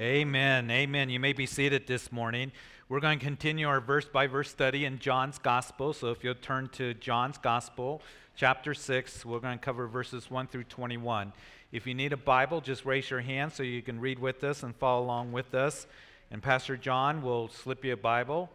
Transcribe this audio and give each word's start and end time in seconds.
Amen. 0.00 0.70
Amen. 0.70 1.10
You 1.10 1.20
may 1.20 1.34
be 1.34 1.44
seated 1.44 1.86
this 1.86 2.10
morning. 2.10 2.52
We're 2.88 3.00
going 3.00 3.18
to 3.18 3.24
continue 3.24 3.68
our 3.68 3.82
verse 3.82 4.06
by 4.06 4.28
verse 4.28 4.48
study 4.48 4.86
in 4.86 4.98
John's 4.98 5.38
Gospel. 5.38 5.92
So 5.92 6.10
if 6.10 6.24
you'll 6.24 6.36
turn 6.36 6.70
to 6.70 6.94
John's 6.94 7.36
Gospel, 7.36 8.00
chapter 8.34 8.72
6, 8.72 9.26
we're 9.26 9.40
going 9.40 9.58
to 9.58 9.62
cover 9.62 9.86
verses 9.86 10.30
1 10.30 10.46
through 10.46 10.64
21. 10.64 11.34
If 11.70 11.86
you 11.86 11.92
need 11.92 12.14
a 12.14 12.16
Bible, 12.16 12.62
just 12.62 12.86
raise 12.86 13.10
your 13.10 13.20
hand 13.20 13.52
so 13.52 13.62
you 13.62 13.82
can 13.82 14.00
read 14.00 14.18
with 14.18 14.42
us 14.42 14.62
and 14.62 14.74
follow 14.74 15.04
along 15.04 15.32
with 15.32 15.54
us. 15.54 15.86
And 16.30 16.42
Pastor 16.42 16.78
John 16.78 17.20
will 17.20 17.50
slip 17.50 17.84
you 17.84 17.92
a 17.92 17.98
Bible 17.98 18.48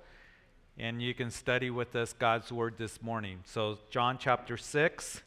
and 0.80 1.00
you 1.00 1.14
can 1.14 1.30
study 1.30 1.70
with 1.70 1.96
us 1.96 2.14
God's 2.14 2.52
Word 2.52 2.74
this 2.80 3.04
morning. 3.04 3.42
So, 3.46 3.78
John 3.92 4.18
chapter 4.18 4.58
6, 4.58 5.22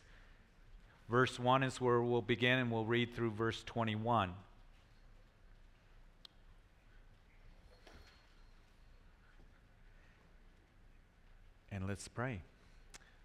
verse 1.09 1.39
1 1.39 1.63
is 1.63 1.81
where 1.81 2.03
we'll 2.03 2.23
begin, 2.23 2.59
and 2.59 2.73
we'll 2.73 2.85
read 2.85 3.15
through 3.15 3.31
verse 3.31 3.63
21. 3.67 4.33
And 11.71 11.87
let's 11.87 12.09
pray. 12.09 12.41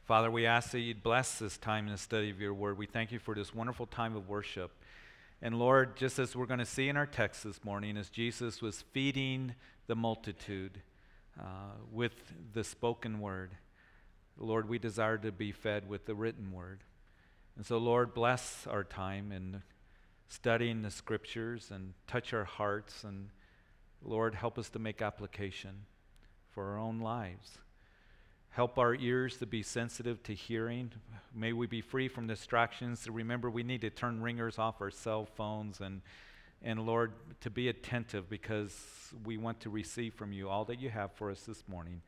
Father, 0.06 0.30
we 0.30 0.46
ask 0.46 0.72
that 0.72 0.80
you'd 0.80 1.02
bless 1.02 1.40
this 1.40 1.58
time 1.58 1.86
in 1.86 1.94
the 1.94 1.98
study 1.98 2.30
of 2.30 2.42
your 2.42 2.54
word. 2.54 2.78
We 2.78 2.86
thank 2.86 3.12
you 3.12 3.20
for 3.20 3.34
this 3.34 3.56
wonderful 3.56 3.86
time 3.86 4.18
of 4.18 4.28
worship. 4.28 4.72
And 5.42 5.58
Lord, 5.58 5.96
just 5.96 6.20
as 6.20 6.36
we're 6.36 6.46
going 6.46 6.60
to 6.60 6.66
see 6.66 6.90
in 6.90 6.98
our 6.98 7.06
text 7.06 7.44
this 7.44 7.64
morning, 7.64 7.96
as 7.98 8.10
Jesus 8.10 8.62
was 8.62 8.84
feeding 8.92 9.56
the 9.88 9.96
multitude 9.96 10.82
uh, 11.40 11.44
with 11.92 12.34
the 12.54 12.66
spoken 12.66 13.22
word, 13.22 13.52
Lord, 14.38 14.68
we 14.68 14.78
desire 14.78 15.18
to 15.20 15.32
be 15.32 15.52
fed 15.52 15.88
with 15.88 16.06
the 16.06 16.16
written 16.16 16.52
word. 16.52 16.82
And 17.56 17.66
so, 17.66 17.78
Lord, 17.78 18.14
bless 18.14 18.68
our 18.68 18.84
time 18.84 19.32
in 19.32 19.62
studying 20.28 20.82
the 20.82 20.92
scriptures 20.92 21.70
and 21.72 21.94
touch 22.08 22.34
our 22.34 22.46
hearts. 22.46 23.04
And 23.04 23.30
Lord, 24.04 24.36
help 24.36 24.58
us 24.58 24.70
to 24.72 24.80
make 24.80 25.02
application 25.02 25.86
for 26.50 26.72
our 26.72 26.78
own 26.78 27.00
lives. 27.00 27.58
Help 28.54 28.78
our 28.78 28.94
ears 28.94 29.38
to 29.38 29.48
be 29.48 29.64
sensitive 29.64 30.22
to 30.22 30.34
hearing. 30.36 30.92
May 31.34 31.54
we 31.54 31.66
be 31.66 31.82
free 31.82 32.08
from 32.08 32.28
distractions. 32.28 33.08
Remember, 33.10 33.50
we 33.50 33.64
need 33.64 33.82
to 33.82 33.90
turn 33.90 34.22
ringers 34.22 34.60
off 34.60 34.80
our 34.80 34.92
cell 34.92 35.26
phones 35.26 35.82
and, 35.82 36.02
and 36.62 36.86
Lord, 36.86 37.14
to 37.42 37.50
be 37.50 37.70
attentive 37.70 38.30
because 38.30 38.80
we 39.26 39.38
want 39.38 39.60
to 39.62 39.72
receive 39.72 40.14
from 40.14 40.32
you 40.32 40.50
all 40.50 40.66
that 40.66 40.80
you 40.80 40.92
have 40.92 41.12
for 41.14 41.32
us 41.32 41.42
this 41.42 41.64
morning. 41.68 42.04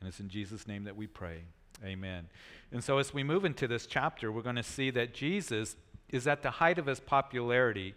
And 0.00 0.08
it's 0.08 0.18
in 0.18 0.28
Jesus' 0.28 0.66
name 0.66 0.82
that 0.82 0.96
we 0.96 1.06
pray. 1.06 1.42
Amen. 1.84 2.26
And 2.72 2.82
so, 2.82 2.98
as 2.98 3.14
we 3.14 3.22
move 3.22 3.44
into 3.44 3.68
this 3.68 3.86
chapter, 3.86 4.32
we're 4.32 4.42
going 4.42 4.56
to 4.56 4.64
see 4.64 4.90
that 4.90 5.14
Jesus 5.14 5.76
is 6.08 6.26
at 6.26 6.42
the 6.42 6.50
height 6.50 6.80
of 6.80 6.86
his 6.86 6.98
popularity 6.98 7.94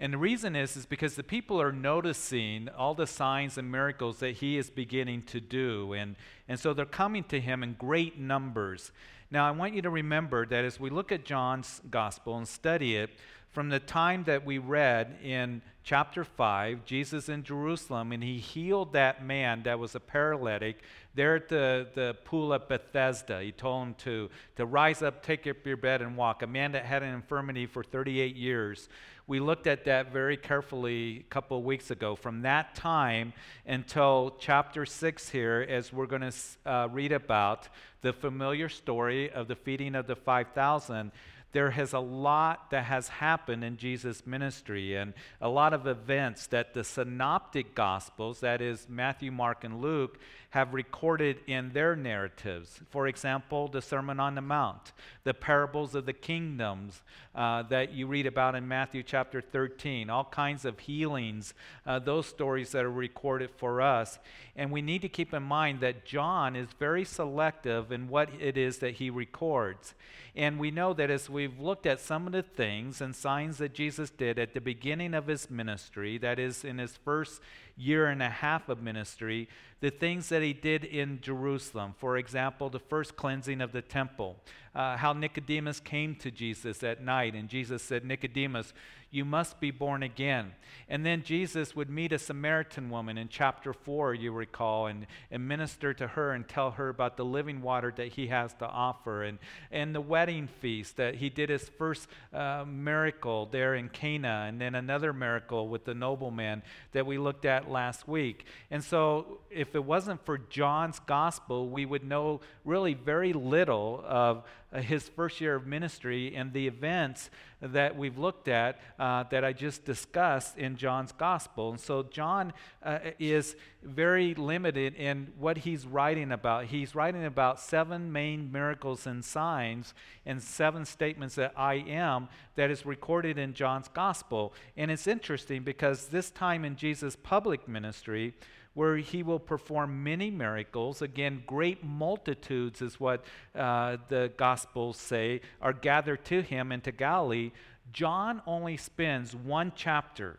and 0.00 0.14
the 0.14 0.18
reason 0.18 0.56
is, 0.56 0.78
is 0.78 0.86
because 0.86 1.14
the 1.14 1.22
people 1.22 1.60
are 1.60 1.72
noticing 1.72 2.70
all 2.70 2.94
the 2.94 3.06
signs 3.06 3.58
and 3.58 3.70
miracles 3.70 4.20
that 4.20 4.36
he 4.36 4.56
is 4.56 4.70
beginning 4.70 5.24
to 5.24 5.40
do. 5.40 5.92
And, 5.92 6.16
and 6.48 6.58
so 6.58 6.72
they're 6.72 6.86
coming 6.86 7.22
to 7.24 7.38
him 7.38 7.62
in 7.62 7.74
great 7.74 8.18
numbers. 8.18 8.92
Now, 9.30 9.46
I 9.46 9.50
want 9.50 9.74
you 9.74 9.82
to 9.82 9.90
remember 9.90 10.46
that 10.46 10.64
as 10.64 10.80
we 10.80 10.88
look 10.88 11.12
at 11.12 11.26
John's 11.26 11.82
gospel 11.90 12.38
and 12.38 12.48
study 12.48 12.96
it, 12.96 13.10
from 13.52 13.68
the 13.68 13.80
time 13.80 14.24
that 14.24 14.44
we 14.44 14.58
read 14.58 15.18
in 15.22 15.62
chapter 15.82 16.22
5, 16.24 16.84
Jesus 16.84 17.28
in 17.28 17.42
Jerusalem, 17.42 18.12
and 18.12 18.22
he 18.22 18.38
healed 18.38 18.92
that 18.92 19.24
man 19.24 19.64
that 19.64 19.78
was 19.78 19.94
a 19.94 20.00
paralytic 20.00 20.80
there 21.14 21.34
at 21.34 21.48
the, 21.48 21.88
the 21.94 22.16
pool 22.24 22.52
of 22.52 22.68
Bethesda. 22.68 23.42
He 23.42 23.50
told 23.50 23.88
him 23.88 23.94
to, 23.94 24.30
to 24.56 24.66
rise 24.66 25.02
up, 25.02 25.24
take 25.24 25.46
up 25.48 25.66
your 25.66 25.76
bed, 25.76 26.00
and 26.00 26.16
walk. 26.16 26.42
A 26.42 26.46
man 26.46 26.72
that 26.72 26.84
had 26.84 27.02
an 27.02 27.12
infirmity 27.12 27.66
for 27.66 27.82
38 27.82 28.36
years 28.36 28.88
we 29.30 29.38
looked 29.38 29.68
at 29.68 29.84
that 29.84 30.12
very 30.12 30.36
carefully 30.36 31.18
a 31.20 31.30
couple 31.30 31.56
of 31.56 31.62
weeks 31.62 31.92
ago. 31.92 32.16
From 32.16 32.42
that 32.42 32.74
time 32.74 33.32
until 33.64 34.34
chapter 34.40 34.84
6 34.84 35.28
here, 35.28 35.64
as 35.68 35.92
we're 35.92 36.06
going 36.06 36.28
to 36.28 36.32
uh, 36.66 36.88
read 36.90 37.12
about 37.12 37.68
the 38.02 38.12
familiar 38.12 38.68
story 38.68 39.30
of 39.30 39.46
the 39.46 39.54
feeding 39.54 39.94
of 39.94 40.08
the 40.08 40.16
5,000, 40.16 41.12
there 41.52 41.70
has 41.70 41.92
a 41.92 41.98
lot 41.98 42.70
that 42.70 42.84
has 42.84 43.08
happened 43.08 43.64
in 43.64 43.76
Jesus' 43.76 44.26
ministry 44.26 44.94
and 44.94 45.14
a 45.40 45.48
lot 45.48 45.72
of 45.72 45.86
events 45.86 46.46
that 46.48 46.74
the 46.74 46.84
synoptic 46.84 47.74
gospels, 47.74 48.40
that 48.40 48.60
is 48.60 48.86
Matthew, 48.88 49.32
Mark, 49.32 49.64
and 49.64 49.80
Luke, 49.80 50.18
have 50.50 50.74
recorded 50.74 51.38
in 51.46 51.72
their 51.72 51.94
narratives. 51.94 52.80
For 52.90 53.06
example, 53.06 53.68
the 53.68 53.80
Sermon 53.80 54.18
on 54.18 54.34
the 54.34 54.40
Mount, 54.40 54.92
the 55.22 55.32
parables 55.32 55.94
of 55.94 56.06
the 56.06 56.12
kingdoms 56.12 57.02
uh, 57.36 57.62
that 57.64 57.92
you 57.92 58.08
read 58.08 58.26
about 58.26 58.56
in 58.56 58.66
Matthew 58.66 59.04
chapter 59.04 59.40
13, 59.40 60.10
all 60.10 60.24
kinds 60.24 60.64
of 60.64 60.80
healings, 60.80 61.54
uh, 61.86 62.00
those 62.00 62.26
stories 62.26 62.72
that 62.72 62.84
are 62.84 62.90
recorded 62.90 63.50
for 63.56 63.80
us. 63.80 64.18
And 64.56 64.72
we 64.72 64.82
need 64.82 65.02
to 65.02 65.08
keep 65.08 65.32
in 65.32 65.44
mind 65.44 65.80
that 65.80 66.04
John 66.04 66.56
is 66.56 66.68
very 66.78 67.04
selective 67.04 67.92
in 67.92 68.08
what 68.08 68.28
it 68.40 68.58
is 68.58 68.78
that 68.78 68.94
he 68.94 69.08
records. 69.08 69.94
And 70.34 70.58
we 70.58 70.70
know 70.70 70.92
that 70.94 71.10
as 71.10 71.30
we've 71.30 71.58
looked 71.58 71.86
at 71.86 72.00
some 72.00 72.26
of 72.26 72.32
the 72.32 72.42
things 72.42 73.00
and 73.00 73.14
signs 73.14 73.58
that 73.58 73.74
Jesus 73.74 74.10
did 74.10 74.38
at 74.38 74.54
the 74.54 74.60
beginning 74.60 75.14
of 75.14 75.26
his 75.26 75.50
ministry, 75.50 76.18
that 76.18 76.38
is, 76.38 76.64
in 76.64 76.78
his 76.78 76.96
first 76.96 77.40
year 77.76 78.06
and 78.06 78.22
a 78.22 78.28
half 78.28 78.68
of 78.68 78.82
ministry, 78.82 79.48
the 79.80 79.90
things 79.90 80.28
that 80.28 80.42
he 80.42 80.52
did 80.52 80.84
in 80.84 81.20
Jerusalem. 81.20 81.94
For 81.96 82.18
example, 82.18 82.68
the 82.68 82.78
first 82.78 83.16
cleansing 83.16 83.60
of 83.60 83.72
the 83.72 83.82
temple, 83.82 84.36
uh, 84.74 84.96
how 84.96 85.12
Nicodemus 85.12 85.80
came 85.80 86.14
to 86.16 86.30
Jesus 86.30 86.82
at 86.82 87.02
night, 87.02 87.34
and 87.34 87.48
Jesus 87.48 87.82
said, 87.82 88.04
Nicodemus, 88.04 88.72
you 89.10 89.24
must 89.24 89.58
be 89.58 89.70
born 89.70 90.02
again. 90.02 90.52
And 90.88 91.04
then 91.04 91.22
Jesus 91.22 91.74
would 91.74 91.90
meet 91.90 92.12
a 92.12 92.18
Samaritan 92.18 92.90
woman 92.90 93.18
in 93.18 93.28
chapter 93.28 93.72
4, 93.72 94.14
you 94.14 94.32
recall, 94.32 94.86
and, 94.86 95.06
and 95.30 95.46
minister 95.46 95.92
to 95.94 96.06
her 96.06 96.32
and 96.32 96.48
tell 96.48 96.72
her 96.72 96.88
about 96.88 97.16
the 97.16 97.24
living 97.24 97.60
water 97.60 97.92
that 97.96 98.08
he 98.08 98.28
has 98.28 98.54
to 98.54 98.66
offer. 98.66 99.24
And, 99.24 99.38
and 99.72 99.94
the 99.94 100.00
wedding 100.00 100.48
feast 100.60 100.96
that 100.96 101.16
he 101.16 101.28
did 101.28 101.48
his 101.48 101.68
first 101.68 102.08
uh, 102.32 102.64
miracle 102.66 103.46
there 103.46 103.74
in 103.74 103.88
Cana, 103.88 104.46
and 104.48 104.60
then 104.60 104.76
another 104.76 105.12
miracle 105.12 105.68
with 105.68 105.84
the 105.84 105.94
nobleman 105.94 106.62
that 106.92 107.04
we 107.04 107.18
looked 107.18 107.44
at 107.44 107.70
last 107.70 108.06
week. 108.06 108.46
And 108.70 108.82
so, 108.82 109.38
if 109.50 109.74
it 109.74 109.84
wasn't 109.84 110.24
for 110.24 110.38
John's 110.38 111.00
gospel, 111.00 111.68
we 111.68 111.84
would 111.84 112.04
know 112.04 112.40
really 112.64 112.94
very 112.94 113.32
little 113.32 114.04
of 114.06 114.44
his 114.78 115.08
first 115.08 115.40
year 115.40 115.56
of 115.56 115.66
ministry 115.66 116.34
and 116.34 116.52
the 116.52 116.66
events 116.66 117.30
that 117.60 117.96
we've 117.96 118.16
looked 118.16 118.48
at 118.48 118.80
uh, 118.98 119.24
that 119.24 119.44
I 119.44 119.52
just 119.52 119.84
discussed 119.84 120.56
in 120.56 120.76
John's 120.76 121.12
gospel. 121.12 121.70
And 121.70 121.80
so 121.80 122.04
John 122.04 122.52
uh, 122.82 123.00
is 123.18 123.56
very 123.82 124.34
limited 124.34 124.94
in 124.94 125.32
what 125.38 125.58
he's 125.58 125.86
writing 125.86 126.32
about. 126.32 126.66
He's 126.66 126.94
writing 126.94 127.24
about 127.24 127.60
seven 127.60 128.12
main 128.12 128.52
miracles 128.52 129.06
and 129.06 129.24
signs 129.24 129.92
and 130.24 130.42
seven 130.42 130.84
statements 130.84 131.34
that 131.34 131.52
I 131.56 131.74
am 131.74 132.28
that 132.54 132.70
is 132.70 132.86
recorded 132.86 133.38
in 133.38 133.54
John's 133.54 133.88
gospel. 133.88 134.54
And 134.76 134.90
it's 134.90 135.06
interesting 135.06 135.62
because 135.62 136.06
this 136.06 136.30
time 136.30 136.64
in 136.64 136.76
Jesus' 136.76 137.16
public 137.16 137.66
ministry, 137.66 138.34
where 138.80 138.96
he 138.96 139.22
will 139.22 139.38
perform 139.38 140.02
many 140.02 140.30
miracles. 140.30 141.02
Again, 141.02 141.42
great 141.46 141.84
multitudes 141.84 142.80
is 142.80 142.98
what 142.98 143.22
uh, 143.54 143.98
the 144.08 144.32
Gospels 144.38 144.96
say 144.96 145.42
are 145.60 145.74
gathered 145.74 146.24
to 146.24 146.40
him 146.40 146.72
into 146.72 146.90
Galilee. 146.90 147.50
John 147.92 148.40
only 148.46 148.78
spends 148.78 149.36
one 149.36 149.72
chapter 149.76 150.38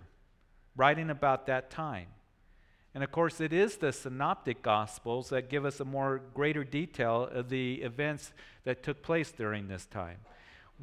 writing 0.75 1.11
about 1.11 1.45
that 1.45 1.69
time. 1.69 2.07
And 2.95 3.03
of 3.03 3.11
course, 3.11 3.39
it 3.39 3.53
is 3.53 3.77
the 3.77 3.93
synoptic 3.93 4.63
gospels 4.63 5.29
that 5.29 5.47
give 5.47 5.63
us 5.63 5.79
a 5.79 5.85
more 5.85 6.19
greater 6.33 6.63
detail 6.63 7.29
of 7.31 7.49
the 7.49 7.83
events 7.83 8.31
that 8.63 8.81
took 8.81 9.03
place 9.03 9.31
during 9.31 9.67
this 9.67 9.85
time. 9.85 10.17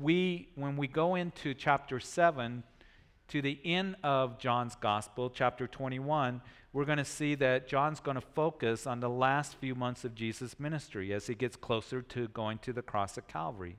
We, 0.01 0.51
when 0.55 0.77
we 0.77 0.87
go 0.87 1.17
into 1.17 1.55
chapter 1.55 1.99
7, 1.99 2.63
to 3.29 3.43
the 3.43 3.59
end 3.65 3.97
of 4.03 4.39
John's 4.39 4.75
gospel, 4.75 5.29
chapter 5.29 5.67
21, 5.67 6.41
we're 6.73 6.85
going 6.85 6.99
to 6.99 7.05
see 7.05 7.35
that 7.37 7.69
John's 7.69 8.01
going 8.01 8.17
to 8.17 8.27
focus 8.35 8.87
on 8.87 9.01
the 9.01 9.09
last 9.09 9.57
few 9.57 9.75
months 9.75 10.05
of 10.05 10.15
Jesus' 10.15 10.61
ministry 10.61 11.13
as 11.13 11.27
he 11.27 11.35
gets 11.35 11.57
closer 11.57 12.03
to 12.03 12.29
going 12.29 12.59
to 12.59 12.73
the 12.73 12.83
cross 12.83 13.17
of 13.17 13.27
Calvary. 13.27 13.77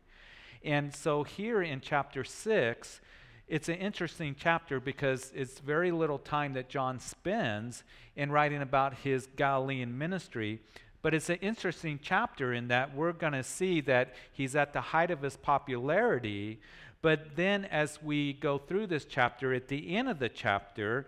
And 0.64 0.94
so 0.94 1.24
here 1.24 1.62
in 1.62 1.82
chapter 1.82 2.24
6, 2.24 3.02
it's 3.48 3.70
an 3.70 3.76
interesting 3.76 4.36
chapter 4.38 4.80
because 4.80 5.32
it's 5.36 5.60
very 5.60 5.92
little 5.92 6.20
time 6.20 6.54
that 6.54 6.70
John 6.70 7.00
spends 7.00 7.84
in 8.16 8.32
writing 8.32 8.62
about 8.62 8.96
his 8.96 9.28
Galilean 9.36 9.98
ministry. 9.98 10.60
But 11.02 11.14
it's 11.14 11.30
an 11.30 11.38
interesting 11.38 12.00
chapter 12.02 12.54
in 12.54 12.68
that 12.68 12.94
we're 12.96 13.14
going 13.14 13.34
to 13.34 13.44
see 13.44 13.82
that 13.82 14.14
he's 14.34 14.56
at 14.56 14.74
the 14.74 14.82
height 14.82 15.12
of 15.12 15.22
his 15.22 15.38
popularity. 15.38 16.60
But 17.02 17.38
then, 17.38 17.66
as 17.66 18.02
we 18.04 18.34
go 18.34 18.58
through 18.58 18.88
this 18.88 19.06
chapter, 19.06 19.54
at 19.54 19.70
the 19.70 19.96
end 19.96 20.10
of 20.10 20.20
the 20.20 20.30
chapter, 20.30 21.08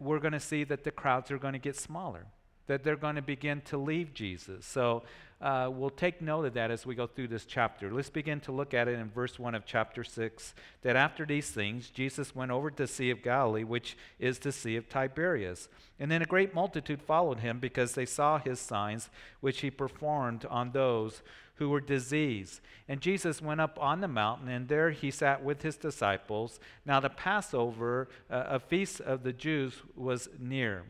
we're 0.00 0.18
going 0.18 0.32
to 0.32 0.40
see 0.40 0.64
that 0.64 0.84
the 0.84 0.90
crowds 0.90 1.30
are 1.30 1.38
going 1.38 1.52
to 1.52 1.58
get 1.58 1.76
smaller. 1.76 2.26
that 2.66 2.82
they're 2.82 2.96
going 2.96 3.14
to 3.14 3.22
begin 3.22 3.60
to 3.60 3.78
leave 3.78 4.12
Jesus. 4.12 4.66
So 4.66 5.04
uh, 5.40 5.70
we'll 5.72 5.90
take 5.90 6.20
note 6.20 6.46
of 6.46 6.54
that 6.54 6.70
as 6.70 6.84
we 6.84 6.94
go 6.94 7.06
through 7.06 7.28
this 7.28 7.44
chapter. 7.44 7.92
Let's 7.92 8.10
begin 8.10 8.40
to 8.40 8.52
look 8.52 8.74
at 8.74 8.88
it 8.88 8.98
in 8.98 9.10
verse 9.10 9.38
1 9.38 9.54
of 9.54 9.64
chapter 9.64 10.02
6. 10.02 10.54
That 10.82 10.96
after 10.96 11.24
these 11.24 11.50
things, 11.50 11.90
Jesus 11.90 12.34
went 12.34 12.50
over 12.50 12.70
to 12.70 12.76
the 12.76 12.86
Sea 12.86 13.10
of 13.10 13.22
Galilee, 13.22 13.62
which 13.62 13.96
is 14.18 14.38
the 14.38 14.50
Sea 14.50 14.76
of 14.76 14.88
Tiberias. 14.88 15.68
And 16.00 16.10
then 16.10 16.22
a 16.22 16.26
great 16.26 16.54
multitude 16.54 17.02
followed 17.02 17.40
him 17.40 17.60
because 17.60 17.92
they 17.92 18.06
saw 18.06 18.38
his 18.38 18.58
signs, 18.58 19.10
which 19.40 19.60
he 19.60 19.70
performed 19.70 20.44
on 20.46 20.72
those 20.72 21.22
who 21.56 21.70
were 21.70 21.80
diseased. 21.80 22.60
And 22.88 23.00
Jesus 23.00 23.42
went 23.42 23.60
up 23.60 23.78
on 23.80 24.00
the 24.00 24.08
mountain, 24.08 24.48
and 24.48 24.68
there 24.68 24.90
he 24.90 25.10
sat 25.10 25.42
with 25.42 25.62
his 25.62 25.76
disciples. 25.76 26.60
Now, 26.84 27.00
the 27.00 27.10
Passover, 27.10 28.08
uh, 28.30 28.44
a 28.48 28.60
feast 28.60 29.00
of 29.00 29.22
the 29.22 29.32
Jews, 29.32 29.74
was 29.94 30.28
near. 30.38 30.84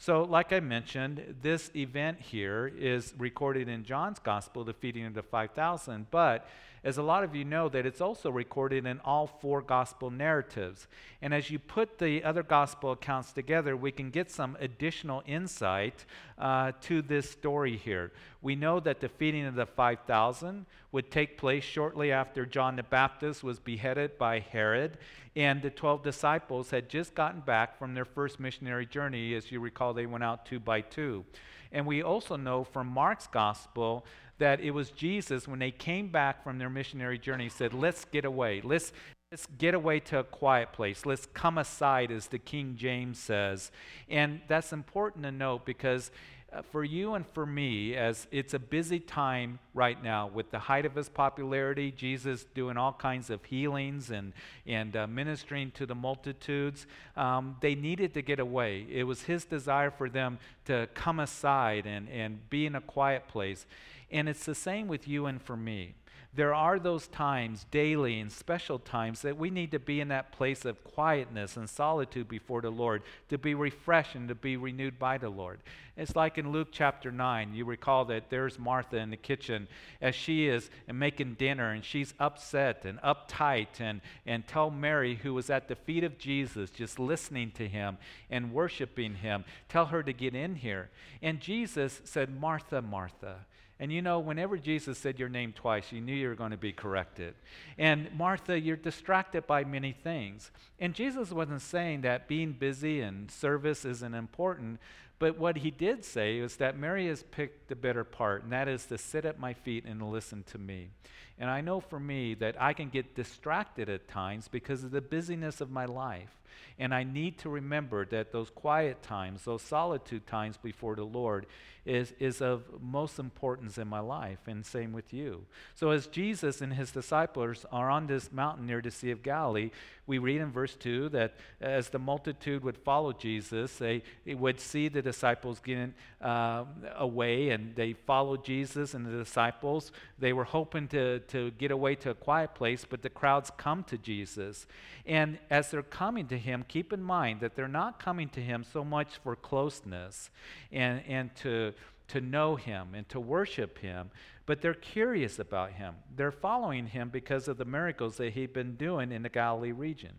So, 0.00 0.22
like 0.22 0.52
I 0.52 0.60
mentioned, 0.60 1.36
this 1.42 1.72
event 1.74 2.20
here 2.20 2.72
is 2.78 3.14
recorded 3.18 3.68
in 3.68 3.84
John's 3.84 4.20
Gospel, 4.20 4.62
the 4.62 4.72
feeding 4.74 5.06
of 5.06 5.14
the 5.14 5.24
5,000, 5.24 6.06
but 6.10 6.48
as 6.84 6.98
a 6.98 7.02
lot 7.02 7.24
of 7.24 7.34
you 7.34 7.44
know, 7.44 7.68
that 7.68 7.86
it's 7.86 8.00
also 8.00 8.30
recorded 8.30 8.86
in 8.86 9.00
all 9.04 9.26
four 9.26 9.62
gospel 9.62 10.10
narratives. 10.10 10.86
And 11.20 11.34
as 11.34 11.50
you 11.50 11.58
put 11.58 11.98
the 11.98 12.22
other 12.22 12.42
gospel 12.42 12.92
accounts 12.92 13.32
together, 13.32 13.76
we 13.76 13.90
can 13.92 14.10
get 14.10 14.30
some 14.30 14.56
additional 14.60 15.22
insight 15.26 16.04
uh, 16.38 16.72
to 16.82 17.02
this 17.02 17.30
story 17.30 17.76
here. 17.76 18.12
We 18.40 18.54
know 18.54 18.78
that 18.80 19.00
the 19.00 19.08
feeding 19.08 19.46
of 19.46 19.54
the 19.54 19.66
5,000 19.66 20.66
would 20.92 21.10
take 21.10 21.36
place 21.36 21.64
shortly 21.64 22.12
after 22.12 22.46
John 22.46 22.76
the 22.76 22.82
Baptist 22.82 23.42
was 23.42 23.58
beheaded 23.58 24.16
by 24.16 24.38
Herod, 24.38 24.98
and 25.34 25.60
the 25.60 25.70
12 25.70 26.02
disciples 26.02 26.70
had 26.70 26.88
just 26.88 27.14
gotten 27.14 27.40
back 27.40 27.78
from 27.78 27.94
their 27.94 28.04
first 28.04 28.40
missionary 28.40 28.86
journey. 28.86 29.34
As 29.34 29.50
you 29.50 29.60
recall, 29.60 29.92
they 29.92 30.06
went 30.06 30.24
out 30.24 30.46
two 30.46 30.60
by 30.60 30.80
two. 30.80 31.24
And 31.72 31.86
we 31.86 32.02
also 32.02 32.36
know 32.36 32.64
from 32.64 32.86
Mark's 32.86 33.26
gospel 33.26 34.06
that 34.38 34.60
it 34.60 34.70
was 34.70 34.90
Jesus, 34.90 35.46
when 35.46 35.58
they 35.58 35.70
came 35.70 36.08
back 36.08 36.42
from 36.42 36.58
their 36.58 36.70
missionary 36.70 37.18
journey, 37.18 37.48
said, 37.48 37.74
Let's 37.74 38.04
get 38.06 38.24
away. 38.24 38.60
Let's, 38.62 38.92
let's 39.30 39.46
get 39.58 39.74
away 39.74 40.00
to 40.00 40.20
a 40.20 40.24
quiet 40.24 40.72
place. 40.72 41.04
Let's 41.04 41.26
come 41.34 41.58
aside, 41.58 42.10
as 42.10 42.28
the 42.28 42.38
King 42.38 42.76
James 42.76 43.18
says. 43.18 43.70
And 44.08 44.40
that's 44.48 44.72
important 44.72 45.24
to 45.24 45.32
note 45.32 45.64
because 45.64 46.10
uh, 46.50 46.62
for 46.62 46.82
you 46.82 47.12
and 47.12 47.26
for 47.34 47.44
me, 47.44 47.94
as 47.94 48.26
it's 48.30 48.54
a 48.54 48.58
busy 48.58 48.98
time 48.98 49.58
right 49.74 50.02
now 50.02 50.26
with 50.28 50.50
the 50.50 50.58
height 50.58 50.86
of 50.86 50.94
his 50.94 51.10
popularity, 51.10 51.90
Jesus 51.90 52.46
doing 52.54 52.78
all 52.78 52.94
kinds 52.94 53.28
of 53.28 53.44
healings 53.44 54.10
and, 54.10 54.32
and 54.66 54.96
uh, 54.96 55.06
ministering 55.06 55.70
to 55.72 55.84
the 55.84 55.94
multitudes, 55.94 56.86
um, 57.18 57.56
they 57.60 57.74
needed 57.74 58.14
to 58.14 58.22
get 58.22 58.40
away. 58.40 58.86
It 58.90 59.04
was 59.04 59.22
his 59.22 59.44
desire 59.44 59.90
for 59.90 60.08
them 60.08 60.38
to 60.64 60.88
come 60.94 61.20
aside 61.20 61.84
and, 61.84 62.08
and 62.08 62.48
be 62.48 62.64
in 62.64 62.74
a 62.74 62.80
quiet 62.80 63.28
place. 63.28 63.66
And 64.10 64.28
it's 64.28 64.44
the 64.44 64.54
same 64.54 64.88
with 64.88 65.06
you 65.06 65.26
and 65.26 65.40
for 65.40 65.56
me. 65.56 65.94
There 66.34 66.54
are 66.54 66.78
those 66.78 67.08
times, 67.08 67.64
daily 67.70 68.20
and 68.20 68.30
special 68.30 68.78
times, 68.78 69.22
that 69.22 69.38
we 69.38 69.50
need 69.50 69.70
to 69.70 69.78
be 69.78 69.98
in 69.98 70.08
that 70.08 70.30
place 70.30 70.66
of 70.66 70.84
quietness 70.84 71.56
and 71.56 71.68
solitude 71.68 72.28
before 72.28 72.60
the 72.60 72.70
Lord, 72.70 73.02
to 73.30 73.38
be 73.38 73.54
refreshed 73.54 74.14
and 74.14 74.28
to 74.28 74.34
be 74.34 74.56
renewed 74.56 74.98
by 74.98 75.16
the 75.16 75.30
Lord. 75.30 75.60
It's 75.96 76.14
like 76.14 76.36
in 76.36 76.52
Luke 76.52 76.68
chapter 76.70 77.10
9. 77.10 77.54
You 77.54 77.64
recall 77.64 78.04
that 78.04 78.28
there's 78.28 78.58
Martha 78.58 78.98
in 78.98 79.10
the 79.10 79.16
kitchen 79.16 79.68
as 80.02 80.14
she 80.14 80.46
is 80.46 80.70
making 80.86 81.34
dinner, 81.34 81.70
and 81.72 81.82
she's 81.82 82.12
upset 82.20 82.84
and 82.84 83.00
uptight, 83.00 83.80
and, 83.80 84.02
and 84.26 84.46
tell 84.46 84.70
Mary, 84.70 85.16
who 85.16 85.32
was 85.32 85.48
at 85.48 85.66
the 85.66 85.76
feet 85.76 86.04
of 86.04 86.18
Jesus, 86.18 86.70
just 86.70 86.98
listening 86.98 87.52
to 87.52 87.66
him 87.66 87.96
and 88.30 88.52
worshiping 88.52 89.14
him, 89.14 89.44
tell 89.68 89.86
her 89.86 90.02
to 90.02 90.12
get 90.12 90.34
in 90.34 90.56
here. 90.56 90.90
And 91.22 91.40
Jesus 91.40 92.02
said, 92.04 92.38
Martha, 92.38 92.82
Martha. 92.82 93.46
And 93.80 93.92
you 93.92 94.02
know, 94.02 94.18
whenever 94.18 94.56
Jesus 94.56 94.98
said 94.98 95.20
your 95.20 95.28
name 95.28 95.52
twice, 95.52 95.92
you 95.92 96.00
knew 96.00 96.14
you 96.14 96.28
were 96.28 96.34
going 96.34 96.50
to 96.50 96.56
be 96.56 96.72
corrected. 96.72 97.34
And 97.78 98.08
Martha, 98.16 98.58
you're 98.58 98.76
distracted 98.76 99.46
by 99.46 99.62
many 99.64 99.92
things. 99.92 100.50
And 100.80 100.94
Jesus 100.94 101.30
wasn't 101.30 101.62
saying 101.62 102.00
that 102.00 102.26
being 102.26 102.52
busy 102.52 103.00
and 103.00 103.30
service 103.30 103.84
isn't 103.84 104.14
important, 104.14 104.80
but 105.20 105.38
what 105.38 105.58
he 105.58 105.70
did 105.70 106.04
say 106.04 106.38
is 106.38 106.56
that 106.56 106.78
Mary 106.78 107.08
has 107.08 107.22
picked 107.24 107.68
the 107.68 107.76
better 107.76 108.04
part, 108.04 108.44
and 108.44 108.52
that 108.52 108.68
is 108.68 108.86
to 108.86 108.98
sit 108.98 109.24
at 109.24 109.38
my 109.38 109.52
feet 109.52 109.84
and 109.84 110.02
listen 110.02 110.44
to 110.44 110.58
me. 110.58 110.90
And 111.38 111.48
I 111.50 111.60
know 111.60 111.80
for 111.80 112.00
me 112.00 112.34
that 112.34 112.60
I 112.60 112.72
can 112.72 112.88
get 112.88 113.14
distracted 113.14 113.88
at 113.88 114.08
times 114.08 114.48
because 114.48 114.84
of 114.84 114.90
the 114.90 115.00
busyness 115.00 115.60
of 115.60 115.70
my 115.70 115.84
life. 115.84 116.34
And 116.78 116.94
I 116.94 117.04
need 117.04 117.38
to 117.38 117.48
remember 117.48 118.04
that 118.06 118.32
those 118.32 118.50
quiet 118.50 119.02
times, 119.02 119.44
those 119.44 119.62
solitude 119.62 120.26
times 120.26 120.56
before 120.56 120.94
the 120.94 121.04
Lord, 121.04 121.46
is, 121.88 122.12
is 122.18 122.42
of 122.42 122.64
most 122.82 123.18
importance 123.18 123.78
in 123.78 123.88
my 123.88 124.00
life, 124.00 124.40
and 124.46 124.64
same 124.64 124.92
with 124.92 125.14
you. 125.14 125.46
So, 125.74 125.90
as 125.90 126.06
Jesus 126.06 126.60
and 126.60 126.74
his 126.74 126.90
disciples 126.90 127.64
are 127.72 127.88
on 127.88 128.06
this 128.06 128.30
mountain 128.30 128.66
near 128.66 128.82
the 128.82 128.90
Sea 128.90 129.10
of 129.10 129.22
Galilee, 129.22 129.70
we 130.06 130.18
read 130.18 130.40
in 130.40 130.50
verse 130.50 130.74
2 130.74 131.08
that 131.10 131.34
as 131.60 131.88
the 131.88 131.98
multitude 131.98 132.62
would 132.62 132.76
follow 132.76 133.12
Jesus, 133.12 133.76
they, 133.76 134.02
they 134.26 134.34
would 134.34 134.60
see 134.60 134.88
the 134.88 135.00
disciples 135.00 135.60
getting 135.60 135.94
uh, 136.20 136.64
away, 136.96 137.50
and 137.50 137.74
they 137.74 137.94
followed 137.94 138.44
Jesus 138.44 138.92
and 138.92 139.06
the 139.06 139.18
disciples. 139.18 139.90
They 140.18 140.34
were 140.34 140.44
hoping 140.44 140.88
to, 140.88 141.20
to 141.28 141.50
get 141.52 141.70
away 141.70 141.94
to 141.96 142.10
a 142.10 142.14
quiet 142.14 142.54
place, 142.54 142.84
but 142.88 143.02
the 143.02 143.10
crowds 143.10 143.50
come 143.56 143.84
to 143.84 143.98
Jesus. 143.98 144.66
And 145.06 145.38
as 145.50 145.70
they're 145.70 145.82
coming 145.82 146.26
to 146.28 146.38
him, 146.38 146.64
keep 146.66 146.92
in 146.92 147.02
mind 147.02 147.40
that 147.40 147.54
they're 147.54 147.68
not 147.68 147.98
coming 147.98 148.28
to 148.30 148.40
him 148.40 148.64
so 148.64 148.84
much 148.84 149.18
for 149.22 149.36
closeness 149.36 150.30
and, 150.72 151.02
and 151.06 151.34
to, 151.36 151.72
to 152.08 152.20
know 152.20 152.56
him 152.56 152.94
and 152.94 153.08
to 153.08 153.20
worship 153.20 153.78
him, 153.78 154.10
but 154.46 154.62
they're 154.62 154.74
curious 154.74 155.38
about 155.38 155.72
him. 155.72 155.94
They're 156.16 156.32
following 156.32 156.86
him 156.86 157.10
because 157.10 157.48
of 157.48 157.58
the 157.58 157.64
miracles 157.64 158.16
that 158.16 158.32
he'd 158.32 158.52
been 158.52 158.76
doing 158.76 159.12
in 159.12 159.22
the 159.22 159.28
Galilee 159.28 159.72
region. 159.72 160.12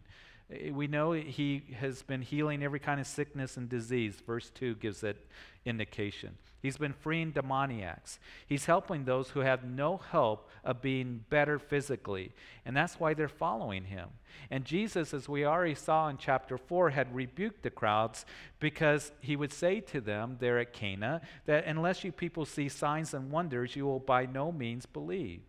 We 0.71 0.87
know 0.87 1.11
he 1.11 1.63
has 1.79 2.01
been 2.01 2.21
healing 2.21 2.63
every 2.63 2.79
kind 2.79 2.99
of 2.99 3.05
sickness 3.05 3.55
and 3.55 3.69
disease. 3.69 4.21
Verse 4.25 4.49
2 4.55 4.75
gives 4.75 5.01
that 5.01 5.17
indication. 5.63 6.37
He's 6.61 6.77
been 6.77 6.93
freeing 6.93 7.31
demoniacs. 7.31 8.19
He's 8.47 8.65
helping 8.65 9.05
those 9.05 9.29
who 9.29 9.41
have 9.41 9.63
no 9.63 9.97
hope 9.97 10.49
of 10.65 10.81
being 10.81 11.23
better 11.29 11.57
physically. 11.59 12.31
And 12.65 12.75
that's 12.75 12.99
why 12.99 13.13
they're 13.13 13.29
following 13.29 13.85
him. 13.85 14.09
And 14.49 14.65
Jesus, 14.65 15.13
as 15.13 15.29
we 15.29 15.45
already 15.45 15.75
saw 15.75 16.09
in 16.09 16.17
chapter 16.17 16.57
4, 16.57 16.89
had 16.89 17.15
rebuked 17.15 17.63
the 17.63 17.69
crowds 17.69 18.25
because 18.59 19.11
he 19.21 19.35
would 19.35 19.53
say 19.53 19.79
to 19.81 20.01
them 20.01 20.37
there 20.39 20.59
at 20.59 20.73
Cana 20.73 21.21
that 21.45 21.65
unless 21.65 22.03
you 22.03 22.11
people 22.11 22.45
see 22.45 22.67
signs 22.67 23.13
and 23.13 23.31
wonders, 23.31 23.75
you 23.75 23.85
will 23.85 23.99
by 23.99 24.25
no 24.25 24.51
means 24.51 24.85
believe. 24.85 25.41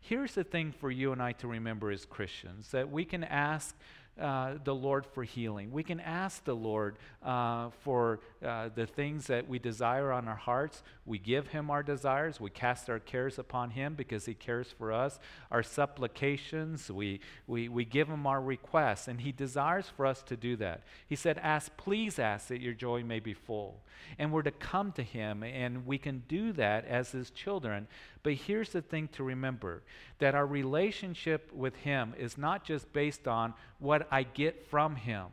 Here's 0.00 0.34
the 0.34 0.44
thing 0.44 0.72
for 0.72 0.90
you 0.90 1.12
and 1.12 1.22
I 1.22 1.32
to 1.32 1.48
remember 1.48 1.90
as 1.90 2.04
Christians 2.04 2.72
that 2.72 2.90
we 2.90 3.04
can 3.04 3.22
ask 3.22 3.76
uh, 4.20 4.54
the 4.62 4.74
Lord 4.74 5.06
for 5.06 5.24
healing. 5.24 5.72
We 5.72 5.82
can 5.82 5.98
ask 5.98 6.44
the 6.44 6.54
Lord 6.54 6.96
uh, 7.22 7.70
for 7.80 8.20
uh, 8.44 8.68
the 8.74 8.86
things 8.86 9.26
that 9.28 9.48
we 9.48 9.58
desire 9.58 10.12
on 10.12 10.28
our 10.28 10.36
hearts. 10.36 10.82
We 11.06 11.18
give 11.18 11.48
Him 11.48 11.70
our 11.70 11.82
desires. 11.82 12.38
We 12.38 12.50
cast 12.50 12.90
our 12.90 12.98
cares 12.98 13.38
upon 13.38 13.70
Him 13.70 13.94
because 13.94 14.26
He 14.26 14.34
cares 14.34 14.70
for 14.76 14.92
us. 14.92 15.18
Our 15.50 15.62
supplications, 15.62 16.90
we, 16.90 17.20
we, 17.46 17.68
we 17.68 17.86
give 17.86 18.08
Him 18.08 18.26
our 18.26 18.40
requests, 18.40 19.08
and 19.08 19.20
He 19.20 19.32
desires 19.32 19.90
for 19.96 20.04
us 20.04 20.22
to 20.24 20.36
do 20.36 20.56
that. 20.56 20.82
He 21.06 21.16
said, 21.16 21.38
Ask, 21.38 21.74
please 21.78 22.18
ask 22.18 22.48
that 22.48 22.60
your 22.60 22.74
joy 22.74 23.02
may 23.02 23.18
be 23.18 23.34
full. 23.34 23.80
And 24.18 24.30
we're 24.30 24.42
to 24.42 24.50
come 24.50 24.92
to 24.92 25.02
Him, 25.02 25.42
and 25.42 25.86
we 25.86 25.96
can 25.96 26.22
do 26.28 26.52
that 26.52 26.84
as 26.84 27.12
His 27.12 27.30
children 27.30 27.88
but 28.22 28.34
here's 28.34 28.70
the 28.70 28.82
thing 28.82 29.08
to 29.08 29.24
remember 29.24 29.82
that 30.18 30.34
our 30.34 30.46
relationship 30.46 31.50
with 31.52 31.76
Him 31.76 32.14
is 32.18 32.38
not 32.38 32.64
just 32.64 32.92
based 32.92 33.26
on 33.26 33.54
what 33.78 34.06
I 34.10 34.22
get 34.22 34.66
from 34.68 34.96
Him. 34.96 35.26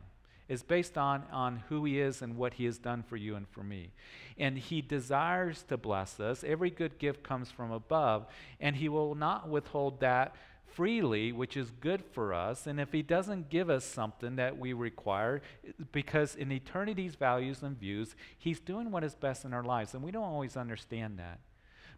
It's 0.48 0.64
based 0.64 0.98
on, 0.98 1.22
on 1.30 1.62
who 1.68 1.84
He 1.84 2.00
is 2.00 2.22
and 2.22 2.36
what 2.36 2.54
He 2.54 2.64
has 2.64 2.78
done 2.78 3.04
for 3.04 3.16
you 3.16 3.36
and 3.36 3.48
for 3.48 3.62
me. 3.62 3.92
And 4.36 4.58
He 4.58 4.82
desires 4.82 5.64
to 5.68 5.76
bless 5.76 6.18
us. 6.18 6.42
Every 6.42 6.70
good 6.70 6.98
gift 6.98 7.22
comes 7.22 7.52
from 7.52 7.70
above, 7.70 8.26
and 8.60 8.74
He 8.74 8.88
will 8.88 9.14
not 9.14 9.48
withhold 9.48 10.00
that 10.00 10.34
freely, 10.66 11.30
which 11.30 11.56
is 11.56 11.70
good 11.80 12.02
for 12.12 12.34
us. 12.34 12.66
And 12.66 12.80
if 12.80 12.90
He 12.90 13.02
doesn't 13.02 13.50
give 13.50 13.70
us 13.70 13.84
something 13.84 14.34
that 14.36 14.58
we 14.58 14.72
require, 14.72 15.42
because 15.92 16.34
in 16.34 16.50
eternity's 16.50 17.14
values 17.14 17.62
and 17.62 17.78
views, 17.78 18.16
He's 18.36 18.58
doing 18.58 18.90
what 18.90 19.04
is 19.04 19.14
best 19.14 19.44
in 19.44 19.54
our 19.54 19.62
lives. 19.62 19.94
And 19.94 20.02
we 20.02 20.10
don't 20.10 20.24
always 20.24 20.56
understand 20.56 21.20
that. 21.20 21.38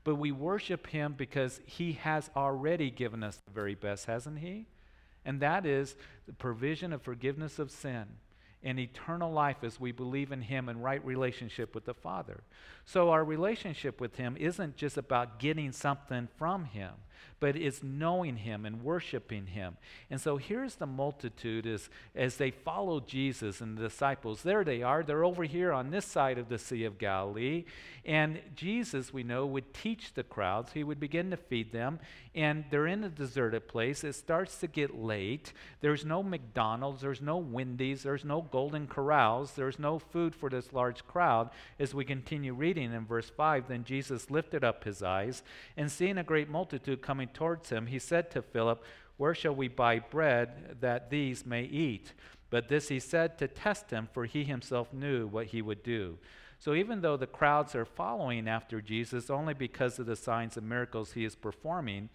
But 0.04 0.16
we 0.16 0.32
worship 0.32 0.88
him 0.88 1.14
because 1.16 1.60
he 1.64 1.92
has 1.92 2.30
already 2.34 2.90
given 2.90 3.22
us 3.22 3.40
the 3.46 3.52
very 3.52 3.74
best, 3.74 4.06
hasn't 4.06 4.38
he? 4.38 4.66
And 5.24 5.40
that 5.40 5.64
is 5.64 5.94
the 6.26 6.32
provision 6.32 6.92
of 6.92 7.02
forgiveness 7.02 7.58
of 7.58 7.70
sin 7.70 8.06
and 8.64 8.78
eternal 8.78 9.32
life 9.32 9.58
as 9.62 9.80
we 9.80 9.92
believe 9.92 10.32
in 10.32 10.42
him 10.42 10.68
and 10.68 10.82
right 10.82 11.04
relationship 11.04 11.74
with 11.74 11.84
the 11.84 11.94
Father. 11.94 12.42
So 12.84 13.10
our 13.10 13.24
relationship 13.24 14.00
with 14.00 14.16
him 14.16 14.36
isn't 14.38 14.76
just 14.76 14.96
about 14.96 15.38
getting 15.38 15.72
something 15.72 16.28
from 16.36 16.64
him, 16.66 16.92
but 17.42 17.56
it's 17.56 17.82
knowing 17.82 18.36
him 18.36 18.64
and 18.64 18.84
worshiping 18.84 19.46
him. 19.46 19.76
And 20.10 20.20
so 20.20 20.36
here's 20.36 20.76
the 20.76 20.86
multitude 20.86 21.66
as, 21.66 21.90
as 22.14 22.36
they 22.36 22.52
follow 22.52 23.00
Jesus 23.00 23.60
and 23.60 23.76
the 23.76 23.88
disciples. 23.88 24.42
There 24.42 24.62
they 24.62 24.82
are. 24.82 25.02
They're 25.02 25.24
over 25.24 25.42
here 25.42 25.72
on 25.72 25.90
this 25.90 26.04
side 26.04 26.38
of 26.38 26.48
the 26.48 26.58
Sea 26.58 26.84
of 26.84 26.98
Galilee. 26.98 27.64
And 28.04 28.40
Jesus, 28.54 29.12
we 29.12 29.24
know, 29.24 29.44
would 29.46 29.74
teach 29.74 30.14
the 30.14 30.22
crowds. 30.22 30.72
He 30.72 30.84
would 30.84 31.00
begin 31.00 31.30
to 31.30 31.36
feed 31.36 31.72
them. 31.72 31.98
And 32.34 32.64
they're 32.70 32.86
in 32.86 33.04
a 33.04 33.08
deserted 33.08 33.68
place. 33.68 34.04
It 34.04 34.14
starts 34.14 34.58
to 34.58 34.66
get 34.66 34.96
late. 34.96 35.52
There's 35.80 36.04
no 36.04 36.22
McDonald's. 36.22 37.02
There's 37.02 37.20
no 37.20 37.38
Wendy's. 37.38 38.04
There's 38.04 38.24
no 38.24 38.42
Golden 38.42 38.86
Corrals. 38.86 39.54
There's 39.54 39.78
no 39.78 39.98
food 39.98 40.34
for 40.34 40.48
this 40.48 40.72
large 40.72 41.04
crowd. 41.06 41.50
As 41.78 41.92
we 41.92 42.04
continue 42.04 42.54
reading 42.54 42.92
in 42.92 43.04
verse 43.04 43.30
5, 43.30 43.68
then 43.68 43.84
Jesus 43.84 44.30
lifted 44.30 44.64
up 44.64 44.84
his 44.84 45.02
eyes 45.02 45.42
and 45.76 45.90
seeing 45.90 46.18
a 46.18 46.24
great 46.24 46.48
multitude 46.48 47.02
coming 47.12 47.28
towards 47.28 47.68
him, 47.68 47.88
he 47.88 47.98
said 47.98 48.30
to 48.30 48.40
Philip, 48.40 48.82
Where 49.18 49.34
shall 49.34 49.54
we 49.54 49.68
buy 49.68 49.98
bread 49.98 50.78
that 50.80 51.10
these 51.10 51.44
may 51.44 51.64
eat? 51.64 52.14
But 52.48 52.68
this 52.68 52.88
he 52.88 53.00
said 53.00 53.36
to 53.36 53.48
test 53.48 53.90
him, 53.90 54.08
for 54.14 54.24
he 54.24 54.44
himself 54.44 54.94
knew 54.94 55.26
what 55.26 55.48
he 55.48 55.60
would 55.60 55.82
do. 55.82 56.16
So 56.58 56.72
even 56.72 57.02
though 57.02 57.18
the 57.18 57.26
crowds 57.26 57.74
are 57.74 57.84
following 57.84 58.48
after 58.48 58.80
Jesus 58.80 59.28
only 59.28 59.52
because 59.52 59.98
of 59.98 60.06
the 60.06 60.16
signs 60.16 60.56
and 60.56 60.66
miracles 60.66 61.12
he 61.12 61.26
is 61.26 61.34
performing, 61.34 62.08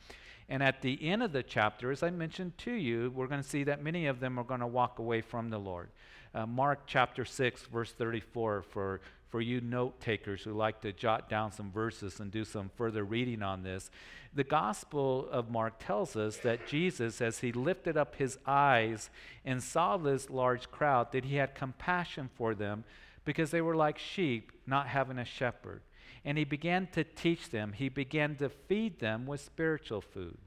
and 0.50 0.64
at 0.64 0.82
the 0.82 0.98
end 1.08 1.22
of 1.22 1.32
the 1.32 1.44
chapter, 1.44 1.92
as 1.92 2.02
I 2.02 2.10
mentioned 2.10 2.58
to 2.60 2.72
you, 2.72 3.12
we're 3.14 3.28
going 3.28 3.44
to 3.44 3.48
see 3.48 3.66
that 3.66 3.84
many 3.84 4.08
of 4.08 4.20
them 4.20 4.40
are 4.40 4.44
going 4.44 4.62
to 4.62 4.66
walk 4.66 4.98
away 4.98 5.22
from 5.22 5.52
the 5.52 5.60
Lord. 5.60 5.90
Uh, 6.34 6.48
Mark 6.48 6.88
chapter 6.88 7.24
6, 7.24 7.68
verse 7.68 7.92
34, 7.92 8.64
for, 8.64 9.02
for 9.30 9.42
you 9.42 9.62
note 9.62 10.00
takers 10.00 10.44
who 10.44 10.54
like 10.54 10.82
to 10.82 10.94
jot 10.94 11.30
down 11.30 11.52
some 11.52 11.72
verses 11.72 12.20
and 12.20 12.32
do 12.32 12.46
some 12.46 12.72
further 12.76 13.04
reading 13.04 13.44
on 13.44 13.64
this. 13.64 13.90
The 14.34 14.44
Gospel 14.44 15.28
of 15.32 15.50
Mark 15.50 15.76
tells 15.80 16.16
us 16.16 16.38
that 16.38 16.68
Jesus, 16.68 17.22
as 17.22 17.40
he 17.40 17.52
lifted 17.52 17.98
up 17.98 18.16
his 18.16 18.38
eyes 18.46 19.10
and 19.44 19.62
saw 19.62 19.98
this 19.98 20.30
large 20.30 20.70
crowd, 20.72 21.12
that 21.12 21.26
he 21.26 21.36
had 21.36 21.56
compassion 21.56 22.30
for 22.36 22.56
them 22.56 22.84
because 23.26 23.52
they 23.52 23.62
were 23.62 23.76
like 23.76 23.98
sheep 23.98 24.52
not 24.66 24.88
having 24.88 25.18
a 25.18 25.26
shepherd. 25.26 25.82
And 26.24 26.38
he 26.38 26.44
began 26.44 26.88
to 26.94 27.04
teach 27.04 27.50
them, 27.50 27.74
he 27.74 27.90
began 27.90 28.36
to 28.38 28.50
feed 28.50 29.00
them 29.00 29.26
with 29.26 29.42
spiritual 29.42 30.02
food. 30.02 30.38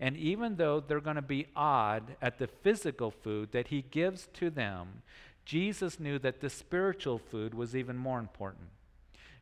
And 0.00 0.16
even 0.16 0.56
though 0.56 0.80
they're 0.80 1.00
going 1.00 1.16
to 1.16 1.22
be 1.22 1.46
odd 1.54 2.16
at 2.20 2.38
the 2.38 2.46
physical 2.46 3.10
food 3.10 3.52
that 3.52 3.68
he 3.68 3.82
gives 3.82 4.28
to 4.34 4.50
them, 4.50 5.02
Jesus 5.44 5.98
knew 5.98 6.18
that 6.20 6.40
the 6.40 6.50
spiritual 6.50 7.18
food 7.18 7.54
was 7.54 7.74
even 7.74 7.96
more 7.96 8.18
important. 8.18 8.68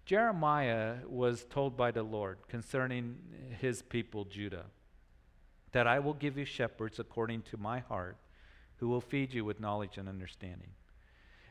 Jeremiah 0.06 0.96
was 1.06 1.44
told 1.50 1.76
by 1.76 1.90
the 1.90 2.02
Lord 2.02 2.38
concerning 2.48 3.18
his 3.60 3.82
people, 3.82 4.24
Judah, 4.24 4.64
that 5.72 5.86
I 5.86 5.98
will 5.98 6.14
give 6.14 6.36
you 6.36 6.44
shepherds 6.44 6.98
according 6.98 7.42
to 7.42 7.56
my 7.56 7.80
heart, 7.80 8.16
who 8.78 8.88
will 8.88 9.00
feed 9.00 9.32
you 9.34 9.44
with 9.44 9.60
knowledge 9.60 9.98
and 9.98 10.08
understanding. 10.08 10.70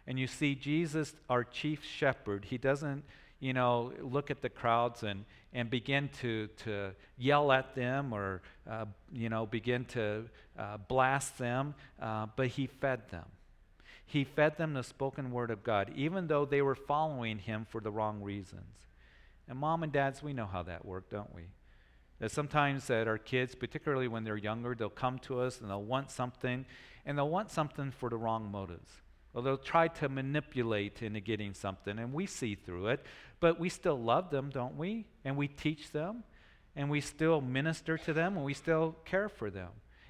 And 0.08 0.20
you 0.20 0.28
see, 0.28 0.56
Jesus, 0.56 1.14
our 1.30 1.44
chief 1.44 1.86
shepherd, 1.86 2.46
he 2.46 2.58
doesn't, 2.58 3.04
you 3.40 3.54
know, 3.54 3.94
look 4.02 4.32
at 4.32 4.42
the 4.42 4.50
crowds 4.50 5.04
and, 5.04 5.24
and 5.54 5.70
begin 5.70 6.10
to, 6.22 6.48
to 6.64 6.92
yell 7.18 7.52
at 7.52 7.76
them 7.76 8.12
or, 8.12 8.42
uh, 8.70 8.86
you 9.14 9.30
know, 9.30 9.46
begin 9.46 9.86
to 9.86 10.26
uh, 10.58 10.78
blast 10.78 11.38
them, 11.38 11.76
uh, 12.02 12.26
but 12.36 12.48
he 12.48 12.68
fed 12.68 13.08
them. 13.10 13.26
He 14.10 14.24
fed 14.24 14.58
them 14.58 14.74
the 14.74 14.82
spoken 14.82 15.30
word 15.30 15.52
of 15.52 15.64
God, 15.64 15.92
even 15.96 16.26
though 16.26 16.44
they 16.44 16.64
were 16.64 16.74
following 16.74 17.38
him 17.38 17.68
for 17.70 17.80
the 17.80 17.92
wrong 17.92 18.24
reasons. 18.24 18.88
And 19.48 19.60
mom 19.60 19.84
and 19.84 19.94
dads, 19.94 20.24
we 20.24 20.34
know 20.34 20.48
how 20.48 20.64
that 20.64 20.84
worked, 20.84 21.12
don't 21.12 21.32
we? 21.36 21.44
That 22.18 22.32
sometimes 22.32 22.88
that 22.88 23.08
our 23.08 23.20
kids, 23.20 23.54
particularly 23.54 24.08
when 24.08 24.24
they're 24.24 24.36
younger, 24.36 24.74
they'll 24.74 24.90
come 24.90 25.20
to 25.20 25.40
us 25.42 25.62
and 25.62 25.70
they'll 25.70 25.84
want 25.84 26.10
something, 26.10 26.66
and 27.06 27.18
they'll 27.20 27.30
want 27.30 27.52
something 27.52 27.92
for 27.92 28.10
the 28.10 28.18
wrong 28.18 28.52
motives. 28.52 28.90
Or 29.36 29.44
they'll 29.44 29.58
try 29.58 29.90
to 29.90 30.10
manipulate 30.10 31.04
into 31.04 31.20
getting 31.20 31.54
something, 31.54 32.00
and 32.00 32.12
we 32.12 32.26
see 32.26 32.56
through 32.56 32.88
it. 32.88 33.06
But 33.40 33.60
we 33.60 33.70
still 33.70 34.02
love 34.02 34.32
them, 34.32 34.50
don't 34.50 34.76
we? 34.76 35.06
And 35.24 35.38
we 35.38 35.48
teach 35.48 35.92
them, 35.92 36.24
and 36.76 36.90
we 36.90 37.00
still 37.00 37.42
minister 37.42 37.96
to 38.00 38.14
them, 38.14 38.38
and 38.38 38.44
we 38.44 38.56
still 38.56 38.96
care 39.06 39.30
for 39.30 39.52
them. 39.52 39.70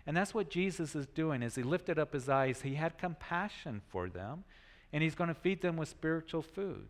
And 0.09 0.17
that's 0.17 0.33
what 0.33 0.49
Jesus 0.49 0.95
is 0.95 1.05
doing. 1.05 1.43
As 1.43 1.53
he 1.53 1.61
lifted 1.61 1.99
up 1.99 2.13
his 2.13 2.27
eyes, 2.27 2.63
he 2.63 2.73
had 2.73 2.97
compassion 2.97 3.83
for 3.89 4.09
them, 4.09 4.43
and 4.91 5.03
he's 5.03 5.13
going 5.13 5.27
to 5.27 5.35
feed 5.35 5.61
them 5.61 5.77
with 5.77 5.87
spiritual 5.87 6.41
food. 6.41 6.87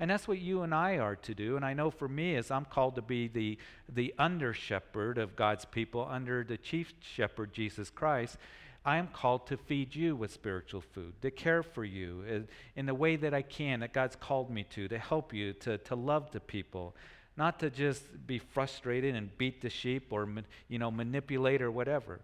And 0.00 0.10
that's 0.10 0.26
what 0.26 0.38
you 0.38 0.62
and 0.62 0.74
I 0.74 0.96
are 0.96 1.14
to 1.14 1.34
do. 1.34 1.56
And 1.56 1.64
I 1.64 1.74
know 1.74 1.90
for 1.90 2.08
me, 2.08 2.36
as 2.36 2.50
I'm 2.50 2.64
called 2.64 2.94
to 2.94 3.02
be 3.02 3.28
the, 3.28 3.58
the 3.86 4.14
under 4.18 4.54
shepherd 4.54 5.18
of 5.18 5.36
God's 5.36 5.66
people, 5.66 6.08
under 6.10 6.42
the 6.42 6.56
chief 6.56 6.94
shepherd, 7.02 7.52
Jesus 7.52 7.90
Christ, 7.90 8.38
I 8.82 8.96
am 8.96 9.08
called 9.08 9.46
to 9.48 9.58
feed 9.58 9.94
you 9.94 10.16
with 10.16 10.32
spiritual 10.32 10.80
food, 10.80 11.20
to 11.20 11.30
care 11.30 11.62
for 11.62 11.84
you 11.84 12.24
eh, 12.26 12.38
in 12.76 12.86
the 12.86 12.94
way 12.94 13.16
that 13.16 13.34
I 13.34 13.42
can, 13.42 13.80
that 13.80 13.92
God's 13.92 14.16
called 14.16 14.48
me 14.48 14.64
to, 14.70 14.88
to 14.88 14.98
help 14.98 15.34
you, 15.34 15.52
to, 15.52 15.76
to 15.76 15.94
love 15.94 16.30
the 16.30 16.40
people, 16.40 16.96
not 17.36 17.60
to 17.60 17.68
just 17.68 18.26
be 18.26 18.38
frustrated 18.38 19.14
and 19.14 19.36
beat 19.36 19.60
the 19.60 19.68
sheep 19.68 20.14
or 20.14 20.26
you 20.70 20.78
know, 20.78 20.90
manipulate 20.90 21.60
or 21.60 21.70
whatever. 21.70 22.20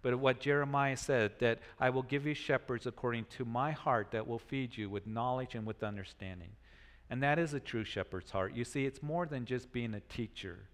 But 0.00 0.18
what 0.18 0.40
Jeremiah 0.40 0.96
said, 0.96 1.32
that 1.40 1.58
I 1.80 1.90
will 1.90 2.02
give 2.02 2.26
you 2.26 2.34
shepherds 2.34 2.86
according 2.86 3.26
to 3.36 3.44
my 3.44 3.72
heart 3.72 4.12
that 4.12 4.26
will 4.26 4.38
feed 4.38 4.76
you 4.76 4.88
with 4.88 5.06
knowledge 5.06 5.54
and 5.54 5.66
with 5.66 5.82
understanding. 5.82 6.50
And 7.10 7.22
that 7.22 7.38
is 7.38 7.54
a 7.54 7.60
true 7.60 7.84
shepherd's 7.84 8.30
heart. 8.30 8.54
You 8.54 8.64
see, 8.64 8.84
it's 8.84 9.02
more 9.02 9.26
than 9.26 9.44
just 9.44 9.72
being 9.72 9.94
a 9.94 10.00
teacher. 10.00 10.68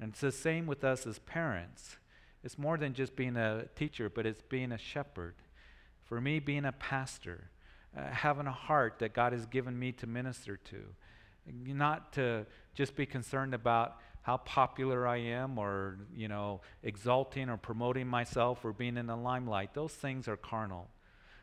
And 0.00 0.10
it's 0.10 0.20
the 0.20 0.32
same 0.32 0.66
with 0.66 0.84
us 0.84 1.06
as 1.06 1.18
parents. 1.20 1.96
It's 2.42 2.58
more 2.58 2.76
than 2.76 2.94
just 2.94 3.16
being 3.16 3.36
a 3.36 3.66
teacher, 3.76 4.08
but 4.08 4.26
it's 4.26 4.42
being 4.42 4.72
a 4.72 4.78
shepherd. 4.78 5.34
For 6.04 6.20
me, 6.20 6.38
being 6.38 6.64
a 6.64 6.72
pastor, 6.72 7.50
uh, 7.96 8.08
having 8.10 8.46
a 8.46 8.52
heart 8.52 8.98
that 8.98 9.14
God 9.14 9.32
has 9.32 9.46
given 9.46 9.78
me 9.78 9.92
to 9.92 10.06
minister 10.06 10.56
to, 10.56 10.82
not 11.46 12.12
to 12.14 12.46
just 12.74 12.96
be 12.96 13.06
concerned 13.06 13.54
about 13.54 13.98
how 14.22 14.38
popular 14.38 15.06
I 15.06 15.18
am 15.18 15.58
or, 15.58 15.98
you 16.14 16.28
know, 16.28 16.60
exalting 16.82 17.48
or 17.48 17.56
promoting 17.56 18.06
myself 18.06 18.64
or 18.64 18.72
being 18.72 18.96
in 18.96 19.06
the 19.06 19.16
limelight. 19.16 19.74
Those 19.74 19.92
things 19.92 20.28
are 20.28 20.36
carnal 20.36 20.88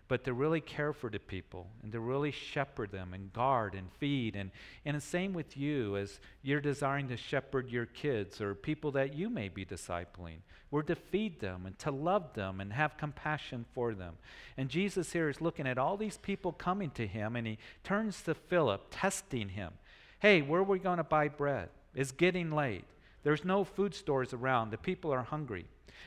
but 0.08 0.24
to 0.24 0.34
really 0.34 0.62
care 0.62 0.94
for 0.94 1.10
the 1.10 1.20
people 1.20 1.68
and 1.84 1.92
to 1.92 2.00
really 2.00 2.32
shepherd 2.32 2.92
them 2.92 3.14
and 3.14 3.34
guard 3.34 3.76
and 3.76 3.92
feed. 4.00 4.36
And, 4.36 4.52
and 4.86 4.96
the 4.96 5.02
same 5.02 5.34
with 5.34 5.58
you 5.58 5.98
as 5.98 6.20
you're 6.42 6.62
desiring 6.62 7.10
to 7.10 7.18
shepherd 7.18 7.70
your 7.70 7.86
kids 7.86 8.40
or 8.40 8.56
people 8.56 8.92
that 8.92 9.16
you 9.16 9.30
may 9.30 9.50
be 9.50 9.66
discipling. 9.66 10.38
We're 10.72 10.84
to 10.84 10.96
feed 10.96 11.40
them 11.40 11.66
and 11.66 11.78
to 11.80 11.92
love 11.92 12.34
them 12.34 12.62
and 12.62 12.72
have 12.74 12.98
compassion 12.98 13.66
for 13.74 13.94
them. 13.94 14.16
And 14.56 14.70
Jesus 14.70 15.12
here 15.12 15.30
is 15.30 15.42
looking 15.42 15.68
at 15.68 15.78
all 15.78 15.98
these 15.98 16.18
people 16.18 16.54
coming 16.54 16.92
to 16.92 17.06
him 17.06 17.36
and 17.36 17.46
he 17.46 17.58
turns 17.84 18.22
to 18.24 18.34
Philip, 18.34 18.88
testing 18.92 19.50
him. 19.50 19.74
Hey, 20.20 20.42
where 20.42 20.62
are 20.62 20.64
we 20.64 20.80
going 20.80 20.98
to 20.98 21.04
buy 21.04 21.28
bread? 21.28 21.70
It's 21.98 22.12
getting 22.12 22.52
late. 22.52 22.86
There's 23.24 23.44
no 23.44 23.66
food 23.66 23.94
stores 23.94 24.32
around. 24.32 24.70
The 24.70 24.78
people 24.78 25.12
are 25.12 25.24
hungry. 25.24 25.66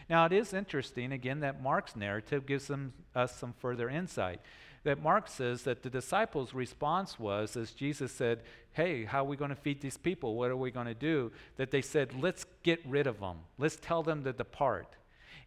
Now, 0.08 0.24
it 0.24 0.32
is 0.32 0.54
interesting, 0.54 1.12
again, 1.12 1.40
that 1.40 1.62
Mark's 1.62 1.96
narrative 1.96 2.46
gives 2.46 2.68
them, 2.68 2.94
us 3.14 3.36
some 3.36 3.52
further 3.58 3.90
insight. 3.90 4.40
That 4.84 5.02
Mark 5.02 5.28
says 5.28 5.64
that 5.64 5.82
the 5.82 5.90
disciples' 5.90 6.54
response 6.54 7.18
was, 7.18 7.56
as 7.56 7.72
Jesus 7.72 8.12
said, 8.12 8.40
Hey, 8.72 9.04
how 9.04 9.22
are 9.22 9.28
we 9.28 9.36
going 9.36 9.50
to 9.50 9.56
feed 9.56 9.80
these 9.80 9.98
people? 9.98 10.36
What 10.36 10.50
are 10.50 10.56
we 10.56 10.70
going 10.70 10.86
to 10.86 10.94
do? 10.94 11.32
That 11.56 11.72
they 11.72 11.82
said, 11.82 12.14
Let's 12.18 12.46
get 12.62 12.80
rid 12.86 13.06
of 13.08 13.18
them. 13.18 13.38
Let's 13.58 13.76
tell 13.76 14.02
them 14.02 14.22
to 14.24 14.32
depart. 14.32 14.94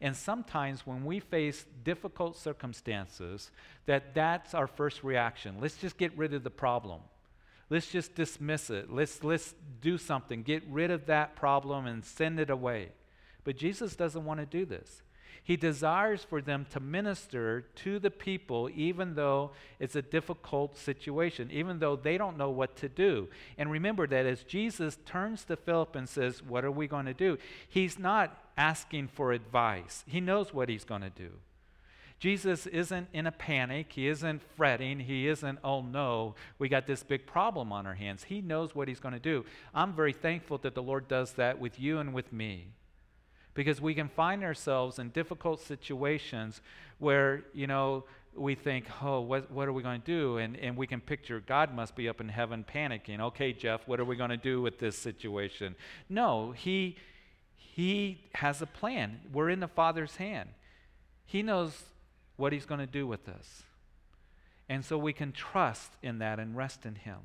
And 0.01 0.15
sometimes 0.15 0.85
when 0.85 1.05
we 1.05 1.21
face 1.21 1.65
difficult 1.83 2.35
circumstances, 2.35 3.49
that 3.85 4.13
that's 4.13 4.53
our 4.53 4.67
first 4.67 5.03
reaction. 5.03 5.55
Let's 5.61 5.77
just 5.77 5.97
get 5.97 6.15
rid 6.17 6.33
of 6.33 6.43
the 6.43 6.49
problem. 6.49 6.99
Let's 7.73 7.87
just 7.87 8.13
dismiss 8.13 8.69
it. 8.69 8.93
Let's, 8.93 9.23
let's 9.23 9.55
do 9.81 9.97
something. 9.97 10.43
Get 10.43 10.61
rid 10.69 10.91
of 10.91 11.07
that 11.07 11.35
problem 11.35 11.87
and 11.87 12.05
send 12.05 12.39
it 12.39 12.51
away. 12.51 12.89
But 13.43 13.57
Jesus 13.57 13.95
doesn't 13.95 14.23
want 14.23 14.39
to 14.41 14.45
do 14.45 14.63
this. 14.63 15.01
He 15.43 15.57
desires 15.57 16.23
for 16.23 16.39
them 16.39 16.67
to 16.69 16.79
minister 16.79 17.61
to 17.77 17.97
the 17.97 18.11
people, 18.11 18.69
even 18.75 19.15
though 19.15 19.53
it's 19.79 19.95
a 19.95 20.03
difficult 20.03 20.77
situation, 20.77 21.49
even 21.51 21.79
though 21.79 21.95
they 21.95 22.15
don't 22.15 22.37
know 22.37 22.51
what 22.51 22.75
to 22.75 22.89
do. 22.89 23.27
And 23.57 23.71
remember 23.71 24.05
that 24.05 24.27
as 24.27 24.43
Jesus 24.43 24.99
turns 25.07 25.43
to 25.45 25.55
Philip 25.55 25.95
and 25.95 26.07
says, 26.07 26.43
What 26.43 26.63
are 26.63 26.71
we 26.71 26.85
going 26.85 27.07
to 27.07 27.13
do? 27.15 27.39
He's 27.67 27.97
not 27.97 28.37
asking 28.55 29.07
for 29.07 29.31
advice, 29.31 30.03
he 30.05 30.21
knows 30.21 30.53
what 30.53 30.69
he's 30.69 30.85
going 30.85 31.01
to 31.01 31.09
do. 31.09 31.31
Jesus 32.23 32.67
isn't 32.67 33.09
in 33.11 33.27
a 33.27 33.33
panic. 33.33 33.87
He 33.89 34.07
isn't 34.07 34.41
fretting. 34.55 35.01
He 35.01 35.27
isn't, 35.27 35.59
oh 35.61 35.81
no, 35.81 36.35
we 36.57 36.69
got 36.69 36.87
this 36.87 37.03
big 37.03 37.27
problem 37.27 37.73
on 37.73 37.85
our 37.85 37.95
hands. 37.95 38.23
He 38.23 38.39
knows 38.39 38.73
what 38.73 38.87
he's 38.87 39.01
going 39.01 39.13
to 39.13 39.19
do. 39.19 39.43
I'm 39.75 39.91
very 39.91 40.13
thankful 40.13 40.57
that 40.59 40.73
the 40.73 40.81
Lord 40.81 41.09
does 41.09 41.33
that 41.33 41.59
with 41.59 41.81
you 41.81 41.99
and 41.99 42.13
with 42.13 42.31
me 42.31 42.67
because 43.53 43.81
we 43.81 43.93
can 43.93 44.07
find 44.07 44.41
ourselves 44.41 44.99
in 44.99 45.09
difficult 45.09 45.59
situations 45.59 46.61
where, 46.97 47.43
you 47.53 47.67
know, 47.67 48.05
we 48.33 48.55
think, 48.55 48.85
oh, 49.01 49.19
what, 49.19 49.51
what 49.51 49.67
are 49.67 49.73
we 49.73 49.83
going 49.83 49.99
to 49.99 50.07
do? 50.07 50.37
And, 50.37 50.55
and 50.55 50.77
we 50.77 50.87
can 50.87 51.01
picture 51.01 51.41
God 51.41 51.75
must 51.75 51.93
be 51.93 52.07
up 52.07 52.21
in 52.21 52.29
heaven 52.29 52.63
panicking. 52.73 53.19
Okay, 53.19 53.51
Jeff, 53.51 53.85
what 53.85 53.99
are 53.99 54.05
we 54.05 54.15
going 54.15 54.29
to 54.29 54.37
do 54.37 54.61
with 54.61 54.79
this 54.79 54.97
situation? 54.97 55.75
No, 56.07 56.53
he, 56.53 56.95
He 57.57 58.21
has 58.35 58.61
a 58.61 58.65
plan. 58.65 59.19
We're 59.33 59.49
in 59.49 59.59
the 59.59 59.67
Father's 59.67 60.15
hand. 60.15 60.47
He 61.25 61.43
knows 61.43 61.83
what 62.35 62.53
He's 62.53 62.65
going 62.65 62.79
to 62.79 62.87
do 62.87 63.05
with 63.05 63.27
us. 63.27 63.63
And 64.69 64.83
so 64.83 64.97
we 64.97 65.13
can 65.13 65.31
trust 65.31 65.91
in 66.01 66.19
that 66.19 66.39
and 66.39 66.55
rest 66.55 66.85
in 66.85 66.95
Him. 66.95 67.17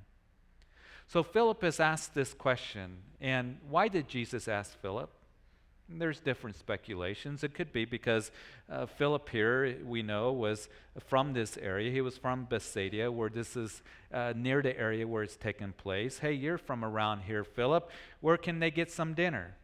So 1.06 1.22
Philip 1.22 1.62
has 1.62 1.80
asked 1.80 2.14
this 2.14 2.34
question. 2.34 2.98
And 3.20 3.58
why 3.68 3.88
did 3.88 4.08
Jesus 4.08 4.46
ask 4.46 4.78
Philip? 4.80 5.10
There's 5.88 6.20
different 6.20 6.56
speculations. 6.56 7.42
It 7.42 7.54
could 7.54 7.72
be 7.72 7.86
because 7.86 8.30
uh, 8.70 8.84
Philip 8.84 9.30
here, 9.30 9.78
we 9.86 10.02
know, 10.02 10.32
was 10.32 10.68
from 11.06 11.32
this 11.32 11.56
area. 11.56 11.90
He 11.90 12.02
was 12.02 12.18
from 12.18 12.44
Bethsaida, 12.44 13.10
where 13.10 13.30
this 13.30 13.56
is 13.56 13.80
uh, 14.12 14.34
near 14.36 14.60
the 14.60 14.78
area 14.78 15.06
where 15.06 15.22
it's 15.22 15.36
taken 15.36 15.72
place. 15.72 16.18
Hey, 16.18 16.34
you're 16.34 16.58
from 16.58 16.84
around 16.84 17.22
here, 17.22 17.42
Philip. 17.42 17.90
Where 18.20 18.36
can 18.36 18.58
they 18.58 18.70
get 18.70 18.92
some 18.92 19.14
dinner? 19.14 19.54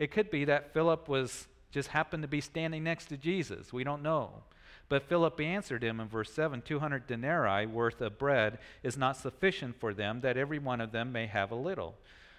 It 0.00 0.10
could 0.10 0.28
be 0.28 0.44
that 0.46 0.72
Philip 0.72 1.08
was 1.08 1.46
just 1.70 1.90
happened 1.90 2.24
to 2.24 2.28
be 2.28 2.40
standing 2.40 2.82
next 2.82 3.04
to 3.06 3.16
Jesus. 3.16 3.72
We 3.72 3.84
don't 3.84 4.02
know. 4.02 4.42
But 4.90 5.08
Philip 5.08 5.40
answered 5.40 5.84
him 5.84 6.00
in 6.00 6.08
verse 6.08 6.32
7 6.32 6.60
200 6.62 7.06
denarii 7.06 7.64
worth 7.64 8.02
of 8.02 8.18
bread 8.18 8.58
is 8.82 8.98
not 8.98 9.16
sufficient 9.16 9.78
for 9.80 9.94
them, 9.94 10.20
that 10.20 10.36
every 10.36 10.58
one 10.58 10.82
of 10.82 10.92
them 10.92 11.12
may 11.12 11.26
have 11.28 11.52
a 11.52 11.54
little. 11.54 11.94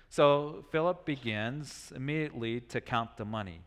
So 0.10 0.66
Philip 0.70 1.06
begins 1.06 1.94
immediately 1.96 2.60
to 2.60 2.82
count 2.82 3.16
the 3.16 3.24
money. 3.24 3.62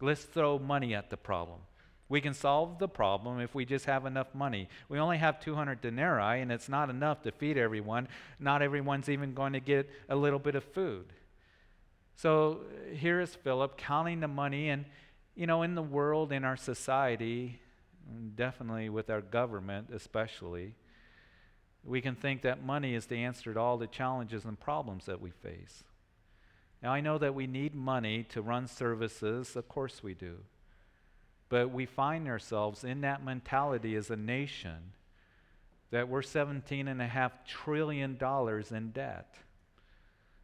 Let's 0.00 0.24
throw 0.24 0.58
money 0.58 0.94
at 0.94 1.10
the 1.10 1.16
problem. 1.16 1.60
We 2.08 2.20
can 2.20 2.34
solve 2.34 2.80
the 2.80 2.88
problem 2.88 3.38
if 3.38 3.54
we 3.54 3.64
just 3.64 3.84
have 3.84 4.04
enough 4.04 4.34
money. 4.34 4.68
We 4.88 4.98
only 4.98 5.18
have 5.18 5.38
200 5.38 5.80
denarii, 5.80 6.40
and 6.40 6.50
it's 6.50 6.68
not 6.68 6.90
enough 6.90 7.22
to 7.22 7.30
feed 7.30 7.56
everyone. 7.56 8.08
Not 8.40 8.62
everyone's 8.62 9.08
even 9.08 9.32
going 9.32 9.52
to 9.52 9.60
get 9.60 9.88
a 10.08 10.16
little 10.16 10.38
bit 10.40 10.56
of 10.56 10.64
food. 10.64 11.12
So 12.16 12.62
here 12.92 13.20
is 13.20 13.36
Philip 13.36 13.76
counting 13.76 14.18
the 14.18 14.28
money, 14.28 14.70
and 14.70 14.86
you 15.36 15.46
know, 15.46 15.62
in 15.62 15.76
the 15.76 15.82
world, 15.82 16.32
in 16.32 16.44
our 16.44 16.56
society, 16.56 17.60
definitely 18.34 18.88
with 18.88 19.10
our 19.10 19.20
government 19.20 19.88
especially, 19.92 20.74
we 21.84 22.00
can 22.00 22.14
think 22.14 22.42
that 22.42 22.62
money 22.62 22.94
is 22.94 23.06
the 23.06 23.18
answer 23.18 23.54
to 23.54 23.60
all 23.60 23.78
the 23.78 23.86
challenges 23.86 24.44
and 24.44 24.58
problems 24.58 25.06
that 25.06 25.20
we 25.20 25.30
face. 25.30 25.84
Now, 26.82 26.92
I 26.92 27.00
know 27.00 27.18
that 27.18 27.34
we 27.34 27.46
need 27.46 27.74
money 27.74 28.24
to 28.30 28.42
run 28.42 28.68
services, 28.68 29.56
of 29.56 29.68
course 29.68 30.02
we 30.02 30.14
do. 30.14 30.36
But 31.48 31.70
we 31.70 31.86
find 31.86 32.28
ourselves 32.28 32.84
in 32.84 33.00
that 33.00 33.24
mentality 33.24 33.96
as 33.96 34.10
a 34.10 34.16
nation 34.16 34.92
that 35.90 36.08
we're 36.08 36.20
$17.5 36.20 37.30
trillion 37.46 38.18
in 38.70 38.90
debt. 38.90 39.34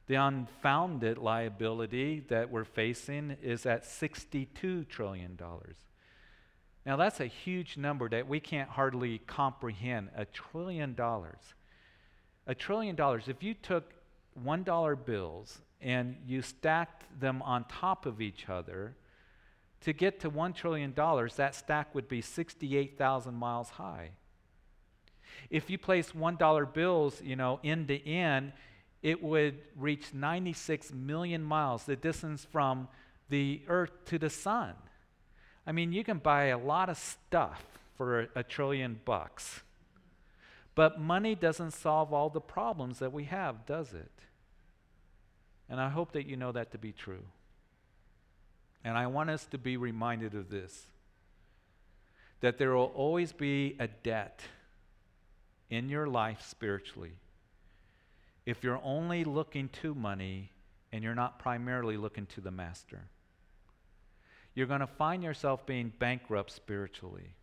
The 0.06 0.14
unfounded 0.14 1.18
liability 1.18 2.24
that 2.28 2.50
we're 2.50 2.64
facing 2.64 3.36
is 3.42 3.66
at 3.66 3.84
$62 3.84 4.88
trillion. 4.88 5.38
Now, 6.86 6.96
that's 6.96 7.20
a 7.20 7.26
huge 7.26 7.76
number 7.76 8.08
that 8.10 8.28
we 8.28 8.40
can't 8.40 8.68
hardly 8.68 9.18
comprehend. 9.26 10.10
A 10.14 10.26
trillion 10.26 10.94
dollars. 10.94 11.54
A 12.46 12.54
trillion 12.54 12.94
dollars. 12.94 13.24
If 13.26 13.42
you 13.42 13.54
took 13.54 13.92
$1 14.44 15.06
bills 15.06 15.60
and 15.80 16.16
you 16.26 16.42
stacked 16.42 17.04
them 17.20 17.40
on 17.42 17.64
top 17.64 18.04
of 18.04 18.20
each 18.20 18.48
other, 18.48 18.96
to 19.80 19.92
get 19.92 20.20
to 20.20 20.30
$1 20.30 20.54
trillion, 20.54 20.94
that 20.94 21.54
stack 21.54 21.94
would 21.94 22.08
be 22.08 22.20
68,000 22.20 23.34
miles 23.34 23.70
high. 23.70 24.10
If 25.50 25.68
you 25.68 25.78
place 25.78 26.12
$1 26.12 26.74
bills, 26.74 27.20
you 27.22 27.36
know, 27.36 27.60
end 27.62 27.88
to 27.88 28.08
end, 28.08 28.52
it 29.02 29.22
would 29.22 29.58
reach 29.76 30.14
96 30.14 30.92
million 30.92 31.42
miles, 31.42 31.84
the 31.84 31.96
distance 31.96 32.46
from 32.50 32.88
the 33.28 33.62
earth 33.68 33.92
to 34.06 34.18
the 34.18 34.30
sun. 34.30 34.74
I 35.66 35.72
mean, 35.72 35.92
you 35.92 36.04
can 36.04 36.18
buy 36.18 36.46
a 36.46 36.58
lot 36.58 36.88
of 36.88 36.98
stuff 36.98 37.64
for 37.96 38.22
a, 38.22 38.28
a 38.36 38.42
trillion 38.42 39.00
bucks. 39.04 39.62
But 40.74 41.00
money 41.00 41.34
doesn't 41.34 41.70
solve 41.70 42.12
all 42.12 42.28
the 42.28 42.40
problems 42.40 42.98
that 42.98 43.12
we 43.12 43.24
have, 43.24 43.64
does 43.64 43.92
it? 43.92 44.10
And 45.68 45.80
I 45.80 45.88
hope 45.88 46.12
that 46.12 46.26
you 46.26 46.36
know 46.36 46.52
that 46.52 46.72
to 46.72 46.78
be 46.78 46.92
true. 46.92 47.24
And 48.84 48.98
I 48.98 49.06
want 49.06 49.30
us 49.30 49.46
to 49.46 49.58
be 49.58 49.76
reminded 49.76 50.34
of 50.34 50.50
this 50.50 50.86
that 52.40 52.58
there 52.58 52.74
will 52.74 52.92
always 52.94 53.32
be 53.32 53.74
a 53.78 53.86
debt 53.86 54.42
in 55.70 55.88
your 55.88 56.06
life 56.06 56.42
spiritually 56.46 57.12
if 58.44 58.62
you're 58.62 58.80
only 58.84 59.24
looking 59.24 59.68
to 59.70 59.94
money 59.94 60.50
and 60.92 61.02
you're 61.02 61.14
not 61.14 61.38
primarily 61.38 61.96
looking 61.96 62.26
to 62.26 62.42
the 62.42 62.50
master 62.50 63.00
you're 64.54 64.66
going 64.66 64.80
to 64.80 64.86
find 64.86 65.22
yourself 65.22 65.66
being 65.66 65.92
bankrupt 65.98 66.50
spiritually. 66.50 67.34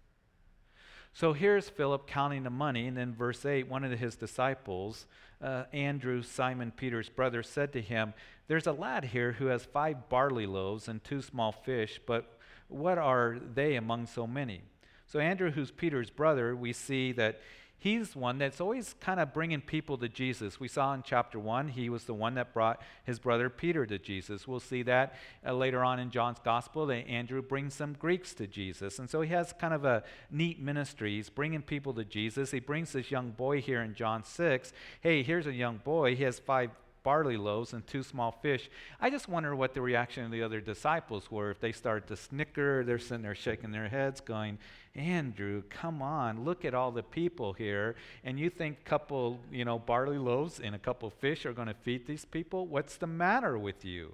So 1.13 1.33
here's 1.33 1.69
Philip 1.69 2.07
counting 2.07 2.43
the 2.43 2.49
money, 2.49 2.87
and 2.87 2.95
then 2.95 3.13
verse 3.13 3.45
8, 3.45 3.67
one 3.67 3.83
of 3.83 3.91
his 3.99 4.15
disciples, 4.15 5.07
uh, 5.41 5.65
Andrew, 5.73 6.21
Simon 6.21 6.71
Peter's 6.71 7.09
brother, 7.09 7.43
said 7.43 7.73
to 7.73 7.81
him, 7.81 8.13
There's 8.47 8.67
a 8.67 8.71
lad 8.71 9.05
here 9.05 9.33
who 9.33 9.47
has 9.47 9.65
five 9.65 10.07
barley 10.07 10.45
loaves 10.45 10.87
and 10.87 11.03
two 11.03 11.21
small 11.21 11.51
fish, 11.51 11.99
but 12.05 12.37
what 12.69 12.97
are 12.97 13.37
they 13.53 13.75
among 13.75 14.05
so 14.05 14.25
many? 14.25 14.61
So 15.05 15.19
Andrew, 15.19 15.51
who's 15.51 15.71
Peter's 15.71 16.09
brother, 16.09 16.55
we 16.55 16.71
see 16.71 17.11
that 17.13 17.41
he's 17.81 18.15
one 18.15 18.37
that's 18.37 18.61
always 18.61 18.93
kind 18.99 19.19
of 19.19 19.33
bringing 19.33 19.59
people 19.59 19.97
to 19.97 20.07
Jesus. 20.07 20.59
We 20.59 20.67
saw 20.67 20.93
in 20.93 21.01
chapter 21.01 21.39
1, 21.39 21.69
he 21.69 21.89
was 21.89 22.03
the 22.03 22.13
one 22.13 22.35
that 22.35 22.53
brought 22.53 22.79
his 23.03 23.17
brother 23.17 23.49
Peter 23.49 23.87
to 23.87 23.97
Jesus. 23.97 24.47
We'll 24.47 24.59
see 24.59 24.83
that 24.83 25.15
uh, 25.43 25.53
later 25.53 25.83
on 25.83 25.99
in 25.99 26.11
John's 26.11 26.37
gospel 26.45 26.85
that 26.85 27.07
Andrew 27.07 27.41
brings 27.41 27.73
some 27.73 27.93
Greeks 27.93 28.35
to 28.35 28.45
Jesus. 28.45 28.99
And 28.99 29.09
so 29.09 29.21
he 29.21 29.31
has 29.31 29.51
kind 29.51 29.73
of 29.73 29.83
a 29.83 30.03
neat 30.29 30.61
ministry. 30.61 31.15
He's 31.15 31.31
bringing 31.31 31.63
people 31.63 31.91
to 31.95 32.05
Jesus. 32.05 32.51
He 32.51 32.59
brings 32.59 32.91
this 32.93 33.09
young 33.09 33.31
boy 33.31 33.61
here 33.61 33.81
in 33.81 33.95
John 33.95 34.23
6. 34.23 34.73
Hey, 35.01 35.23
here's 35.23 35.47
a 35.47 35.53
young 35.53 35.77
boy. 35.77 36.15
He 36.15 36.23
has 36.23 36.37
five 36.37 36.69
barley 37.03 37.37
loaves 37.37 37.73
and 37.73 37.85
two 37.85 38.03
small 38.03 38.31
fish. 38.31 38.69
I 38.99 39.09
just 39.09 39.27
wonder 39.27 39.55
what 39.55 39.73
the 39.73 39.81
reaction 39.81 40.23
of 40.23 40.31
the 40.31 40.43
other 40.43 40.61
disciples 40.61 41.31
were. 41.31 41.51
If 41.51 41.59
they 41.59 41.71
started 41.71 42.07
to 42.07 42.15
snicker, 42.15 42.83
they're 42.83 42.99
sitting 42.99 43.23
there 43.23 43.35
shaking 43.35 43.71
their 43.71 43.87
heads, 43.87 44.21
going, 44.21 44.59
Andrew, 44.95 45.63
come 45.69 46.01
on, 46.01 46.43
look 46.43 46.65
at 46.65 46.73
all 46.73 46.91
the 46.91 47.03
people 47.03 47.53
here. 47.53 47.95
And 48.23 48.39
you 48.39 48.49
think 48.49 48.79
a 48.85 48.89
couple, 48.89 49.39
you 49.51 49.65
know, 49.65 49.79
barley 49.79 50.17
loaves 50.17 50.59
and 50.59 50.75
a 50.75 50.79
couple 50.79 51.09
fish 51.09 51.45
are 51.45 51.53
going 51.53 51.67
to 51.67 51.73
feed 51.73 52.05
these 52.05 52.25
people? 52.25 52.67
What's 52.67 52.97
the 52.97 53.07
matter 53.07 53.57
with 53.57 53.85
you? 53.85 54.13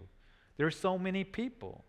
There's 0.57 0.77
so 0.77 0.97
many 0.97 1.23
people. 1.23 1.83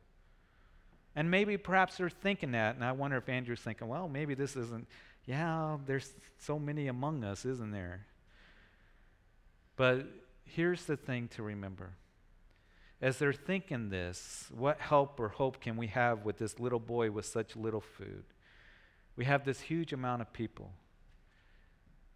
And 1.14 1.30
maybe 1.30 1.56
perhaps 1.56 1.96
they're 1.96 2.10
thinking 2.10 2.52
that, 2.52 2.76
and 2.76 2.84
I 2.84 2.92
wonder 2.92 3.16
if 3.16 3.28
Andrew's 3.28 3.60
thinking, 3.60 3.88
well, 3.88 4.08
maybe 4.08 4.34
this 4.34 4.56
isn't, 4.56 4.86
yeah, 5.26 5.76
there's 5.86 6.12
so 6.38 6.58
many 6.58 6.86
among 6.86 7.24
us, 7.24 7.44
isn't 7.44 7.72
there? 7.72 8.06
But 9.76 10.06
here's 10.54 10.84
the 10.84 10.96
thing 10.96 11.28
to 11.28 11.42
remember. 11.42 11.92
As 13.00 13.18
they're 13.18 13.32
thinking 13.32 13.90
this, 13.90 14.48
what 14.50 14.80
help 14.80 15.20
or 15.20 15.28
hope 15.28 15.60
can 15.60 15.76
we 15.76 15.86
have 15.88 16.24
with 16.24 16.38
this 16.38 16.58
little 16.58 16.80
boy 16.80 17.10
with 17.10 17.26
such 17.26 17.54
little 17.54 17.80
food? 17.80 18.24
We 19.16 19.24
have 19.24 19.44
this 19.44 19.60
huge 19.60 19.92
amount 19.92 20.22
of 20.22 20.32
people. 20.32 20.72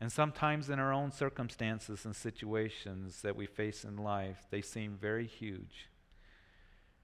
And 0.00 0.10
sometimes 0.10 0.68
in 0.68 0.80
our 0.80 0.92
own 0.92 1.12
circumstances 1.12 2.04
and 2.04 2.16
situations 2.16 3.22
that 3.22 3.36
we 3.36 3.46
face 3.46 3.84
in 3.84 3.96
life, 3.96 4.46
they 4.50 4.60
seem 4.60 4.98
very 5.00 5.26
huge. 5.26 5.86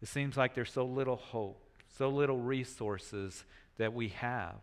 It 0.02 0.08
seems 0.08 0.36
like 0.36 0.54
there's 0.54 0.72
so 0.72 0.84
little 0.84 1.16
hope, 1.16 1.62
so 1.96 2.08
little 2.08 2.38
resources 2.38 3.44
that 3.76 3.92
we 3.92 4.08
have. 4.08 4.56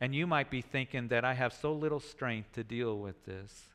And 0.00 0.14
you 0.14 0.26
might 0.26 0.50
be 0.50 0.62
thinking 0.62 1.08
that 1.08 1.24
I 1.24 1.34
have 1.34 1.52
so 1.52 1.72
little 1.72 2.00
strength 2.00 2.52
to 2.54 2.64
deal 2.64 2.98
with 2.98 3.24
this. 3.24 3.68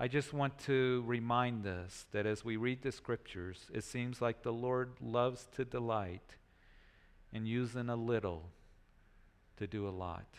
I 0.00 0.06
just 0.06 0.32
want 0.32 0.56
to 0.60 1.02
remind 1.06 1.66
us 1.66 2.06
that 2.12 2.24
as 2.24 2.44
we 2.44 2.56
read 2.56 2.82
the 2.82 2.92
scriptures, 2.92 3.66
it 3.74 3.82
seems 3.82 4.22
like 4.22 4.42
the 4.42 4.52
Lord 4.52 4.92
loves 5.00 5.48
to 5.56 5.64
delight 5.64 6.36
in 7.32 7.46
using 7.46 7.88
a 7.88 7.96
little 7.96 8.50
to 9.56 9.66
do 9.66 9.88
a 9.88 9.90
lot. 9.90 10.36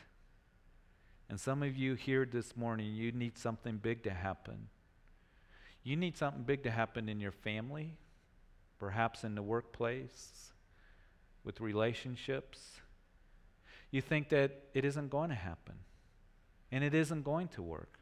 And 1.28 1.38
some 1.38 1.62
of 1.62 1.76
you 1.76 1.96
here 1.96 2.26
this 2.26 2.56
morning, 2.56 2.94
you 2.94 3.12
need 3.12 3.38
something 3.38 3.78
big 3.78 4.02
to 4.04 4.12
happen. 4.12 4.70
You 5.84 5.98
need 5.98 6.16
something 6.16 6.44
big 6.44 6.64
to 6.64 6.72
happen 6.72 7.10
in 7.10 7.20
your 7.20 7.34
family, 7.34 7.98
perhaps 8.80 9.26
in 9.26 9.36
the 9.36 9.44
workplace, 9.44 10.54
with 11.44 11.60
relationships. 11.60 12.80
You 13.92 14.00
think 14.00 14.30
that 14.30 14.70
it 14.74 14.86
isn't 14.86 15.10
going 15.10 15.30
to 15.30 15.36
happen, 15.36 15.76
and 16.72 16.82
it 16.82 16.94
isn't 16.94 17.24
going 17.24 17.50
to 17.50 17.62
work. 17.62 17.99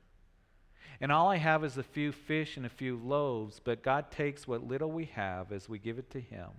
And 1.00 1.12
all 1.12 1.30
I 1.30 1.38
have 1.38 1.64
is 1.64 1.78
a 1.78 1.84
few 1.84 2.12
fish 2.12 2.58
and 2.58 2.66
a 2.66 2.70
few 2.70 2.98
loaves, 2.98 3.60
but 3.64 3.84
God 3.84 4.10
takes 4.10 4.48
what 4.48 4.68
little 4.68 4.92
we 4.92 5.06
have 5.06 5.52
as 5.52 5.70
we 5.70 5.78
give 5.78 6.00
it 6.00 6.10
to 6.12 6.20
Him, 6.20 6.50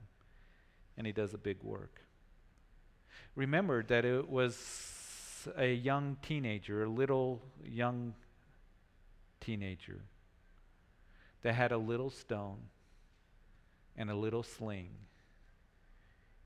and 0.96 1.06
He 1.06 1.12
does 1.12 1.34
a 1.34 1.38
big 1.38 1.62
work. 1.62 2.02
Remember 3.34 3.82
that 3.84 4.04
it 4.04 4.28
was 4.28 5.48
a 5.56 5.72
young 5.72 6.16
teenager, 6.22 6.84
a 6.84 6.88
little 6.88 7.40
young 7.64 8.14
teenager, 9.40 10.00
that 11.42 11.54
had 11.54 11.72
a 11.72 11.78
little 11.78 12.10
stone 12.10 12.58
and 13.96 14.10
a 14.10 14.14
little 14.14 14.42
sling. 14.42 14.90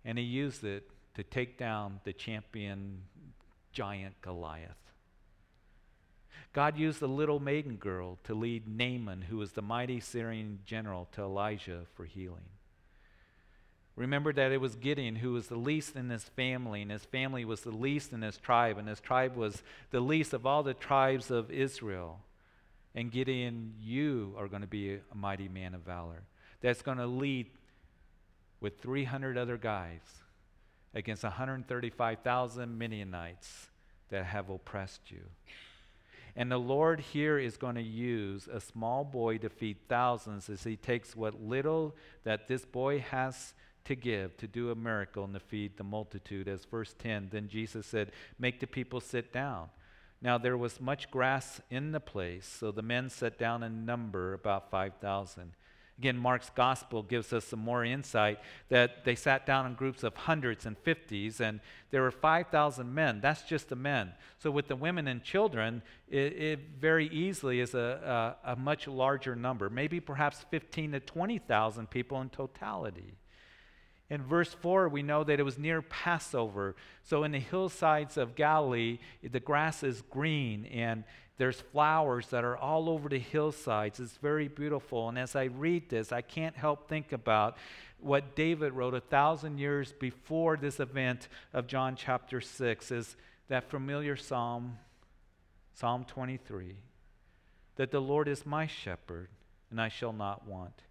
and 0.05 0.19
he 0.19 0.25
used 0.25 0.65
it 0.65 0.91
to 1.15 1.23
take 1.23 1.59
down 1.59 2.01
the 2.05 2.13
champion 2.13 3.03
giant 3.73 4.21
Goliath. 4.21 4.92
God 6.53 6.77
used 6.77 7.01
the 7.01 7.09
little 7.09 7.41
maiden 7.41 7.77
girl 7.77 8.19
to 8.25 8.35
lead 8.35 8.69
Naaman, 8.69 9.23
who 9.23 9.39
was 9.39 9.53
the 9.53 9.63
mighty 9.63 10.01
Syrian 10.01 10.59
general, 10.67 11.09
to 11.13 11.23
Elijah 11.23 11.83
for 11.95 12.05
healing. 12.05 12.45
Remember 13.97 14.33
that 14.33 14.53
it 14.53 14.61
was 14.61 14.75
Gideon 14.75 15.17
who 15.17 15.33
was 15.33 15.49
the 15.49 15.57
least 15.57 15.97
in 15.97 16.11
his 16.11 16.25
family, 16.25 16.83
and 16.83 16.91
his 16.91 17.05
family 17.05 17.45
was 17.45 17.63
the 17.63 17.71
least 17.71 18.13
in 18.13 18.23
his 18.23 18.37
tribe, 18.37 18.79
and 18.79 18.89
his 18.89 19.01
tribe 19.01 19.37
was 19.37 19.63
the 19.91 20.01
least 20.01 20.33
of 20.33 20.47
all 20.47 20.63
the 20.63 20.75
tribes 20.75 21.31
of 21.31 21.51
Israel. 21.51 22.21
And 22.95 23.11
Gideon, 23.11 23.75
you 23.81 24.35
are 24.37 24.49
going 24.49 24.63
to 24.63 24.69
be 24.69 24.95
a 24.95 25.15
mighty 25.15 25.49
man 25.49 25.75
of 25.75 25.83
valor 25.83 26.23
that's 26.61 26.83
going 26.83 26.99
to 26.99 27.07
lead 27.07 27.47
with 28.61 28.79
300 28.81 29.37
other 29.37 29.57
guys 29.57 30.01
against 30.95 31.23
135,000 31.23 32.79
Midianites 32.79 33.69
that 34.11 34.25
have 34.27 34.51
oppressed 34.51 35.11
you. 35.11 35.23
And 36.35 36.51
the 36.51 36.59
Lord 36.59 37.01
here 37.01 37.39
is 37.39 37.57
going 37.57 37.75
to 37.75 37.83
use 37.83 38.49
a 38.51 38.61
small 38.61 39.05
boy 39.05 39.39
to 39.39 39.51
feed 39.51 39.77
thousands 39.89 40.49
as 40.49 40.65
he 40.65 40.77
takes 40.77 41.15
what 41.15 41.43
little 41.43 41.95
that 42.25 42.49
this 42.49 42.65
boy 42.65 43.01
has 43.01 43.55
to 43.85 43.95
give 43.95 44.37
to 44.39 44.47
do 44.47 44.71
a 44.71 44.75
miracle 44.75 45.25
and 45.25 45.35
to 45.35 45.41
feed 45.41 45.77
the 45.77 45.85
multitude. 45.85 46.49
As 46.49 46.65
verse 46.65 46.95
10, 46.99 47.29
then 47.33 47.49
Jesus 47.49 47.87
said, 47.87 48.13
Make 48.39 48.61
the 48.61 48.67
people 48.67 49.01
sit 49.01 49.33
down. 49.33 49.69
Now 50.23 50.39
there 50.39 50.57
was 50.57 50.81
much 50.81 51.11
grass 51.11 51.61
in 51.69 51.93
the 51.93 52.01
place, 52.01 52.47
so 52.47 52.71
the 52.71 52.81
men 52.81 53.11
sat 53.11 53.39
down 53.39 53.63
in 53.63 53.85
number 53.85 54.33
about 54.33 54.71
5,000. 54.71 55.53
Again, 55.99 56.17
Mark's 56.17 56.51
gospel 56.51 57.03
gives 57.03 57.33
us 57.33 57.45
some 57.45 57.61
more 57.61 57.85
insight 57.85 58.41
that 58.71 59.05
they 59.05 59.15
sat 59.15 59.47
down 59.47 59.67
in 59.67 59.75
groups 59.75 60.03
of 60.03 60.17
hundreds 60.17 60.65
and 60.67 60.77
fifties, 60.79 61.41
and 61.41 61.61
there 61.91 62.03
were 62.03 62.11
5,000 62.11 62.93
men. 62.93 63.21
That's 63.21 63.43
just 63.43 63.69
the 63.69 63.77
men. 63.77 64.13
So, 64.39 64.51
with 64.51 64.69
the 64.69 64.77
women 64.77 65.07
and 65.07 65.23
children, 65.23 65.83
it, 66.09 66.33
it 66.33 66.61
very 66.81 67.09
easily 67.09 67.61
is 67.61 67.75
a, 67.75 68.37
a, 68.45 68.53
a 68.53 68.57
much 68.57 68.89
larger 68.89 69.37
number, 69.37 69.69
maybe 69.69 70.01
perhaps 70.01 70.45
15 70.51 70.93
to 70.93 71.01
20,000 71.01 71.91
people 71.91 72.21
in 72.21 72.31
totality. 72.31 73.15
In 74.13 74.23
verse 74.23 74.53
4, 74.53 74.91
we 74.91 75.03
know 75.03 75.25
that 75.25 75.41
it 75.41 75.43
was 75.43 75.59
near 75.59 75.81
Passover. 75.81 76.77
So, 77.03 77.25
in 77.25 77.33
the 77.33 77.39
hillsides 77.39 78.17
of 78.17 78.35
Galilee, 78.35 78.99
the 79.23 79.41
grass 79.41 79.83
is 79.83 80.03
green 80.03 80.67
and 80.67 81.05
there's 81.39 81.61
flowers 81.61 82.29
that 82.29 82.45
are 82.45 82.57
all 82.57 82.89
over 82.89 83.09
the 83.09 83.19
hillsides. 83.19 83.99
It's 83.99 84.17
very 84.19 84.49
beautiful. 84.49 85.09
And 85.09 85.19
as 85.19 85.35
I 85.35 85.45
read 85.45 85.89
this, 85.89 86.13
I 86.13 86.21
can't 86.21 86.57
help 86.57 86.89
think 86.89 87.13
about 87.13 87.57
what 87.99 88.37
David 88.37 88.73
wrote 88.73 88.95
a 88.95 89.01
thousand 89.01 89.59
years 89.59 89.93
before 89.93 90.57
this 90.57 90.81
event 90.81 91.29
of 91.53 91.67
John 91.67 91.97
chapter 91.97 92.41
6 92.41 92.91
is 92.91 93.17
that 93.49 93.71
familiar 93.71 94.17
psalm, 94.17 94.79
Psalm 95.75 96.05
23, 96.05 96.77
that 97.77 97.91
the 97.91 98.01
Lord 98.01 98.29
is 98.29 98.45
my 98.45 98.67
shepherd 98.67 99.29
and 99.71 99.81
I 99.81 99.89
shall 99.89 100.13
not 100.13 100.47
want. 100.47 100.83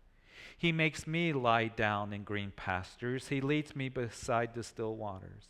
He 0.57 0.71
makes 0.71 1.05
me 1.05 1.33
lie 1.33 1.67
down 1.67 2.13
in 2.13 2.23
green 2.23 2.51
pastures. 2.55 3.27
He 3.27 3.41
leads 3.41 3.75
me 3.75 3.89
beside 3.89 4.53
the 4.53 4.63
still 4.63 4.95
waters. 4.95 5.47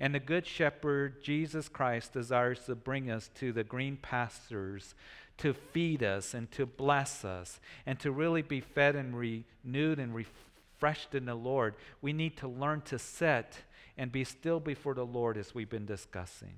And 0.00 0.14
the 0.14 0.20
Good 0.20 0.46
Shepherd, 0.46 1.22
Jesus 1.22 1.68
Christ, 1.68 2.12
desires 2.12 2.60
to 2.66 2.74
bring 2.74 3.10
us 3.10 3.30
to 3.36 3.52
the 3.52 3.64
green 3.64 3.96
pastures 3.96 4.94
to 5.38 5.52
feed 5.52 6.02
us 6.02 6.34
and 6.34 6.50
to 6.52 6.66
bless 6.66 7.24
us 7.24 7.60
and 7.86 7.98
to 8.00 8.12
really 8.12 8.42
be 8.42 8.60
fed 8.60 8.94
and 8.94 9.16
renewed 9.16 9.98
and 9.98 10.14
refreshed 10.14 11.14
in 11.14 11.24
the 11.24 11.34
Lord. 11.34 11.74
We 12.00 12.12
need 12.12 12.36
to 12.38 12.48
learn 12.48 12.82
to 12.82 12.98
sit 12.98 13.58
and 13.96 14.12
be 14.12 14.24
still 14.24 14.60
before 14.60 14.94
the 14.94 15.06
Lord 15.06 15.36
as 15.36 15.54
we've 15.54 15.68
been 15.68 15.86
discussing. 15.86 16.54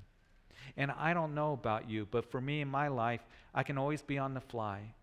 And 0.76 0.90
I 0.90 1.14
don't 1.14 1.34
know 1.34 1.52
about 1.52 1.88
you, 1.88 2.06
but 2.10 2.30
for 2.30 2.40
me 2.40 2.60
in 2.60 2.68
my 2.68 2.88
life, 2.88 3.20
I 3.54 3.62
can 3.62 3.78
always 3.78 4.02
be 4.02 4.18
on 4.18 4.34
the 4.34 4.40
fly. 4.40 4.94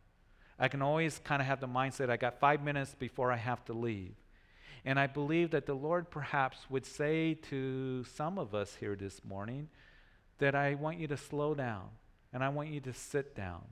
I 0.60 0.68
can 0.68 0.82
always 0.82 1.20
kind 1.24 1.42
of 1.42 1.48
have 1.48 1.60
the 1.60 1.68
mindset 1.68 2.10
I 2.10 2.18
got 2.18 2.40
five 2.40 2.64
minutes 2.64 2.96
before 2.98 3.32
I 3.32 3.38
have 3.38 3.64
to 3.66 3.74
leave. 3.74 4.14
And 4.86 5.00
I 5.00 5.08
believe 5.08 5.52
that 5.52 5.66
the 5.66 5.74
Lord 5.74 6.10
perhaps 6.10 6.58
would 6.70 6.86
say 6.86 7.36
to 7.50 8.04
some 8.04 8.38
of 8.38 8.56
us 8.56 8.76
here 8.80 8.96
this 8.96 9.24
morning 9.24 9.70
that 10.40 10.56
I 10.56 10.76
want 10.76 10.98
you 10.98 11.08
to 11.08 11.18
slow 11.18 11.54
down 11.54 11.90
and 12.34 12.44
I 12.44 12.50
want 12.50 12.70
you 12.70 12.80
to 12.82 12.94
sit 12.94 13.36
down 13.36 13.64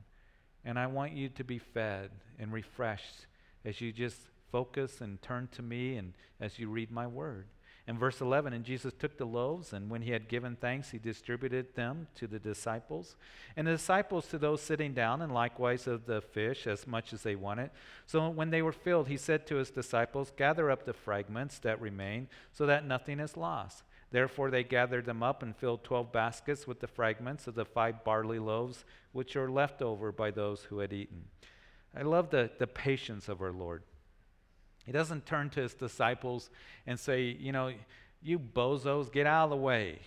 and 0.63 0.77
I 0.77 0.87
want 0.87 1.13
you 1.13 1.29
to 1.29 1.43
be 1.43 1.57
fed 1.57 2.11
and 2.37 2.53
refreshed 2.53 3.25
as 3.65 3.81
you 3.81 3.91
just 3.91 4.17
focus 4.51 5.01
and 5.01 5.21
turn 5.21 5.47
to 5.53 5.61
me 5.61 5.95
and 5.97 6.13
as 6.39 6.59
you 6.59 6.69
read 6.69 6.91
my 6.91 7.07
word. 7.07 7.47
In 7.89 7.97
verse 7.97 8.21
11, 8.21 8.53
and 8.53 8.63
Jesus 8.63 8.93
took 8.93 9.17
the 9.17 9.25
loaves, 9.25 9.73
and 9.73 9.89
when 9.89 10.03
he 10.03 10.11
had 10.11 10.27
given 10.27 10.55
thanks, 10.55 10.91
he 10.91 10.99
distributed 10.99 11.73
them 11.73 12.05
to 12.17 12.27
the 12.27 12.37
disciples, 12.37 13.15
and 13.57 13.65
the 13.65 13.71
disciples 13.71 14.27
to 14.27 14.37
those 14.37 14.61
sitting 14.61 14.93
down, 14.93 15.23
and 15.23 15.33
likewise 15.33 15.87
of 15.87 16.05
the 16.05 16.21
fish, 16.21 16.67
as 16.67 16.85
much 16.85 17.13
as 17.13 17.23
they 17.23 17.35
wanted. 17.35 17.71
So 18.05 18.29
when 18.29 18.51
they 18.51 18.61
were 18.61 18.71
filled, 18.71 19.07
he 19.07 19.17
said 19.17 19.47
to 19.47 19.55
his 19.55 19.71
disciples, 19.71 20.31
Gather 20.37 20.69
up 20.69 20.85
the 20.85 20.93
fragments 20.93 21.57
that 21.59 21.81
remain, 21.81 22.27
so 22.53 22.67
that 22.67 22.85
nothing 22.85 23.19
is 23.19 23.35
lost. 23.35 23.81
Therefore 24.11 24.51
they 24.51 24.63
gathered 24.63 25.05
them 25.05 25.23
up 25.23 25.41
and 25.41 25.55
filled 25.55 25.83
twelve 25.83 26.11
baskets 26.11 26.67
with 26.67 26.81
the 26.81 26.87
fragments 26.87 27.47
of 27.47 27.55
the 27.55 27.65
five 27.65 28.03
barley 28.03 28.37
loaves, 28.37 28.85
which 29.13 29.35
were 29.35 29.49
left 29.49 29.81
over 29.81 30.11
by 30.11 30.29
those 30.29 30.61
who 30.61 30.77
had 30.77 30.93
eaten. 30.93 31.23
I 31.97 32.03
love 32.03 32.29
the, 32.29 32.51
the 32.59 32.67
patience 32.67 33.27
of 33.27 33.41
our 33.41 33.51
Lord. 33.51 33.81
He 34.85 34.91
doesn't 34.91 35.25
turn 35.25 35.49
to 35.51 35.61
his 35.61 35.73
disciples 35.73 36.49
and 36.87 36.99
say, 36.99 37.37
you 37.39 37.51
know, 37.51 37.71
you 38.21 38.39
bozos, 38.39 39.11
get 39.11 39.27
out 39.27 39.45
of 39.45 39.49
the 39.51 39.57
way. 39.57 39.99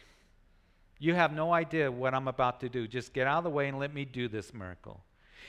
You 0.99 1.15
have 1.15 1.33
no 1.33 1.53
idea 1.53 1.91
what 1.91 2.15
I'm 2.15 2.29
about 2.29 2.61
to 2.61 2.69
do. 2.69 2.87
Just 2.87 3.13
get 3.13 3.27
out 3.27 3.39
of 3.39 3.45
the 3.45 3.51
way 3.51 3.69
and 3.69 3.79
let 3.79 3.93
me 3.93 4.05
do 4.05 4.29
this 4.29 4.55
miracle. 4.55 5.03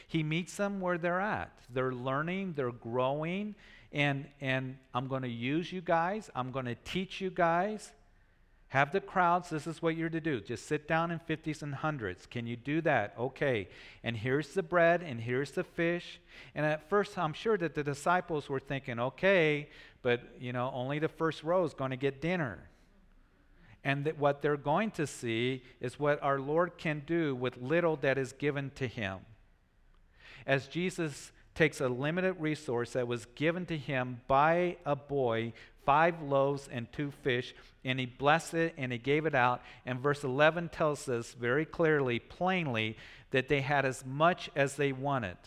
He 0.08 0.24
meets 0.24 0.58
them 0.58 0.80
where 0.80 0.98
they're 0.98 1.22
at. 1.22 1.52
They're 1.72 1.94
learning, 1.94 2.54
they're 2.54 2.72
growing, 2.72 3.56
and, 3.92 4.26
and 4.42 4.78
I'm 4.94 5.08
going 5.08 5.22
to 5.22 5.30
use 5.30 5.72
you 5.72 5.82
guys. 5.82 6.30
I'm 6.36 6.52
going 6.52 6.66
to 6.66 6.76
teach 6.76 7.22
you 7.22 7.30
guys. 7.30 7.92
Have 8.74 8.92
the 8.92 9.02
crowds, 9.02 9.52
this 9.52 9.68
is 9.68 9.84
what 9.84 9.96
you're 9.96 10.10
to 10.10 10.20
do. 10.20 10.42
Just 10.42 10.66
sit 10.66 10.88
down 10.88 11.12
in 11.12 11.20
50s 11.20 11.62
and 11.62 11.76
hundreds. 11.76 12.26
Can 12.26 12.48
you 12.48 12.56
do 12.56 12.82
that? 12.82 13.14
Okay. 13.20 13.70
And 14.04 14.18
here's 14.18 14.56
the 14.56 14.64
bread, 14.64 15.04
and 15.04 15.22
here's 15.22 15.52
the 15.52 15.64
fish. 15.64 16.20
And 16.56 16.66
at 16.66 16.90
first, 16.90 17.16
I'm 17.16 17.34
sure 17.34 17.56
that 17.56 17.76
the 17.76 17.84
disciples 17.84 18.50
were 18.50 18.60
thinking, 18.60 19.00
okay, 19.00 19.70
but, 20.02 20.22
you 20.40 20.54
know, 20.54 20.72
only 20.74 20.98
the 20.98 21.08
first 21.08 21.44
row 21.44 21.64
is 21.66 21.76
going 21.76 21.92
to 21.92 21.98
get 21.98 22.20
dinner. 22.20 22.68
And 23.84 24.06
that 24.06 24.18
what 24.18 24.42
they're 24.42 24.58
going 24.58 24.90
to 24.92 25.06
see 25.06 25.62
is 25.80 26.00
what 26.00 26.24
our 26.24 26.40
Lord 26.40 26.80
can 26.80 27.04
do 27.06 27.36
with 27.36 27.58
little 27.58 27.98
that 27.98 28.18
is 28.18 28.34
given 28.34 28.72
to 28.78 28.88
him. 28.88 29.20
As 30.48 30.66
Jesus 30.66 31.32
takes 31.56 31.82
a 31.82 31.88
limited 31.88 32.34
resource 32.40 32.94
that 32.94 33.08
was 33.08 33.26
given 33.36 33.66
to 33.68 33.78
him 33.78 34.22
by 34.28 34.78
a 34.86 34.96
boy 34.96 35.54
five 35.86 36.22
loaves 36.22 36.70
and 36.72 36.92
two 36.92 37.12
fish, 37.24 37.54
and 37.84 38.00
he 38.00 38.06
blessed 38.06 38.54
it 38.54 38.74
and 38.78 38.92
he 38.92 38.98
gave 38.98 39.26
it 39.26 39.36
out. 39.36 39.62
And 39.86 40.00
verse 40.00 40.24
11 40.24 40.70
tells 40.70 41.08
us 41.10 41.34
very 41.34 41.66
clearly, 41.66 42.20
plainly, 42.20 42.98
that 43.32 43.48
they 43.48 43.62
had 43.62 43.86
as 43.86 44.06
much 44.06 44.50
as 44.56 44.76
they 44.76 44.92
wanted. 44.92 45.38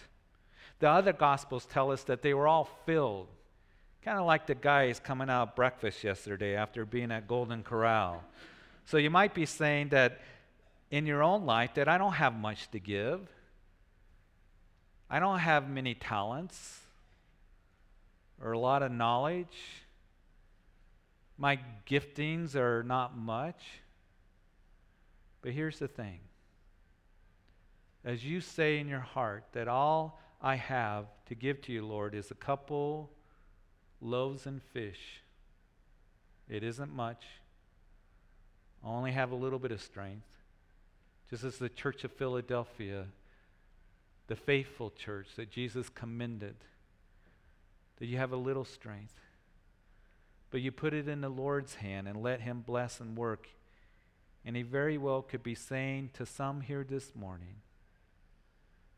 The 0.79 0.89
other 0.89 1.13
gospels 1.13 1.65
tell 1.65 1.91
us 1.91 2.03
that 2.05 2.23
they 2.23 2.35
were 2.35 2.47
all 2.47 2.69
filled, 2.85 3.29
kind 4.03 4.19
of 4.19 4.27
like 4.27 4.47
the 4.47 4.55
guys 4.55 5.01
coming 5.01 5.31
out 5.31 5.49
of 5.49 5.55
breakfast 5.55 6.05
yesterday 6.05 6.55
after 6.55 6.85
being 6.85 7.11
at 7.11 7.27
Golden 7.27 7.63
Corral. 7.63 8.23
So 8.85 8.99
you 8.99 9.11
might 9.11 9.35
be 9.35 9.47
saying 9.47 9.89
that 9.91 10.21
in 10.91 11.07
your 11.07 11.23
own 11.23 11.47
life 11.47 11.75
that 11.75 11.89
I 11.89 11.99
don't 11.99 12.13
have 12.13 12.35
much 12.35 12.71
to 12.73 12.79
give. 12.79 13.21
I 15.09 15.21
don't 15.21 15.39
have 15.39 15.69
many 15.69 15.95
talents 15.95 16.81
or 18.43 18.53
a 18.53 18.59
lot 18.59 18.83
of 18.83 18.91
knowledge. 18.91 19.57
My 21.39 21.59
giftings 21.89 22.55
are 22.57 22.83
not 22.83 23.17
much. 23.17 23.63
But 25.43 25.53
here's 25.53 25.79
the 25.79 25.89
thing 25.89 26.21
as 28.05 28.25
you 28.25 28.41
say 28.41 28.79
in 28.79 28.89
your 28.89 29.01
heart 29.01 29.45
that 29.53 29.67
all 29.67 30.21
I 30.41 30.55
have 30.55 31.07
to 31.27 31.35
give 31.35 31.61
to 31.63 31.73
you, 31.73 31.85
Lord, 31.85 32.15
is 32.15 32.31
a 32.31 32.37
couple 32.37 33.11
loaves 34.01 34.47
and 34.47 34.63
fish, 34.63 35.23
it 36.49 36.63
isn't 36.63 36.95
much. 36.95 37.25
I 38.85 38.89
only 38.89 39.11
have 39.11 39.33
a 39.33 39.35
little 39.35 39.59
bit 39.59 39.73
of 39.73 39.83
strength. 39.83 40.29
Just 41.29 41.43
as 41.43 41.59
the 41.59 41.69
church 41.69 42.05
of 42.05 42.13
Philadelphia, 42.13 43.07
the 44.29 44.37
faithful 44.37 44.91
church 44.91 45.29
that 45.37 45.51
Jesus 45.51 45.89
commended, 45.89 46.57
that 47.99 48.07
you 48.07 48.17
have 48.17 48.33
a 48.33 48.37
little 48.37 48.65
strength. 48.65 49.15
But 50.51 50.61
you 50.61 50.73
put 50.73 50.95
it 50.95 51.09
in 51.09 51.21
the 51.21 51.29
Lord's 51.29 51.77
hand 51.77 52.09
and 52.09 52.23
let 52.23 52.41
Him 52.41 52.63
bless 52.67 53.01
and 53.01 53.17
work. 53.17 53.49
And 54.45 54.57
He 54.57 54.63
very 54.63 54.99
well 54.99 55.23
could 55.23 55.43
be 55.43 55.55
saying 55.55 56.11
to 56.15 56.27
some 56.27 56.61
here 56.61 56.85
this 56.89 57.15
morning 57.15 57.57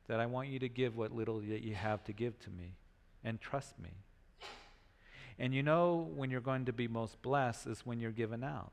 that 0.09 0.21
I 0.21 0.27
want 0.27 0.49
you 0.49 0.59
to 0.59 0.69
give 0.69 0.97
what 0.97 1.13
little 1.13 1.41
that 1.41 1.63
you 1.63 1.75
have 1.75 2.05
to 2.05 2.13
give 2.13 2.39
to 2.41 2.51
me 2.51 2.75
and 3.23 3.41
trust 3.41 3.79
me. 3.79 3.91
And 5.39 5.55
you 5.55 5.63
know 5.63 6.11
when 6.17 6.31
you're 6.31 6.41
going 6.41 6.65
to 6.65 6.73
be 6.73 6.89
most 6.89 7.23
blessed 7.23 7.67
is 7.67 7.87
when 7.87 8.01
you're 8.01 8.11
given 8.11 8.43
out. 8.43 8.73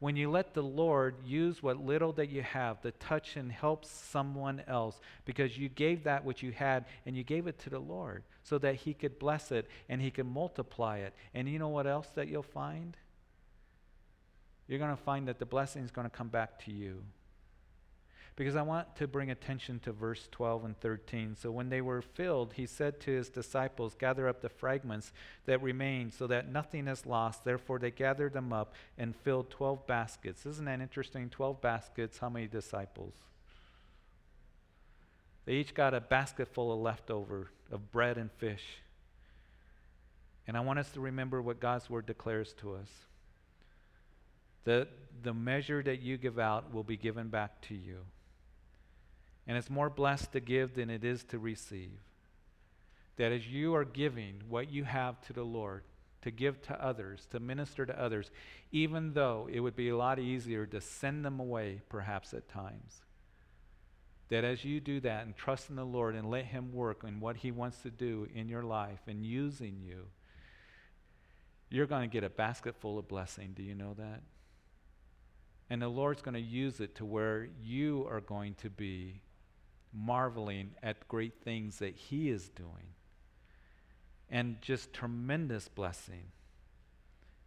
When 0.00 0.14
you 0.14 0.30
let 0.30 0.54
the 0.54 0.62
Lord 0.62 1.16
use 1.24 1.62
what 1.62 1.84
little 1.84 2.12
that 2.12 2.28
you 2.28 2.42
have 2.42 2.80
to 2.82 2.92
touch 2.92 3.36
and 3.36 3.50
help 3.50 3.84
someone 3.84 4.62
else 4.68 5.00
because 5.24 5.58
you 5.58 5.68
gave 5.68 6.04
that 6.04 6.24
which 6.24 6.42
you 6.42 6.52
had 6.52 6.84
and 7.04 7.16
you 7.16 7.24
gave 7.24 7.48
it 7.48 7.58
to 7.60 7.70
the 7.70 7.80
Lord 7.80 8.22
so 8.44 8.58
that 8.58 8.76
He 8.76 8.94
could 8.94 9.18
bless 9.18 9.50
it 9.50 9.68
and 9.88 10.00
He 10.00 10.12
could 10.12 10.26
multiply 10.26 10.98
it. 10.98 11.14
And 11.34 11.48
you 11.48 11.58
know 11.58 11.68
what 11.68 11.88
else 11.88 12.08
that 12.14 12.28
you'll 12.28 12.42
find? 12.44 12.96
You're 14.68 14.78
going 14.78 14.96
to 14.96 15.02
find 15.02 15.26
that 15.26 15.40
the 15.40 15.46
blessing 15.46 15.82
is 15.82 15.90
going 15.90 16.08
to 16.08 16.16
come 16.16 16.28
back 16.28 16.64
to 16.66 16.72
you 16.72 17.02
because 18.38 18.54
I 18.54 18.62
want 18.62 18.94
to 18.94 19.08
bring 19.08 19.32
attention 19.32 19.80
to 19.80 19.90
verse 19.90 20.28
12 20.30 20.64
and 20.64 20.80
13. 20.80 21.34
So 21.34 21.50
when 21.50 21.70
they 21.70 21.80
were 21.80 22.00
filled, 22.00 22.52
he 22.52 22.66
said 22.66 23.00
to 23.00 23.10
his 23.10 23.28
disciples, 23.28 23.96
Gather 23.98 24.28
up 24.28 24.42
the 24.42 24.48
fragments 24.48 25.12
that 25.46 25.60
remain 25.60 26.12
so 26.12 26.28
that 26.28 26.48
nothing 26.48 26.86
is 26.86 27.04
lost. 27.04 27.44
Therefore, 27.44 27.80
they 27.80 27.90
gathered 27.90 28.34
them 28.34 28.52
up 28.52 28.74
and 28.96 29.16
filled 29.16 29.50
12 29.50 29.88
baskets. 29.88 30.46
Isn't 30.46 30.66
that 30.66 30.80
interesting? 30.80 31.30
12 31.30 31.60
baskets. 31.60 32.18
How 32.18 32.28
many 32.28 32.46
disciples? 32.46 33.14
They 35.44 35.54
each 35.54 35.74
got 35.74 35.92
a 35.92 36.00
basket 36.00 36.46
full 36.46 36.72
of 36.72 36.78
leftover 36.78 37.50
of 37.72 37.90
bread 37.90 38.18
and 38.18 38.30
fish. 38.30 38.62
And 40.46 40.56
I 40.56 40.60
want 40.60 40.78
us 40.78 40.90
to 40.92 41.00
remember 41.00 41.42
what 41.42 41.58
God's 41.58 41.90
word 41.90 42.06
declares 42.06 42.54
to 42.60 42.74
us. 42.74 42.88
That 44.62 44.90
the 45.24 45.34
measure 45.34 45.82
that 45.82 46.02
you 46.02 46.16
give 46.18 46.38
out 46.38 46.72
will 46.72 46.84
be 46.84 46.96
given 46.96 47.30
back 47.30 47.60
to 47.62 47.74
you. 47.74 48.04
And 49.48 49.56
it's 49.56 49.70
more 49.70 49.88
blessed 49.88 50.32
to 50.32 50.40
give 50.40 50.74
than 50.74 50.90
it 50.90 51.02
is 51.02 51.24
to 51.24 51.38
receive. 51.38 51.98
That 53.16 53.32
as 53.32 53.48
you 53.48 53.74
are 53.74 53.84
giving 53.84 54.42
what 54.48 54.70
you 54.70 54.84
have 54.84 55.20
to 55.22 55.32
the 55.32 55.42
Lord, 55.42 55.82
to 56.22 56.30
give 56.30 56.60
to 56.62 56.84
others, 56.84 57.26
to 57.30 57.40
minister 57.40 57.86
to 57.86 58.00
others, 58.00 58.30
even 58.70 59.14
though 59.14 59.48
it 59.50 59.60
would 59.60 59.74
be 59.74 59.88
a 59.88 59.96
lot 59.96 60.18
easier 60.18 60.66
to 60.66 60.80
send 60.80 61.24
them 61.24 61.40
away 61.40 61.80
perhaps 61.88 62.34
at 62.34 62.48
times. 62.48 63.00
That 64.28 64.44
as 64.44 64.64
you 64.64 64.80
do 64.80 65.00
that 65.00 65.24
and 65.24 65.34
trust 65.34 65.70
in 65.70 65.76
the 65.76 65.84
Lord 65.84 66.14
and 66.14 66.30
let 66.30 66.44
Him 66.44 66.72
work 66.72 67.02
in 67.02 67.18
what 67.18 67.38
He 67.38 67.50
wants 67.50 67.78
to 67.78 67.90
do 67.90 68.28
in 68.34 68.48
your 68.48 68.62
life 68.62 69.00
and 69.06 69.24
using 69.24 69.80
you, 69.80 70.08
you're 71.70 71.86
going 71.86 72.08
to 72.08 72.12
get 72.12 72.24
a 72.24 72.30
basket 72.30 72.76
full 72.76 72.98
of 72.98 73.08
blessing. 73.08 73.52
Do 73.56 73.62
you 73.62 73.74
know 73.74 73.94
that? 73.94 74.20
And 75.70 75.80
the 75.80 75.88
Lord's 75.88 76.22
going 76.22 76.34
to 76.34 76.40
use 76.40 76.80
it 76.80 76.94
to 76.96 77.06
where 77.06 77.48
you 77.62 78.06
are 78.10 78.20
going 78.20 78.54
to 78.56 78.70
be 78.70 79.22
marveling 79.92 80.70
at 80.82 81.08
great 81.08 81.42
things 81.42 81.78
that 81.78 81.94
He 81.94 82.28
is 82.28 82.48
doing. 82.48 82.94
And 84.30 84.60
just 84.60 84.92
tremendous 84.92 85.68
blessing 85.68 86.32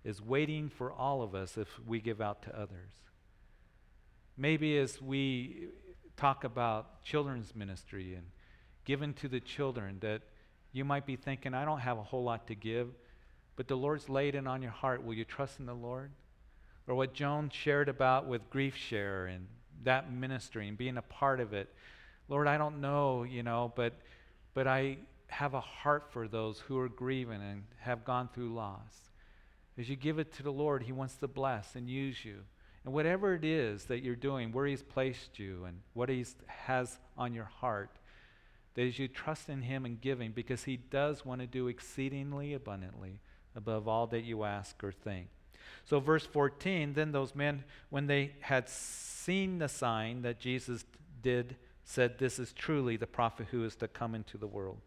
is 0.04 0.22
waiting 0.22 0.70
for 0.70 0.92
all 0.92 1.22
of 1.22 1.36
us 1.36 1.58
if 1.58 1.68
we 1.86 2.02
give 2.02 2.22
out 2.22 2.42
to 2.44 2.60
others. 2.60 2.92
Maybe 4.36 4.78
as 4.78 5.02
we 5.02 5.68
talk 6.18 6.44
about 6.44 7.04
children's 7.04 7.56
ministry 7.56 8.16
and 8.16 8.26
giving 8.86 9.14
to 9.16 9.28
the 9.28 9.40
children, 9.40 9.98
that 10.02 10.22
you 10.72 10.84
might 10.84 11.06
be 11.06 11.16
thinking, 11.16 11.54
I 11.54 11.66
don't 11.66 11.80
have 11.80 11.98
a 11.98 12.04
whole 12.04 12.24
lot 12.24 12.48
to 12.48 12.56
give, 12.56 12.88
but 13.56 13.68
the 13.68 13.76
Lord's 13.76 14.10
laid 14.10 14.34
it 14.34 14.48
on 14.48 14.62
your 14.62 14.72
heart. 14.72 15.04
Will 15.04 15.14
you 15.14 15.26
trust 15.26 15.60
in 15.60 15.68
the 15.68 15.74
Lord? 15.74 16.12
Or 16.88 16.96
what 16.96 17.14
Joan 17.14 17.52
shared 17.52 17.90
about 17.90 18.26
with 18.26 18.50
Grief 18.50 18.76
Share 18.76 19.28
and 19.28 19.48
that 19.84 20.12
ministry 20.12 20.68
and 20.68 20.78
being 20.78 20.98
a 20.98 21.02
part 21.02 21.40
of 21.40 21.54
it. 21.54 21.74
Lord, 22.28 22.48
I 22.48 22.58
don't 22.58 22.82
know, 22.82 23.24
you 23.24 23.44
know, 23.44 23.74
but, 23.76 23.94
but 24.54 24.68
I 24.68 24.98
have 25.28 25.54
a 25.54 25.62
heart 25.62 26.12
for 26.12 26.28
those 26.28 26.60
who 26.60 26.78
are 26.78 26.90
grieving 26.90 27.42
and 27.42 27.64
have 27.80 28.04
gone 28.04 28.30
through 28.34 28.54
loss. 28.54 29.10
As 29.78 29.90
you 29.90 29.96
give 29.96 30.20
it 30.20 30.34
to 30.34 30.44
the 30.44 30.52
Lord, 30.52 30.84
He 30.84 30.92
wants 30.92 31.16
to 31.18 31.28
bless 31.28 31.76
and 31.76 31.90
use 31.90 32.24
you. 32.26 32.40
And 32.84 32.94
whatever 32.94 33.36
it 33.36 33.46
is 33.46 33.86
that 33.86 34.04
you're 34.04 34.16
doing, 34.16 34.52
where 34.52 34.66
He's 34.66 34.84
placed 34.84 35.40
you 35.40 35.66
and 35.66 35.80
what 35.94 36.10
He 36.10 36.26
has 36.48 36.98
on 37.18 37.34
your 37.34 37.46
heart, 37.46 37.98
that 38.74 38.84
as 38.84 39.00
you 39.00 39.08
trust 39.08 39.50
in 39.50 39.62
Him 39.62 39.86
and 39.86 40.00
giving, 40.00 40.32
because 40.32 40.66
He 40.66 40.78
does 40.78 41.26
want 41.26 41.42
to 41.42 41.48
do 41.48 41.68
exceedingly 41.68 42.54
abundantly 42.54 43.20
above 43.56 43.88
all 43.88 44.08
that 44.08 44.24
you 44.24 44.44
ask 44.44 44.84
or 44.84 44.92
think. 44.92 45.28
So, 45.86 46.00
verse 46.00 46.26
14 46.26 46.94
then 46.94 47.12
those 47.12 47.36
men, 47.36 47.64
when 47.90 48.08
they 48.08 48.34
had 48.42 48.70
seen 48.70 49.60
the 49.60 49.70
sign 49.70 50.22
that 50.24 50.40
Jesus 50.40 50.86
did, 51.22 51.56
said, 51.92 52.18
This 52.18 52.40
is 52.40 52.54
truly 52.54 52.98
the 52.98 53.08
prophet 53.08 53.48
who 53.52 53.64
is 53.64 53.76
to 53.78 53.88
come 53.88 54.16
into 54.16 54.38
the 54.38 54.48
world. 54.48 54.78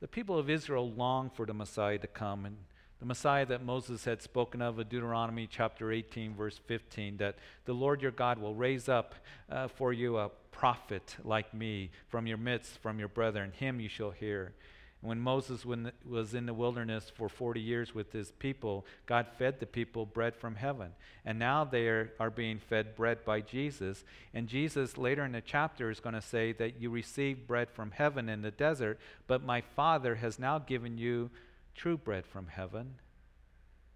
The 0.00 0.08
people 0.08 0.38
of 0.38 0.50
Israel 0.50 0.90
longed 0.90 1.32
for 1.32 1.46
the 1.46 1.54
Messiah 1.54 1.98
to 1.98 2.06
come, 2.06 2.44
and 2.44 2.56
the 2.98 3.06
Messiah 3.06 3.46
that 3.46 3.64
Moses 3.64 4.04
had 4.04 4.20
spoken 4.20 4.60
of 4.60 4.78
in 4.78 4.88
Deuteronomy 4.88 5.46
chapter 5.46 5.92
18, 5.92 6.34
verse 6.34 6.58
15, 6.66 7.18
that 7.18 7.36
the 7.64 7.72
Lord 7.72 8.02
your 8.02 8.10
God 8.10 8.38
will 8.38 8.54
raise 8.54 8.88
up 8.88 9.14
uh, 9.50 9.68
for 9.68 9.92
you 9.92 10.18
a 10.18 10.30
prophet 10.50 11.16
like 11.24 11.54
me 11.54 11.90
from 12.08 12.26
your 12.26 12.38
midst, 12.38 12.78
from 12.78 12.98
your 12.98 13.08
brethren. 13.08 13.52
Him 13.52 13.80
you 13.80 13.88
shall 13.88 14.10
hear. 14.10 14.54
When 15.02 15.20
Moses 15.20 15.64
was 15.64 16.34
in 16.34 16.46
the 16.46 16.54
wilderness 16.54 17.12
for 17.14 17.28
40 17.28 17.60
years 17.60 17.94
with 17.94 18.12
his 18.12 18.32
people, 18.32 18.86
God 19.04 19.26
fed 19.38 19.60
the 19.60 19.66
people 19.66 20.06
bread 20.06 20.34
from 20.34 20.56
heaven. 20.56 20.92
And 21.24 21.38
now 21.38 21.64
they 21.64 21.86
are, 21.86 22.12
are 22.18 22.30
being 22.30 22.58
fed 22.58 22.96
bread 22.96 23.24
by 23.24 23.42
Jesus. 23.42 24.04
And 24.32 24.48
Jesus, 24.48 24.96
later 24.96 25.24
in 25.24 25.32
the 25.32 25.42
chapter, 25.42 25.90
is 25.90 26.00
going 26.00 26.14
to 26.14 26.22
say 26.22 26.52
that 26.52 26.80
you 26.80 26.90
received 26.90 27.46
bread 27.46 27.70
from 27.70 27.90
heaven 27.92 28.28
in 28.28 28.42
the 28.42 28.50
desert, 28.50 28.98
but 29.26 29.44
my 29.44 29.60
Father 29.60 30.16
has 30.16 30.38
now 30.38 30.58
given 30.58 30.98
you 30.98 31.30
true 31.74 31.98
bread 31.98 32.26
from 32.26 32.48
heaven. 32.48 32.94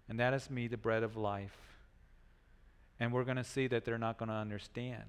And 0.07 0.19
that 0.19 0.33
is 0.33 0.49
me, 0.49 0.67
the 0.67 0.77
bread 0.77 1.03
of 1.03 1.17
life. 1.17 1.57
And 2.99 3.11
we're 3.11 3.23
going 3.23 3.37
to 3.37 3.43
see 3.43 3.67
that 3.67 3.85
they're 3.85 3.97
not 3.97 4.17
going 4.17 4.29
to 4.29 4.35
understand. 4.35 5.03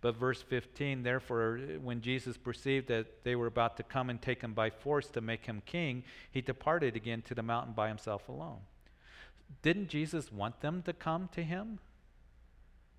But 0.00 0.16
verse 0.16 0.42
15, 0.42 1.02
therefore, 1.02 1.60
when 1.82 2.00
Jesus 2.00 2.36
perceived 2.36 2.88
that 2.88 3.24
they 3.24 3.36
were 3.36 3.46
about 3.46 3.76
to 3.76 3.82
come 3.82 4.10
and 4.10 4.20
take 4.20 4.42
him 4.42 4.52
by 4.52 4.70
force 4.70 5.08
to 5.08 5.20
make 5.20 5.46
him 5.46 5.62
king, 5.66 6.04
he 6.30 6.40
departed 6.40 6.96
again 6.96 7.22
to 7.22 7.34
the 7.34 7.42
mountain 7.42 7.72
by 7.74 7.88
himself 7.88 8.28
alone. 8.28 8.60
Didn't 9.62 9.88
Jesus 9.88 10.32
want 10.32 10.60
them 10.60 10.82
to 10.82 10.92
come 10.92 11.28
to 11.32 11.42
him? 11.42 11.78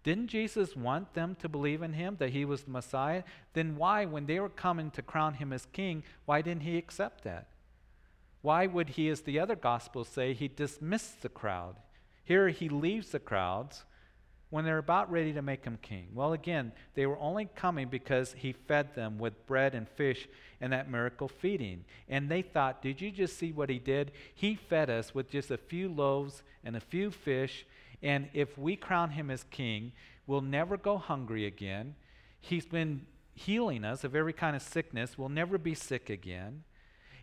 Didn't 0.03 0.27
Jesus 0.27 0.75
want 0.75 1.13
them 1.13 1.35
to 1.41 1.49
believe 1.49 1.81
in 1.81 1.93
him, 1.93 2.15
that 2.19 2.29
he 2.29 2.45
was 2.45 2.63
the 2.63 2.71
Messiah? 2.71 3.23
Then 3.53 3.75
why, 3.75 4.05
when 4.05 4.25
they 4.25 4.39
were 4.39 4.47
coming 4.47 4.89
to 4.91 5.01
crown 5.01 5.33
him 5.33 5.51
as 5.51 5.65
king, 5.73 6.03
why 6.25 6.41
didn't 6.41 6.63
he 6.63 6.77
accept 6.77 7.25
that? 7.25 7.47
Why 8.41 8.67
would 8.67 8.89
he, 8.89 9.09
as 9.09 9.21
the 9.21 9.39
other 9.39 9.55
gospels 9.55 10.07
say, 10.07 10.33
he 10.33 10.47
dismissed 10.47 11.21
the 11.21 11.29
crowd? 11.29 11.75
Here 12.23 12.49
he 12.49 12.69
leaves 12.69 13.09
the 13.09 13.19
crowds 13.19 13.83
when 14.49 14.63
they're 14.63 14.77
about 14.77 15.11
ready 15.11 15.33
to 15.33 15.41
make 15.41 15.65
him 15.65 15.77
king? 15.81 16.07
Well, 16.13 16.33
again, 16.33 16.71
they 16.95 17.05
were 17.05 17.19
only 17.19 17.49
coming 17.55 17.87
because 17.89 18.33
he 18.33 18.53
fed 18.53 18.95
them 18.95 19.17
with 19.17 19.45
bread 19.45 19.75
and 19.75 19.87
fish 19.89 20.27
and 20.61 20.71
that 20.71 20.89
miracle 20.89 21.27
feeding. 21.27 21.83
And 22.07 22.29
they 22.29 22.41
thought, 22.41 22.81
did 22.81 23.01
you 23.01 23.11
just 23.11 23.37
see 23.37 23.51
what 23.51 23.69
he 23.69 23.79
did? 23.79 24.11
He 24.33 24.55
fed 24.55 24.89
us 24.89 25.13
with 25.13 25.29
just 25.29 25.51
a 25.51 25.57
few 25.57 25.89
loaves 25.89 26.43
and 26.63 26.75
a 26.75 26.81
few 26.81 27.11
fish. 27.11 27.65
And 28.01 28.29
if 28.33 28.57
we 28.57 28.75
crown 28.75 29.11
him 29.11 29.29
as 29.29 29.43
king, 29.43 29.91
we'll 30.25 30.41
never 30.41 30.77
go 30.77 30.97
hungry 30.97 31.45
again. 31.45 31.95
He's 32.39 32.65
been 32.65 33.05
healing 33.33 33.83
us 33.83 34.03
of 34.03 34.15
every 34.15 34.33
kind 34.33 34.55
of 34.55 34.61
sickness. 34.61 35.17
We'll 35.17 35.29
never 35.29 35.57
be 35.57 35.75
sick 35.75 36.09
again. 36.09 36.63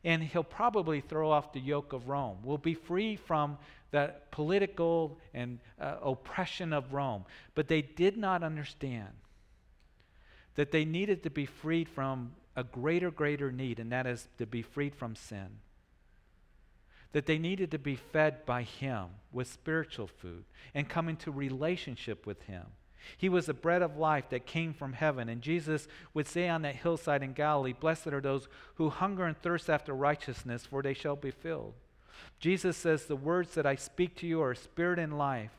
And 0.05 0.23
he'll 0.23 0.45
probably 0.45 1.01
throw 1.01 1.31
off 1.31 1.53
the 1.53 1.61
yoke 1.61 1.93
of 1.93 2.09
Rome. 2.09 2.39
We'll 2.43 2.59
be 2.59 2.75
free 2.75 3.17
from 3.17 3.57
the 3.91 4.13
political 4.31 5.19
and 5.33 5.61
uh, 5.81 5.97
oppression 6.03 6.73
of 6.73 6.93
Rome. 6.93 7.25
But 7.55 7.69
they 7.69 7.81
did 7.81 8.17
not 8.17 8.43
understand 8.43 9.09
that 10.57 10.71
they 10.73 10.85
needed 10.85 11.23
to 11.23 11.31
be 11.31 11.47
freed 11.47 11.89
from 11.89 12.33
a 12.57 12.65
greater, 12.65 13.11
greater 13.11 13.51
need, 13.51 13.81
and 13.81 13.91
that 13.93 14.07
is 14.07 14.29
to 14.39 14.47
be 14.47 14.63
freed 14.63 14.95
from 14.95 15.17
sin. 15.17 15.59
That 17.13 17.27
they 17.27 17.39
needed 17.39 17.71
to 17.73 17.79
be 17.79 17.97
fed 17.97 18.45
by 18.45 18.63
Him 18.63 19.07
with 19.33 19.49
spiritual 19.49 20.07
food 20.07 20.45
and 20.75 20.89
come 20.89 21.09
into 21.09 21.31
relationship 21.31 22.27
with 22.27 22.43
Him. 22.43 22.65
He 23.17 23.29
was 23.29 23.47
the 23.47 23.55
bread 23.55 23.83
of 23.83 23.97
life 23.97 24.29
that 24.31 24.47
came 24.47 24.73
from 24.73 24.93
heaven. 24.93 25.29
And 25.29 25.43
Jesus 25.43 25.89
would 26.13 26.27
say 26.27 26.49
on 26.49 26.63
that 26.63 26.77
hillside 26.77 27.23
in 27.23 27.33
Galilee, 27.33 27.73
Blessed 27.73 28.09
are 28.09 28.21
those 28.21 28.49
who 28.75 28.91
hunger 28.91 29.25
and 29.25 29.37
thirst 29.37 29.71
after 29.71 29.95
righteousness, 29.95 30.67
for 30.67 30.83
they 30.83 30.95
shall 30.95 31.17
be 31.17 31.31
filled. 31.31 31.75
Jesus 32.39 32.77
says, 32.77 33.07
The 33.07 33.17
words 33.17 33.55
that 33.55 33.67
I 33.67 33.77
speak 33.77 34.17
to 34.17 34.27
you 34.27 34.43
are 34.43 34.55
spirit 34.55 34.99
and 34.99 35.19
life. 35.19 35.53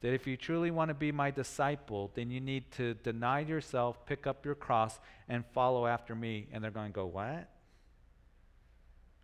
That 0.00 0.12
if 0.12 0.26
you 0.26 0.36
truly 0.36 0.70
want 0.70 0.88
to 0.88 0.94
be 0.94 1.12
my 1.12 1.30
disciple, 1.30 2.10
then 2.14 2.30
you 2.30 2.40
need 2.40 2.70
to 2.72 2.94
deny 2.94 3.40
yourself, 3.40 4.04
pick 4.04 4.26
up 4.26 4.44
your 4.44 4.54
cross, 4.54 5.00
and 5.28 5.44
follow 5.54 5.86
after 5.86 6.14
me. 6.14 6.46
And 6.52 6.62
they're 6.62 6.70
going 6.70 6.90
to 6.90 6.94
go, 6.94 7.06
What? 7.06 7.48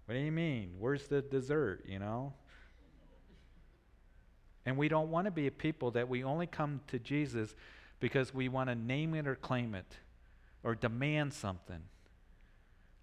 What 0.07 0.14
do 0.14 0.20
you 0.20 0.33
mean? 0.33 0.72
Where's 0.79 1.07
the 1.07 1.22
dessert, 1.22 1.85
you 1.87 2.00
know? 2.00 2.33
And 4.66 4.77
we 4.77 4.88
don't 4.88 5.11
want 5.11 5.27
to 5.27 5.31
be 5.31 5.46
a 5.46 5.51
people 5.51 5.90
that 5.92 6.09
we 6.09 6.23
only 6.23 6.46
come 6.46 6.81
to 6.88 6.99
Jesus 6.99 7.55
because 7.99 8.35
we 8.35 8.49
want 8.49 8.68
to 8.68 8.75
name 8.75 9.14
it 9.14 9.27
or 9.27 9.35
claim 9.35 9.75
it 9.75 9.96
or 10.62 10.75
demand 10.75 11.33
something. 11.33 11.83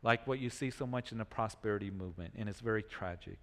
like 0.04 0.28
what 0.28 0.40
you 0.40 0.50
see 0.50 0.70
so 0.70 0.86
much 0.86 1.12
in 1.12 1.18
the 1.18 1.26
prosperity 1.26 1.90
movement, 1.92 2.34
and 2.38 2.48
it's 2.48 2.60
very 2.60 2.84
tragic. 2.84 3.38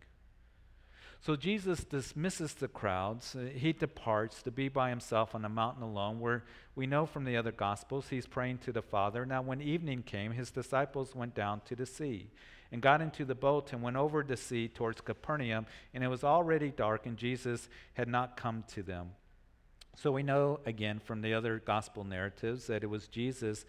So 1.20 1.36
Jesus 1.36 1.84
dismisses 1.84 2.54
the 2.54 2.68
crowds. 2.68 3.34
Uh, 3.34 3.48
he 3.54 3.72
departs 3.72 4.42
to 4.42 4.50
be 4.50 4.68
by 4.68 4.90
himself 4.90 5.34
on 5.34 5.42
the 5.42 5.48
mountain 5.48 5.82
alone, 5.82 6.20
where 6.20 6.44
we 6.74 6.86
know 6.86 7.06
from 7.06 7.24
the 7.24 7.36
other 7.36 7.52
Gospels 7.52 8.08
he's 8.10 8.26
praying 8.26 8.58
to 8.58 8.72
the 8.72 8.82
Father. 8.82 9.24
Now, 9.24 9.40
when 9.40 9.62
evening 9.62 10.02
came, 10.02 10.32
his 10.32 10.50
disciples 10.50 11.14
went 11.14 11.34
down 11.34 11.62
to 11.66 11.74
the 11.76 11.86
sea 11.86 12.30
and 12.72 12.82
got 12.82 13.00
into 13.00 13.24
the 13.24 13.34
boat 13.34 13.72
and 13.72 13.82
went 13.82 13.96
over 13.96 14.22
the 14.22 14.36
sea 14.36 14.68
towards 14.68 15.00
Capernaum. 15.00 15.66
And 15.92 16.02
it 16.02 16.08
was 16.08 16.24
already 16.24 16.70
dark, 16.70 17.06
and 17.06 17.16
Jesus 17.16 17.68
had 17.94 18.08
not 18.08 18.36
come 18.36 18.64
to 18.74 18.82
them. 18.82 19.10
So 19.96 20.10
we 20.10 20.22
know 20.22 20.60
again 20.66 20.98
from 20.98 21.22
the 21.22 21.34
other 21.34 21.62
gospel 21.64 22.04
narratives 22.04 22.66
that 22.66 22.82
it 22.82 22.88
was 22.88 23.06
Jesus 23.06 23.64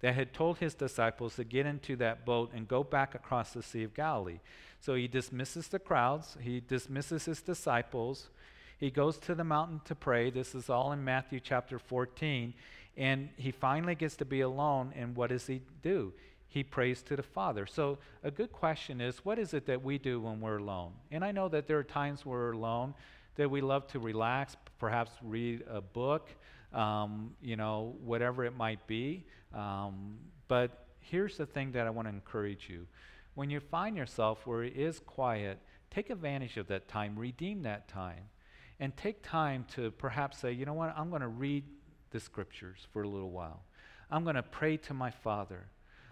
that 0.00 0.14
had 0.14 0.32
told 0.32 0.58
his 0.58 0.74
disciples 0.74 1.36
to 1.36 1.44
get 1.44 1.66
into 1.66 1.96
that 1.96 2.24
boat 2.24 2.50
and 2.54 2.66
go 2.66 2.82
back 2.82 3.14
across 3.14 3.52
the 3.52 3.62
Sea 3.62 3.84
of 3.84 3.94
Galilee. 3.94 4.40
So 4.80 4.94
he 4.94 5.08
dismisses 5.08 5.68
the 5.68 5.78
crowds, 5.78 6.36
he 6.40 6.60
dismisses 6.60 7.26
his 7.26 7.42
disciples. 7.42 8.30
He 8.78 8.90
goes 8.90 9.18
to 9.18 9.34
the 9.34 9.44
mountain 9.44 9.82
to 9.84 9.94
pray. 9.94 10.30
This 10.30 10.54
is 10.54 10.70
all 10.70 10.92
in 10.92 11.04
Matthew 11.04 11.38
chapter 11.38 11.78
14. 11.78 12.54
And 12.96 13.28
he 13.36 13.50
finally 13.50 13.94
gets 13.94 14.16
to 14.16 14.24
be 14.24 14.40
alone. 14.40 14.94
And 14.96 15.14
what 15.14 15.28
does 15.28 15.46
he 15.46 15.60
do? 15.82 16.14
He 16.50 16.64
prays 16.64 17.00
to 17.04 17.16
the 17.16 17.22
Father. 17.22 17.64
So, 17.64 17.98
a 18.24 18.30
good 18.30 18.52
question 18.52 19.00
is 19.00 19.24
what 19.24 19.38
is 19.38 19.54
it 19.54 19.66
that 19.66 19.82
we 19.82 19.98
do 19.98 20.20
when 20.20 20.40
we're 20.40 20.58
alone? 20.58 20.92
And 21.12 21.24
I 21.24 21.30
know 21.30 21.48
that 21.48 21.68
there 21.68 21.78
are 21.78 21.84
times 21.84 22.26
we're 22.26 22.52
alone 22.52 22.94
that 23.36 23.48
we 23.48 23.60
love 23.60 23.86
to 23.86 24.00
relax, 24.00 24.56
perhaps 24.78 25.12
read 25.22 25.62
a 25.70 25.80
book, 25.80 26.28
um, 26.72 27.32
you 27.40 27.56
know, 27.56 27.94
whatever 28.04 28.44
it 28.44 28.56
might 28.56 28.84
be. 28.88 29.24
Um, 29.54 30.18
but 30.48 30.88
here's 30.98 31.36
the 31.36 31.46
thing 31.46 31.70
that 31.72 31.86
I 31.86 31.90
want 31.90 32.08
to 32.08 32.12
encourage 32.12 32.68
you. 32.68 32.86
When 33.34 33.48
you 33.48 33.60
find 33.60 33.96
yourself 33.96 34.46
where 34.46 34.64
it 34.64 34.76
is 34.76 34.98
quiet, 34.98 35.58
take 35.88 36.10
advantage 36.10 36.56
of 36.56 36.66
that 36.66 36.88
time, 36.88 37.16
redeem 37.16 37.62
that 37.62 37.88
time, 37.88 38.24
and 38.80 38.96
take 38.96 39.22
time 39.22 39.64
to 39.74 39.92
perhaps 39.92 40.38
say, 40.38 40.50
you 40.50 40.66
know 40.66 40.74
what, 40.74 40.92
I'm 40.96 41.10
going 41.10 41.22
to 41.22 41.28
read 41.28 41.64
the 42.10 42.18
scriptures 42.18 42.88
for 42.92 43.02
a 43.02 43.08
little 43.08 43.30
while. 43.30 43.62
I'm 44.10 44.24
going 44.24 44.36
to 44.36 44.42
pray 44.42 44.76
to 44.78 44.94
my 44.94 45.10
Father. 45.10 45.66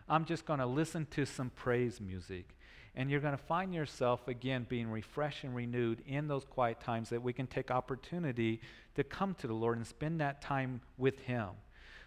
I'm 0.08 0.24
just 0.24 0.46
going 0.46 0.60
to 0.60 0.66
listen 0.66 1.06
to 1.12 1.24
some 1.24 1.50
praise 1.50 2.00
music. 2.00 2.56
And 2.94 3.10
you're 3.10 3.20
going 3.20 3.36
to 3.36 3.42
find 3.42 3.72
yourself 3.72 4.26
again 4.26 4.66
being 4.68 4.90
refreshed 4.90 5.44
and 5.44 5.54
renewed 5.54 6.02
in 6.06 6.26
those 6.26 6.44
quiet 6.44 6.80
times 6.80 7.10
that 7.10 7.22
we 7.22 7.32
can 7.32 7.46
take 7.46 7.70
opportunity 7.70 8.60
to 8.96 9.04
come 9.04 9.34
to 9.34 9.46
the 9.46 9.54
Lord 9.54 9.76
and 9.76 9.86
spend 9.86 10.20
that 10.20 10.42
time 10.42 10.80
with 10.96 11.20
Him. 11.20 11.50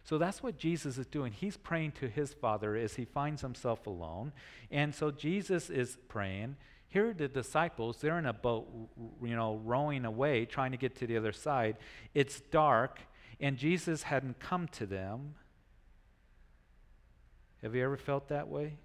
So 0.04 0.18
that's 0.18 0.42
what 0.42 0.58
Jesus 0.58 0.98
is 0.98 1.06
doing. 1.06 1.32
He's 1.32 1.58
praying 1.58 1.94
to 1.94 2.08
his 2.08 2.34
Father 2.34 2.76
as 2.76 2.96
he 2.96 3.06
finds 3.06 3.42
himself 3.42 3.86
alone. 3.86 4.32
And 4.72 4.94
so 4.94 5.12
Jesus 5.12 5.70
is 5.70 5.98
praying. 6.08 6.56
Here 6.88 7.10
are 7.10 7.14
the 7.14 7.28
disciples. 7.28 7.98
They're 7.98 8.20
in 8.20 8.26
a 8.26 8.34
boat, 8.34 8.68
you 9.24 9.36
know, 9.36 9.62
rowing 9.64 10.06
away, 10.06 10.46
trying 10.46 10.72
to 10.72 10.78
get 10.78 10.96
to 10.98 11.08
the 11.08 11.18
other 11.18 11.32
side. 11.32 11.78
It's 12.14 12.42
dark, 12.42 13.00
and 13.40 13.58
Jesus 13.58 14.04
hadn't 14.04 14.40
come 14.40 14.68
to 14.70 14.86
them. 14.86 15.36
Have 17.64 17.76
you 17.76 17.84
ever 17.84 17.98
felt 17.98 18.30
that 18.30 18.48
way? 18.48 18.78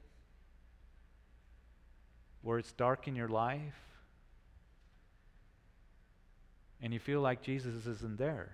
Where 2.42 2.58
it's 2.58 2.72
dark 2.72 3.08
in 3.08 3.16
your 3.16 3.28
life, 3.28 3.74
and 6.80 6.92
you 6.92 7.00
feel 7.00 7.20
like 7.20 7.42
Jesus 7.42 7.86
isn't 7.86 8.18
there 8.18 8.52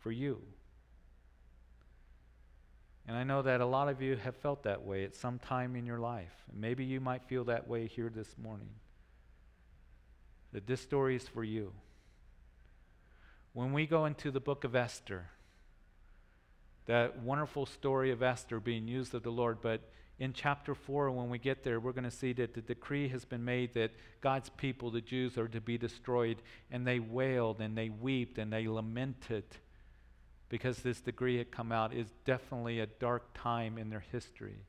for 0.00 0.10
you. 0.10 0.42
And 3.06 3.16
I 3.16 3.24
know 3.24 3.42
that 3.42 3.60
a 3.60 3.66
lot 3.66 3.88
of 3.88 4.00
you 4.00 4.16
have 4.16 4.36
felt 4.36 4.62
that 4.64 4.82
way 4.82 5.04
at 5.04 5.14
some 5.14 5.38
time 5.38 5.74
in 5.76 5.86
your 5.86 5.98
life. 5.98 6.32
Maybe 6.52 6.84
you 6.84 7.00
might 7.00 7.24
feel 7.24 7.44
that 7.44 7.66
way 7.66 7.86
here 7.86 8.10
this 8.14 8.36
morning. 8.38 8.68
That 10.52 10.66
this 10.66 10.80
story 10.80 11.16
is 11.16 11.26
for 11.26 11.42
you. 11.42 11.72
When 13.54 13.72
we 13.72 13.86
go 13.86 14.06
into 14.06 14.30
the 14.30 14.40
book 14.40 14.64
of 14.64 14.76
Esther, 14.76 15.30
that 16.86 17.20
wonderful 17.20 17.66
story 17.66 18.10
of 18.10 18.22
Esther 18.22 18.60
being 18.60 18.88
used 18.88 19.14
of 19.14 19.22
the 19.22 19.30
Lord, 19.30 19.58
but 19.60 19.80
in 20.18 20.32
chapter 20.32 20.74
4, 20.74 21.10
when 21.10 21.30
we 21.30 21.38
get 21.38 21.64
there, 21.64 21.80
we're 21.80 21.92
going 21.92 22.04
to 22.04 22.10
see 22.10 22.32
that 22.34 22.54
the 22.54 22.60
decree 22.60 23.08
has 23.08 23.24
been 23.24 23.44
made 23.44 23.74
that 23.74 23.90
God's 24.20 24.50
people, 24.50 24.90
the 24.90 25.00
Jews, 25.00 25.36
are 25.36 25.48
to 25.48 25.60
be 25.60 25.78
destroyed. 25.78 26.42
And 26.70 26.86
they 26.86 27.00
wailed 27.00 27.60
and 27.60 27.76
they 27.76 27.88
wept 27.88 28.38
and 28.38 28.52
they 28.52 28.68
lamented 28.68 29.44
because 30.48 30.78
this 30.78 31.00
decree 31.00 31.38
had 31.38 31.50
come 31.50 31.72
out 31.72 31.94
is 31.94 32.06
definitely 32.26 32.78
a 32.78 32.86
dark 32.86 33.24
time 33.34 33.78
in 33.78 33.88
their 33.88 34.04
history. 34.12 34.66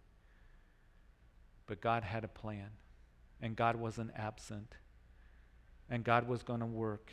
But 1.68 1.82
God 1.82 2.04
had 2.04 2.24
a 2.24 2.30
plan, 2.30 2.70
and 3.42 3.56
God 3.56 3.76
wasn't 3.76 4.12
absent, 4.16 4.76
and 5.90 6.06
God 6.06 6.28
was 6.28 6.42
going 6.42 6.62
to 6.62 6.66
work. 6.66 7.12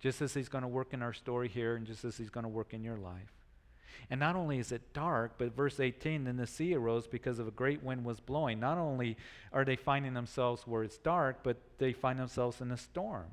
Just 0.00 0.22
as 0.22 0.32
He's 0.32 0.48
going 0.48 0.62
to 0.62 0.68
work 0.68 0.94
in 0.94 1.02
our 1.02 1.12
story 1.12 1.48
here, 1.48 1.76
and 1.76 1.86
just 1.86 2.02
as 2.02 2.16
He's 2.16 2.30
going 2.30 2.44
to 2.44 2.48
work 2.48 2.72
in 2.72 2.82
your 2.82 2.96
life. 2.96 3.39
And 4.10 4.20
not 4.20 4.36
only 4.36 4.58
is 4.58 4.72
it 4.72 4.92
dark, 4.92 5.32
but 5.38 5.54
verse 5.54 5.80
18, 5.80 6.24
then 6.24 6.36
the 6.36 6.46
sea 6.46 6.74
arose 6.74 7.06
because 7.06 7.38
of 7.38 7.46
a 7.46 7.52
great 7.52 7.82
wind 7.82 8.04
was 8.04 8.20
blowing. 8.20 8.60
Not 8.60 8.78
only 8.78 9.16
are 9.52 9.64
they 9.64 9.76
finding 9.76 10.14
themselves 10.14 10.66
where 10.66 10.82
it's 10.82 10.98
dark, 10.98 11.38
but 11.42 11.56
they 11.78 11.92
find 11.92 12.18
themselves 12.18 12.60
in 12.60 12.70
a 12.70 12.76
storm. 12.76 13.26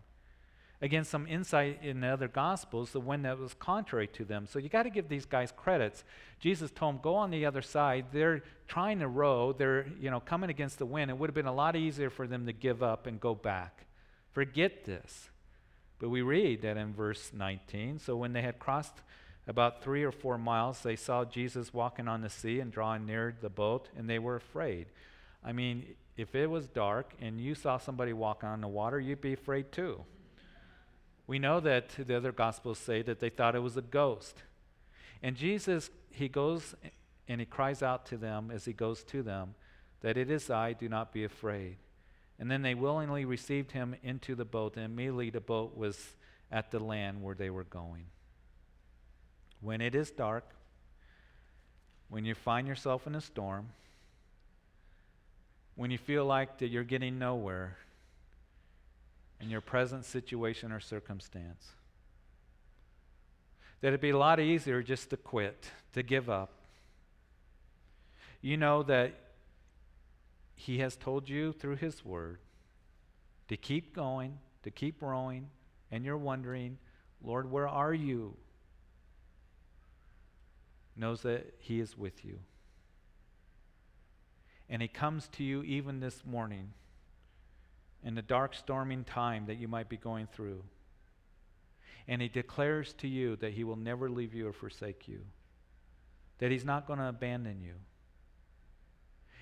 Again, 0.79 1.05
some 1.05 1.25
insight 1.25 1.79
in 1.81 2.01
the 2.01 2.07
other 2.07 2.27
gospels, 2.27 2.91
the 2.91 2.99
one 2.99 3.23
that 3.23 3.39
was 3.39 3.55
contrary 3.55 4.07
to 4.09 4.23
them. 4.23 4.45
So 4.45 4.59
you 4.59 4.69
got 4.69 4.83
to 4.83 4.91
give 4.91 5.09
these 5.09 5.25
guys 5.25 5.51
credits. 5.51 6.03
Jesus 6.39 6.69
told 6.69 6.95
them, 6.95 7.01
go 7.01 7.15
on 7.15 7.31
the 7.31 7.47
other 7.47 7.63
side. 7.63 8.05
They're 8.11 8.43
trying 8.67 8.99
to 8.99 9.07
row. 9.07 9.53
They're, 9.53 9.87
you 9.99 10.11
know, 10.11 10.19
coming 10.19 10.51
against 10.51 10.77
the 10.77 10.85
wind. 10.85 11.09
It 11.09 11.17
would 11.17 11.29
have 11.29 11.35
been 11.35 11.47
a 11.47 11.53
lot 11.53 11.75
easier 11.75 12.11
for 12.11 12.27
them 12.27 12.45
to 12.45 12.53
give 12.53 12.83
up 12.83 13.07
and 13.07 13.19
go 13.19 13.33
back. 13.33 13.87
Forget 14.33 14.85
this. 14.85 15.29
But 15.97 16.09
we 16.09 16.21
read 16.21 16.61
that 16.61 16.77
in 16.77 16.93
verse 16.93 17.31
19. 17.33 17.97
So 17.97 18.15
when 18.15 18.33
they 18.33 18.43
had 18.43 18.59
crossed 18.59 19.01
about 19.47 19.81
three 19.81 20.03
or 20.03 20.11
four 20.11 20.37
miles, 20.37 20.81
they 20.81 20.95
saw 20.95 21.23
Jesus 21.23 21.73
walking 21.73 22.07
on 22.07 22.21
the 22.21 22.29
sea 22.29 22.59
and 22.59 22.71
drawing 22.71 23.05
near 23.05 23.35
the 23.41 23.49
boat, 23.49 23.89
and 23.97 24.09
they 24.09 24.19
were 24.19 24.35
afraid. 24.35 24.87
I 25.43 25.53
mean, 25.53 25.95
if 26.17 26.35
it 26.35 26.49
was 26.49 26.67
dark 26.67 27.13
and 27.21 27.39
you 27.39 27.55
saw 27.55 27.77
somebody 27.77 28.11
walk 28.11 28.43
on 28.43 28.61
the 28.61 28.67
water, 28.67 28.99
you'd 28.99 29.21
be 29.21 29.33
afraid 29.33 29.71
too. 29.71 30.03
We 31.27 31.39
know 31.39 31.59
that 31.59 31.89
the 31.97 32.15
other 32.15 32.31
gospels 32.31 32.79
say 32.79 33.01
that 33.03 33.19
they 33.19 33.29
thought 33.29 33.55
it 33.55 33.59
was 33.59 33.77
a 33.77 33.81
ghost. 33.81 34.43
And 35.21 35.35
Jesus, 35.35 35.89
he 36.09 36.27
goes 36.27 36.75
and 37.27 37.39
he 37.41 37.45
cries 37.45 37.83
out 37.83 38.05
to 38.07 38.17
them 38.17 38.51
as 38.51 38.65
he 38.65 38.73
goes 38.73 39.03
to 39.05 39.21
them 39.21 39.55
that 40.01 40.17
it 40.17 40.29
is 40.29 40.49
I, 40.49 40.73
do 40.73 40.87
not 40.87 41.11
be 41.11 41.23
afraid. 41.23 41.77
And 42.39 42.49
then 42.49 42.61
they 42.61 42.75
willingly 42.75 43.25
received 43.25 43.71
him 43.71 43.95
into 44.03 44.35
the 44.35 44.45
boat, 44.45 44.75
and 44.75 44.85
immediately 44.85 45.31
the 45.31 45.41
boat 45.41 45.75
was 45.75 46.15
at 46.51 46.71
the 46.71 46.79
land 46.79 47.23
where 47.23 47.35
they 47.35 47.49
were 47.49 47.63
going. 47.63 48.05
When 49.61 49.81
it 49.81 49.95
is 49.95 50.11
dark, 50.11 50.45
when 52.09 52.25
you 52.25 52.35
find 52.35 52.67
yourself 52.67 53.07
in 53.07 53.15
a 53.15 53.21
storm, 53.21 53.69
when 55.75 55.91
you 55.91 55.97
feel 55.97 56.25
like 56.25 56.59
that 56.59 56.67
you're 56.67 56.83
getting 56.83 57.19
nowhere, 57.19 57.77
in 59.39 59.49
your 59.49 59.61
present 59.61 60.05
situation 60.05 60.71
or 60.71 60.79
circumstance. 60.79 61.73
That 63.81 63.89
it'd 63.89 64.01
be 64.01 64.09
a 64.09 64.17
lot 64.17 64.39
easier 64.39 64.81
just 64.81 65.09
to 65.11 65.17
quit, 65.17 65.71
to 65.93 66.01
give 66.01 66.29
up. 66.29 66.51
You 68.41 68.57
know 68.57 68.83
that 68.83 69.13
He 70.55 70.79
has 70.79 70.95
told 70.95 71.29
you 71.29 71.51
through 71.51 71.75
His 71.75 72.03
Word 72.03 72.39
to 73.47 73.57
keep 73.57 73.95
going, 73.95 74.39
to 74.63 74.71
keep 74.71 75.01
rowing, 75.01 75.49
and 75.91 76.03
you're 76.03 76.17
wondering, 76.17 76.77
Lord, 77.23 77.49
where 77.49 77.67
are 77.67 77.93
you? 77.93 78.35
Knows 80.97 81.21
that 81.21 81.53
He 81.59 81.79
is 81.79 81.97
with 81.97 82.25
you. 82.25 82.39
And 84.69 84.81
He 84.81 84.87
comes 84.87 85.27
to 85.33 85.43
you 85.43 85.63
even 85.63 85.99
this 85.99 86.25
morning 86.25 86.73
in 88.03 88.15
the 88.15 88.21
dark, 88.21 88.53
storming 88.53 89.03
time 89.03 89.45
that 89.47 89.57
you 89.57 89.67
might 89.67 89.89
be 89.89 89.97
going 89.97 90.27
through. 90.27 90.63
And 92.07 92.21
he 92.21 92.29
declares 92.29 92.93
to 92.99 93.07
you 93.07 93.35
that 93.37 93.53
he 93.53 93.63
will 93.63 93.75
never 93.75 94.09
leave 94.09 94.33
you 94.33 94.47
or 94.47 94.53
forsake 94.53 95.07
you, 95.07 95.21
that 96.39 96.51
he's 96.51 96.63
not 96.63 96.87
going 96.87 96.99
to 96.99 97.09
abandon 97.09 97.61
you, 97.61 97.73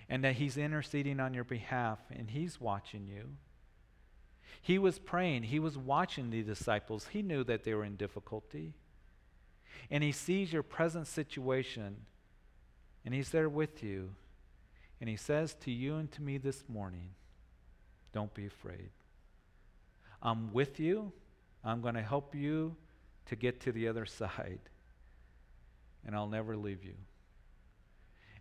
and 0.10 0.24
that 0.24 0.36
he's 0.36 0.58
interceding 0.58 1.20
on 1.20 1.34
your 1.34 1.44
behalf 1.44 2.00
and 2.10 2.29
he's 2.29 2.60
watching 2.60 3.08
you. 3.08 3.36
He 4.62 4.79
was 4.79 4.98
praying, 4.98 5.44
he 5.44 5.60
was 5.60 5.77
watching 5.77 6.32
the 6.32 6.42
disciples, 6.42 7.10
he 7.12 7.21
knew 7.21 7.44
that 7.44 7.63
they 7.63 7.73
were 7.75 7.86
in 7.86 7.98
difficulty. 7.98 8.73
And 9.90 10.04
he 10.04 10.12
sees 10.12 10.52
your 10.52 10.63
present 10.63 11.08
situation, 11.08 11.98
and 13.04 13.13
he's 13.13 13.30
there 13.30 13.50
with 13.50 13.84
you. 13.84 14.12
And 15.00 15.10
he 15.10 15.17
says 15.17 15.56
to 15.62 15.71
you 15.71 15.96
and 15.96 16.12
to 16.13 16.21
me 16.21 16.38
this 16.38 16.63
morning, 16.67 17.10
don't 18.13 18.34
be 18.34 18.46
afraid. 18.46 18.90
I'm 20.21 20.54
with 20.54 20.80
you. 20.80 21.12
I'm 21.63 21.82
going 21.82 21.96
to 21.96 22.02
help 22.02 22.34
you 22.34 22.76
to 23.26 23.36
get 23.36 23.60
to 23.62 23.71
the 23.71 23.88
other 23.88 24.06
side. 24.06 24.60
And 26.06 26.15
I'll 26.15 26.30
never 26.30 26.56
leave 26.56 26.84
you. 26.84 26.96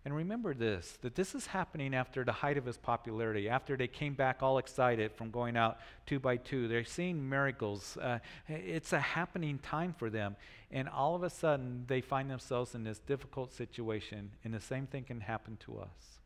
And 0.05 0.15
remember 0.15 0.53
this 0.53 0.99
that 1.01 1.15
this 1.15 1.33
is 1.33 1.47
happening 1.47 1.95
after 1.95 2.23
the 2.23 2.31
height 2.31 2.57
of 2.57 2.65
his 2.65 2.77
popularity, 2.77 3.49
after 3.49 3.75
they 3.75 3.87
came 3.87 4.13
back 4.13 4.43
all 4.43 4.59
excited 4.59 5.11
from 5.11 5.31
going 5.31 5.57
out 5.57 5.79
two 6.05 6.19
by 6.19 6.37
two. 6.37 6.67
They're 6.67 6.85
seeing 6.85 7.27
miracles. 7.27 7.97
Uh, 7.97 8.19
it's 8.47 8.93
a 8.93 8.99
happening 8.99 9.57
time 9.57 9.95
for 9.97 10.11
them. 10.11 10.35
And 10.71 10.87
all 10.87 11.15
of 11.15 11.23
a 11.23 11.29
sudden, 11.29 11.85
they 11.87 12.01
find 12.01 12.29
themselves 12.29 12.75
in 12.75 12.83
this 12.83 12.99
difficult 12.99 13.51
situation, 13.51 14.31
and 14.43 14.53
the 14.53 14.59
same 14.59 14.85
thing 14.85 15.05
can 15.05 15.21
happen 15.21 15.57
to 15.65 15.79
us. 15.79 16.19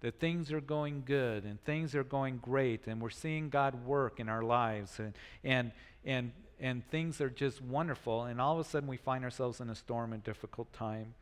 That 0.00 0.18
things 0.18 0.50
are 0.52 0.60
going 0.60 1.04
good 1.06 1.44
and 1.44 1.62
things 1.62 1.94
are 1.94 2.04
going 2.04 2.38
great, 2.38 2.88
and 2.88 3.00
we're 3.00 3.10
seeing 3.10 3.50
God 3.50 3.86
work 3.86 4.18
in 4.18 4.28
our 4.28 4.42
lives, 4.42 4.98
and, 4.98 5.14
and, 5.44 5.70
and, 6.04 6.32
and 6.58 6.88
things 6.90 7.20
are 7.20 7.30
just 7.30 7.62
wonderful, 7.62 8.24
and 8.24 8.40
all 8.40 8.58
of 8.58 8.66
a 8.66 8.68
sudden 8.68 8.88
we 8.88 8.96
find 8.96 9.22
ourselves 9.22 9.60
in 9.60 9.70
a 9.70 9.76
storm 9.76 10.12
and 10.12 10.24
difficult 10.24 10.72
time. 10.72 11.14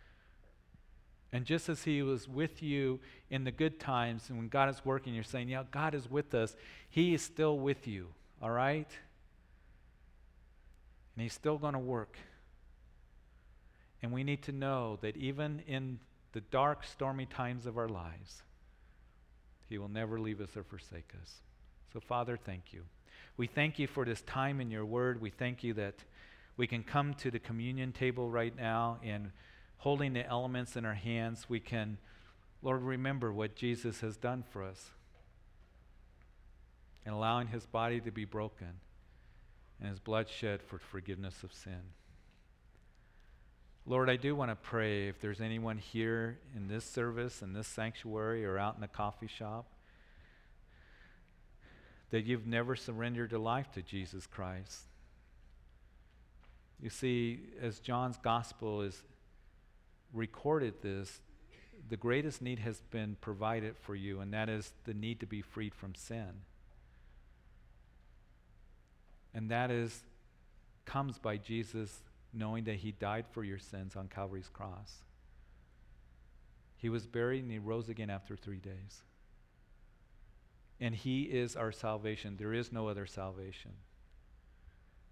And 1.32 1.44
just 1.44 1.68
as 1.68 1.84
He 1.84 2.02
was 2.02 2.28
with 2.28 2.62
you 2.62 3.00
in 3.30 3.44
the 3.44 3.52
good 3.52 3.78
times, 3.78 4.28
and 4.28 4.38
when 4.38 4.48
God 4.48 4.68
is 4.68 4.84
working, 4.84 5.14
you're 5.14 5.22
saying, 5.22 5.48
Yeah, 5.48 5.62
God 5.70 5.94
is 5.94 6.10
with 6.10 6.34
us, 6.34 6.56
He 6.88 7.14
is 7.14 7.22
still 7.22 7.58
with 7.58 7.86
you, 7.86 8.08
all 8.42 8.50
right? 8.50 8.88
And 11.14 11.22
He's 11.22 11.32
still 11.32 11.58
going 11.58 11.74
to 11.74 11.78
work. 11.78 12.16
And 14.02 14.12
we 14.12 14.24
need 14.24 14.42
to 14.44 14.52
know 14.52 14.98
that 15.02 15.16
even 15.16 15.62
in 15.66 16.00
the 16.32 16.40
dark, 16.40 16.84
stormy 16.84 17.26
times 17.26 17.66
of 17.66 17.76
our 17.78 17.88
lives, 17.88 18.42
He 19.68 19.78
will 19.78 19.88
never 19.88 20.18
leave 20.18 20.40
us 20.40 20.56
or 20.56 20.64
forsake 20.64 21.12
us. 21.22 21.34
So, 21.92 22.00
Father, 22.00 22.36
thank 22.36 22.72
you. 22.72 22.84
We 23.36 23.46
thank 23.46 23.78
you 23.78 23.86
for 23.86 24.04
this 24.04 24.22
time 24.22 24.60
in 24.60 24.70
your 24.70 24.84
word. 24.84 25.20
We 25.20 25.30
thank 25.30 25.62
you 25.62 25.74
that 25.74 25.94
we 26.56 26.66
can 26.66 26.82
come 26.82 27.14
to 27.14 27.30
the 27.30 27.38
communion 27.38 27.92
table 27.92 28.30
right 28.30 28.54
now 28.56 28.98
and 29.04 29.30
holding 29.80 30.12
the 30.12 30.26
elements 30.26 30.76
in 30.76 30.84
our 30.84 30.94
hands, 30.94 31.46
we 31.48 31.58
can, 31.58 31.96
Lord, 32.62 32.82
remember 32.82 33.32
what 33.32 33.56
Jesus 33.56 34.00
has 34.00 34.16
done 34.18 34.44
for 34.50 34.62
us 34.62 34.90
and 37.06 37.14
allowing 37.14 37.48
his 37.48 37.64
body 37.64 37.98
to 38.00 38.10
be 38.10 38.26
broken 38.26 38.68
and 39.80 39.88
his 39.88 39.98
blood 39.98 40.28
shed 40.28 40.60
for 40.62 40.78
forgiveness 40.78 41.42
of 41.42 41.52
sin. 41.54 41.80
Lord, 43.86 44.10
I 44.10 44.16
do 44.16 44.36
want 44.36 44.50
to 44.50 44.54
pray 44.54 45.08
if 45.08 45.18
there's 45.18 45.40
anyone 45.40 45.78
here 45.78 46.38
in 46.54 46.68
this 46.68 46.84
service, 46.84 47.40
in 47.40 47.54
this 47.54 47.66
sanctuary, 47.66 48.44
or 48.44 48.58
out 48.58 48.74
in 48.74 48.82
the 48.82 48.88
coffee 48.88 49.26
shop, 49.26 49.64
that 52.10 52.26
you've 52.26 52.46
never 52.46 52.76
surrendered 52.76 53.30
your 53.30 53.40
life 53.40 53.72
to 53.72 53.80
Jesus 53.80 54.26
Christ. 54.26 54.82
You 56.82 56.90
see, 56.90 57.40
as 57.62 57.80
John's 57.80 58.18
gospel 58.18 58.82
is 58.82 59.02
recorded 60.12 60.82
this, 60.82 61.20
the 61.88 61.96
greatest 61.96 62.42
need 62.42 62.58
has 62.60 62.80
been 62.90 63.16
provided 63.20 63.76
for 63.76 63.94
you, 63.94 64.20
and 64.20 64.32
that 64.32 64.48
is 64.48 64.72
the 64.84 64.94
need 64.94 65.20
to 65.20 65.26
be 65.26 65.42
freed 65.42 65.74
from 65.74 65.94
sin. 65.94 66.42
And 69.34 69.50
that 69.50 69.70
is 69.70 70.02
comes 70.84 71.18
by 71.18 71.36
Jesus 71.36 72.00
knowing 72.32 72.64
that 72.64 72.76
he 72.76 72.92
died 72.92 73.26
for 73.30 73.44
your 73.44 73.58
sins 73.58 73.96
on 73.96 74.08
Calvary's 74.08 74.50
cross. 74.52 75.02
He 76.76 76.88
was 76.88 77.06
buried 77.06 77.42
and 77.42 77.52
he 77.52 77.58
rose 77.58 77.88
again 77.88 78.10
after 78.10 78.36
3 78.36 78.56
days. 78.56 79.02
And 80.80 80.94
he 80.94 81.22
is 81.22 81.56
our 81.56 81.72
salvation. 81.72 82.36
There 82.38 82.54
is 82.54 82.72
no 82.72 82.88
other 82.88 83.06
salvation. 83.06 83.72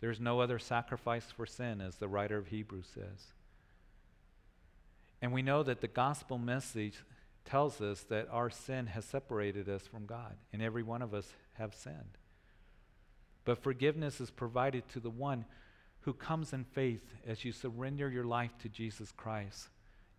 There's 0.00 0.18
no 0.18 0.40
other 0.40 0.58
sacrifice 0.58 1.30
for 1.30 1.44
sin, 1.44 1.80
as 1.80 1.96
the 1.96 2.08
writer 2.08 2.38
of 2.38 2.48
Hebrews 2.48 2.88
says. 2.94 3.26
And 5.20 5.32
we 5.32 5.42
know 5.42 5.62
that 5.62 5.80
the 5.80 5.88
gospel 5.88 6.38
message 6.38 6.94
tells 7.44 7.80
us 7.80 8.02
that 8.10 8.28
our 8.30 8.50
sin 8.50 8.86
has 8.86 9.04
separated 9.04 9.68
us 9.68 9.86
from 9.86 10.06
God, 10.06 10.36
and 10.52 10.60
every 10.62 10.82
one 10.82 11.02
of 11.02 11.14
us 11.14 11.32
have 11.54 11.74
sinned. 11.74 12.18
But 13.44 13.62
forgiveness 13.62 14.20
is 14.20 14.30
provided 14.30 14.86
to 14.90 15.00
the 15.00 15.10
one 15.10 15.46
who 16.00 16.12
comes 16.12 16.52
in 16.52 16.64
faith 16.64 17.14
as 17.26 17.44
you 17.44 17.52
surrender 17.52 18.10
your 18.10 18.24
life 18.24 18.52
to 18.62 18.68
Jesus 18.68 19.10
Christ. 19.12 19.68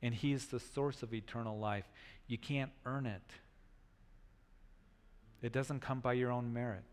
And 0.02 0.14
He 0.14 0.34
is 0.34 0.48
the 0.48 0.60
source 0.60 1.04
of 1.04 1.14
eternal 1.14 1.60
life. 1.60 1.86
You 2.28 2.38
can't 2.38 2.72
earn 2.86 3.06
it, 3.06 3.22
it 5.42 5.54
doesn't 5.54 5.82
come 5.82 6.00
by 6.00 6.14
your 6.14 6.32
own 6.32 6.52
merit. 6.52 6.84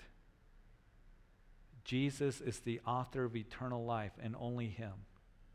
Jesus 1.84 2.40
is 2.40 2.59
the 2.61 2.80
author 2.86 3.24
of 3.24 3.36
eternal 3.36 3.84
life, 3.84 4.12
and 4.22 4.34
only 4.38 4.68
Him. 4.68 4.92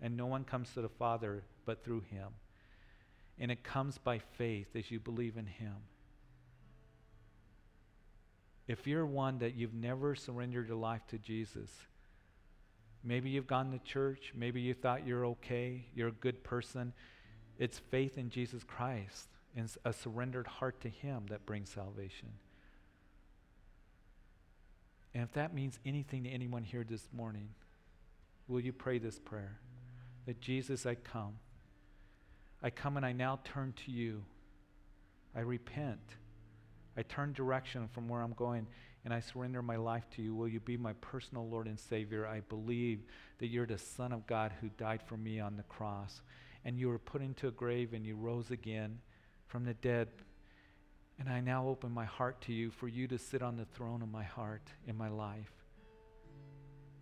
And 0.01 0.17
no 0.17 0.25
one 0.25 0.43
comes 0.43 0.73
to 0.73 0.81
the 0.81 0.89
Father 0.89 1.43
but 1.65 1.83
through 1.83 2.01
Him. 2.11 2.29
And 3.39 3.51
it 3.51 3.63
comes 3.63 3.97
by 3.97 4.19
faith 4.19 4.75
as 4.75 4.91
you 4.91 4.99
believe 4.99 5.37
in 5.37 5.45
Him. 5.45 5.75
If 8.67 8.87
you're 8.87 9.05
one 9.05 9.39
that 9.39 9.55
you've 9.55 9.73
never 9.73 10.15
surrendered 10.15 10.67
your 10.67 10.77
life 10.77 11.01
to 11.09 11.17
Jesus, 11.17 11.69
maybe 13.03 13.29
you've 13.29 13.47
gone 13.47 13.71
to 13.71 13.79
church, 13.79 14.31
maybe 14.35 14.61
you 14.61 14.73
thought 14.73 15.05
you're 15.05 15.25
okay, 15.25 15.85
you're 15.95 16.09
a 16.09 16.13
good 16.13 16.43
person. 16.43 16.93
It's 17.57 17.79
faith 17.79 18.17
in 18.17 18.29
Jesus 18.29 18.63
Christ 18.63 19.27
and 19.55 19.69
a 19.83 19.91
surrendered 19.91 20.47
heart 20.47 20.79
to 20.81 20.89
Him 20.89 21.25
that 21.29 21.45
brings 21.45 21.69
salvation. 21.69 22.29
And 25.13 25.23
if 25.23 25.33
that 25.33 25.53
means 25.53 25.77
anything 25.85 26.23
to 26.23 26.29
anyone 26.29 26.63
here 26.63 26.85
this 26.87 27.09
morning, 27.11 27.49
will 28.47 28.61
you 28.61 28.71
pray 28.71 28.97
this 28.97 29.19
prayer? 29.19 29.59
That 30.25 30.39
Jesus, 30.39 30.85
I 30.85 30.95
come. 30.95 31.33
I 32.63 32.69
come 32.69 32.97
and 32.97 33.05
I 33.05 33.11
now 33.11 33.39
turn 33.43 33.73
to 33.85 33.91
you. 33.91 34.23
I 35.35 35.39
repent. 35.41 36.15
I 36.97 37.03
turn 37.03 37.33
direction 37.33 37.87
from 37.87 38.07
where 38.07 38.21
I'm 38.21 38.33
going 38.33 38.67
and 39.03 39.13
I 39.13 39.19
surrender 39.19 39.61
my 39.61 39.77
life 39.77 40.07
to 40.15 40.21
you. 40.21 40.35
Will 40.35 40.47
you 40.47 40.59
be 40.59 40.77
my 40.77 40.93
personal 40.93 41.47
Lord 41.47 41.67
and 41.67 41.79
Savior? 41.79 42.27
I 42.27 42.41
believe 42.41 43.01
that 43.39 43.47
you're 43.47 43.65
the 43.65 43.77
Son 43.77 44.11
of 44.11 44.27
God 44.27 44.53
who 44.61 44.69
died 44.69 45.01
for 45.01 45.17
me 45.17 45.39
on 45.39 45.57
the 45.57 45.63
cross. 45.63 46.21
And 46.63 46.77
you 46.77 46.89
were 46.89 46.99
put 46.99 47.21
into 47.21 47.47
a 47.47 47.51
grave 47.51 47.93
and 47.93 48.05
you 48.05 48.15
rose 48.15 48.51
again 48.51 48.99
from 49.47 49.65
the 49.65 49.73
dead. 49.73 50.09
And 51.19 51.29
I 51.29 51.39
now 51.39 51.67
open 51.67 51.91
my 51.91 52.05
heart 52.05 52.41
to 52.41 52.53
you 52.53 52.69
for 52.69 52.87
you 52.87 53.07
to 53.07 53.17
sit 53.17 53.41
on 53.41 53.57
the 53.57 53.65
throne 53.65 54.03
of 54.03 54.11
my 54.11 54.23
heart 54.23 54.69
in 54.85 54.95
my 54.95 55.09
life. 55.09 55.51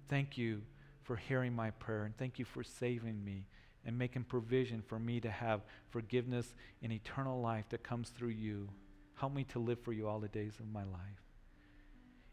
Thank 0.07 0.37
you 0.37 0.61
for 1.03 1.17
hearing 1.17 1.53
my 1.53 1.71
prayer 1.71 2.05
and 2.05 2.15
thank 2.17 2.39
you 2.39 2.45
for 2.45 2.63
saving 2.63 3.23
me 3.23 3.45
and 3.85 3.97
making 3.97 4.23
provision 4.23 4.81
for 4.81 4.99
me 4.99 5.19
to 5.19 5.29
have 5.29 5.61
forgiveness 5.89 6.53
and 6.83 6.91
eternal 6.91 7.41
life 7.41 7.65
that 7.69 7.83
comes 7.83 8.09
through 8.09 8.29
you. 8.29 8.69
Help 9.15 9.33
me 9.33 9.43
to 9.45 9.59
live 9.59 9.79
for 9.81 9.93
you 9.93 10.07
all 10.07 10.19
the 10.19 10.27
days 10.27 10.53
of 10.59 10.71
my 10.71 10.83
life. 10.83 11.23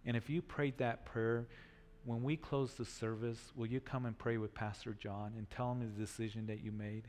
And 0.05 0.16
if 0.16 0.30
you 0.30 0.42
prayed 0.42 0.78
that 0.78 1.05
prayer, 1.05 1.47
when 2.05 2.22
we 2.22 2.36
close 2.36 2.74
the 2.74 2.84
service, 2.84 3.53
will 3.57 3.66
you 3.66 3.80
come 3.80 4.07
and 4.07 4.16
pray 4.16 4.36
with 4.36 4.55
Pastor 4.55 4.94
John 4.94 5.32
and 5.36 5.51
tell 5.51 5.72
him 5.72 5.80
the 5.80 6.01
decision 6.01 6.47
that 6.47 6.62
you 6.62 6.70
made? 6.70 7.09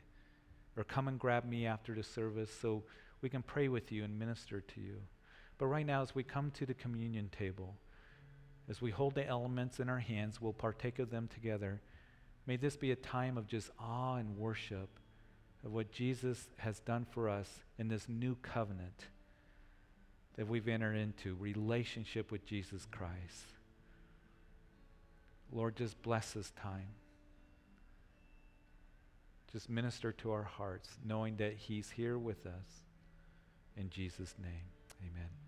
Or 0.76 0.84
come 0.84 1.08
and 1.08 1.18
grab 1.18 1.44
me 1.44 1.66
after 1.66 1.94
the 1.94 2.02
service 2.02 2.50
so 2.60 2.82
we 3.20 3.28
can 3.28 3.42
pray 3.42 3.68
with 3.68 3.92
you 3.92 4.04
and 4.04 4.18
minister 4.18 4.60
to 4.60 4.80
you. 4.80 4.96
But 5.58 5.66
right 5.66 5.86
now, 5.86 6.02
as 6.02 6.14
we 6.14 6.22
come 6.22 6.50
to 6.52 6.66
the 6.66 6.74
communion 6.74 7.28
table, 7.36 7.76
as 8.68 8.80
we 8.82 8.90
hold 8.90 9.14
the 9.14 9.26
elements 9.26 9.80
in 9.80 9.88
our 9.88 9.98
hands, 9.98 10.40
we'll 10.40 10.52
partake 10.52 10.98
of 10.98 11.10
them 11.10 11.28
together. 11.28 11.80
May 12.48 12.56
this 12.56 12.78
be 12.78 12.92
a 12.92 12.96
time 12.96 13.36
of 13.36 13.46
just 13.46 13.68
awe 13.78 14.14
and 14.14 14.38
worship 14.38 14.88
of 15.66 15.74
what 15.74 15.92
Jesus 15.92 16.48
has 16.56 16.80
done 16.80 17.06
for 17.10 17.28
us 17.28 17.46
in 17.78 17.88
this 17.88 18.08
new 18.08 18.36
covenant 18.36 19.04
that 20.36 20.48
we've 20.48 20.66
entered 20.66 20.94
into 20.94 21.36
relationship 21.38 22.32
with 22.32 22.46
Jesus 22.46 22.86
Christ. 22.90 23.44
Lord, 25.52 25.76
just 25.76 26.00
bless 26.00 26.32
this 26.32 26.50
time. 26.52 26.88
Just 29.52 29.68
minister 29.68 30.10
to 30.12 30.30
our 30.30 30.44
hearts, 30.44 30.88
knowing 31.04 31.36
that 31.36 31.52
He's 31.52 31.90
here 31.90 32.16
with 32.16 32.46
us. 32.46 32.84
In 33.76 33.90
Jesus' 33.90 34.34
name, 34.42 34.70
amen. 35.02 35.47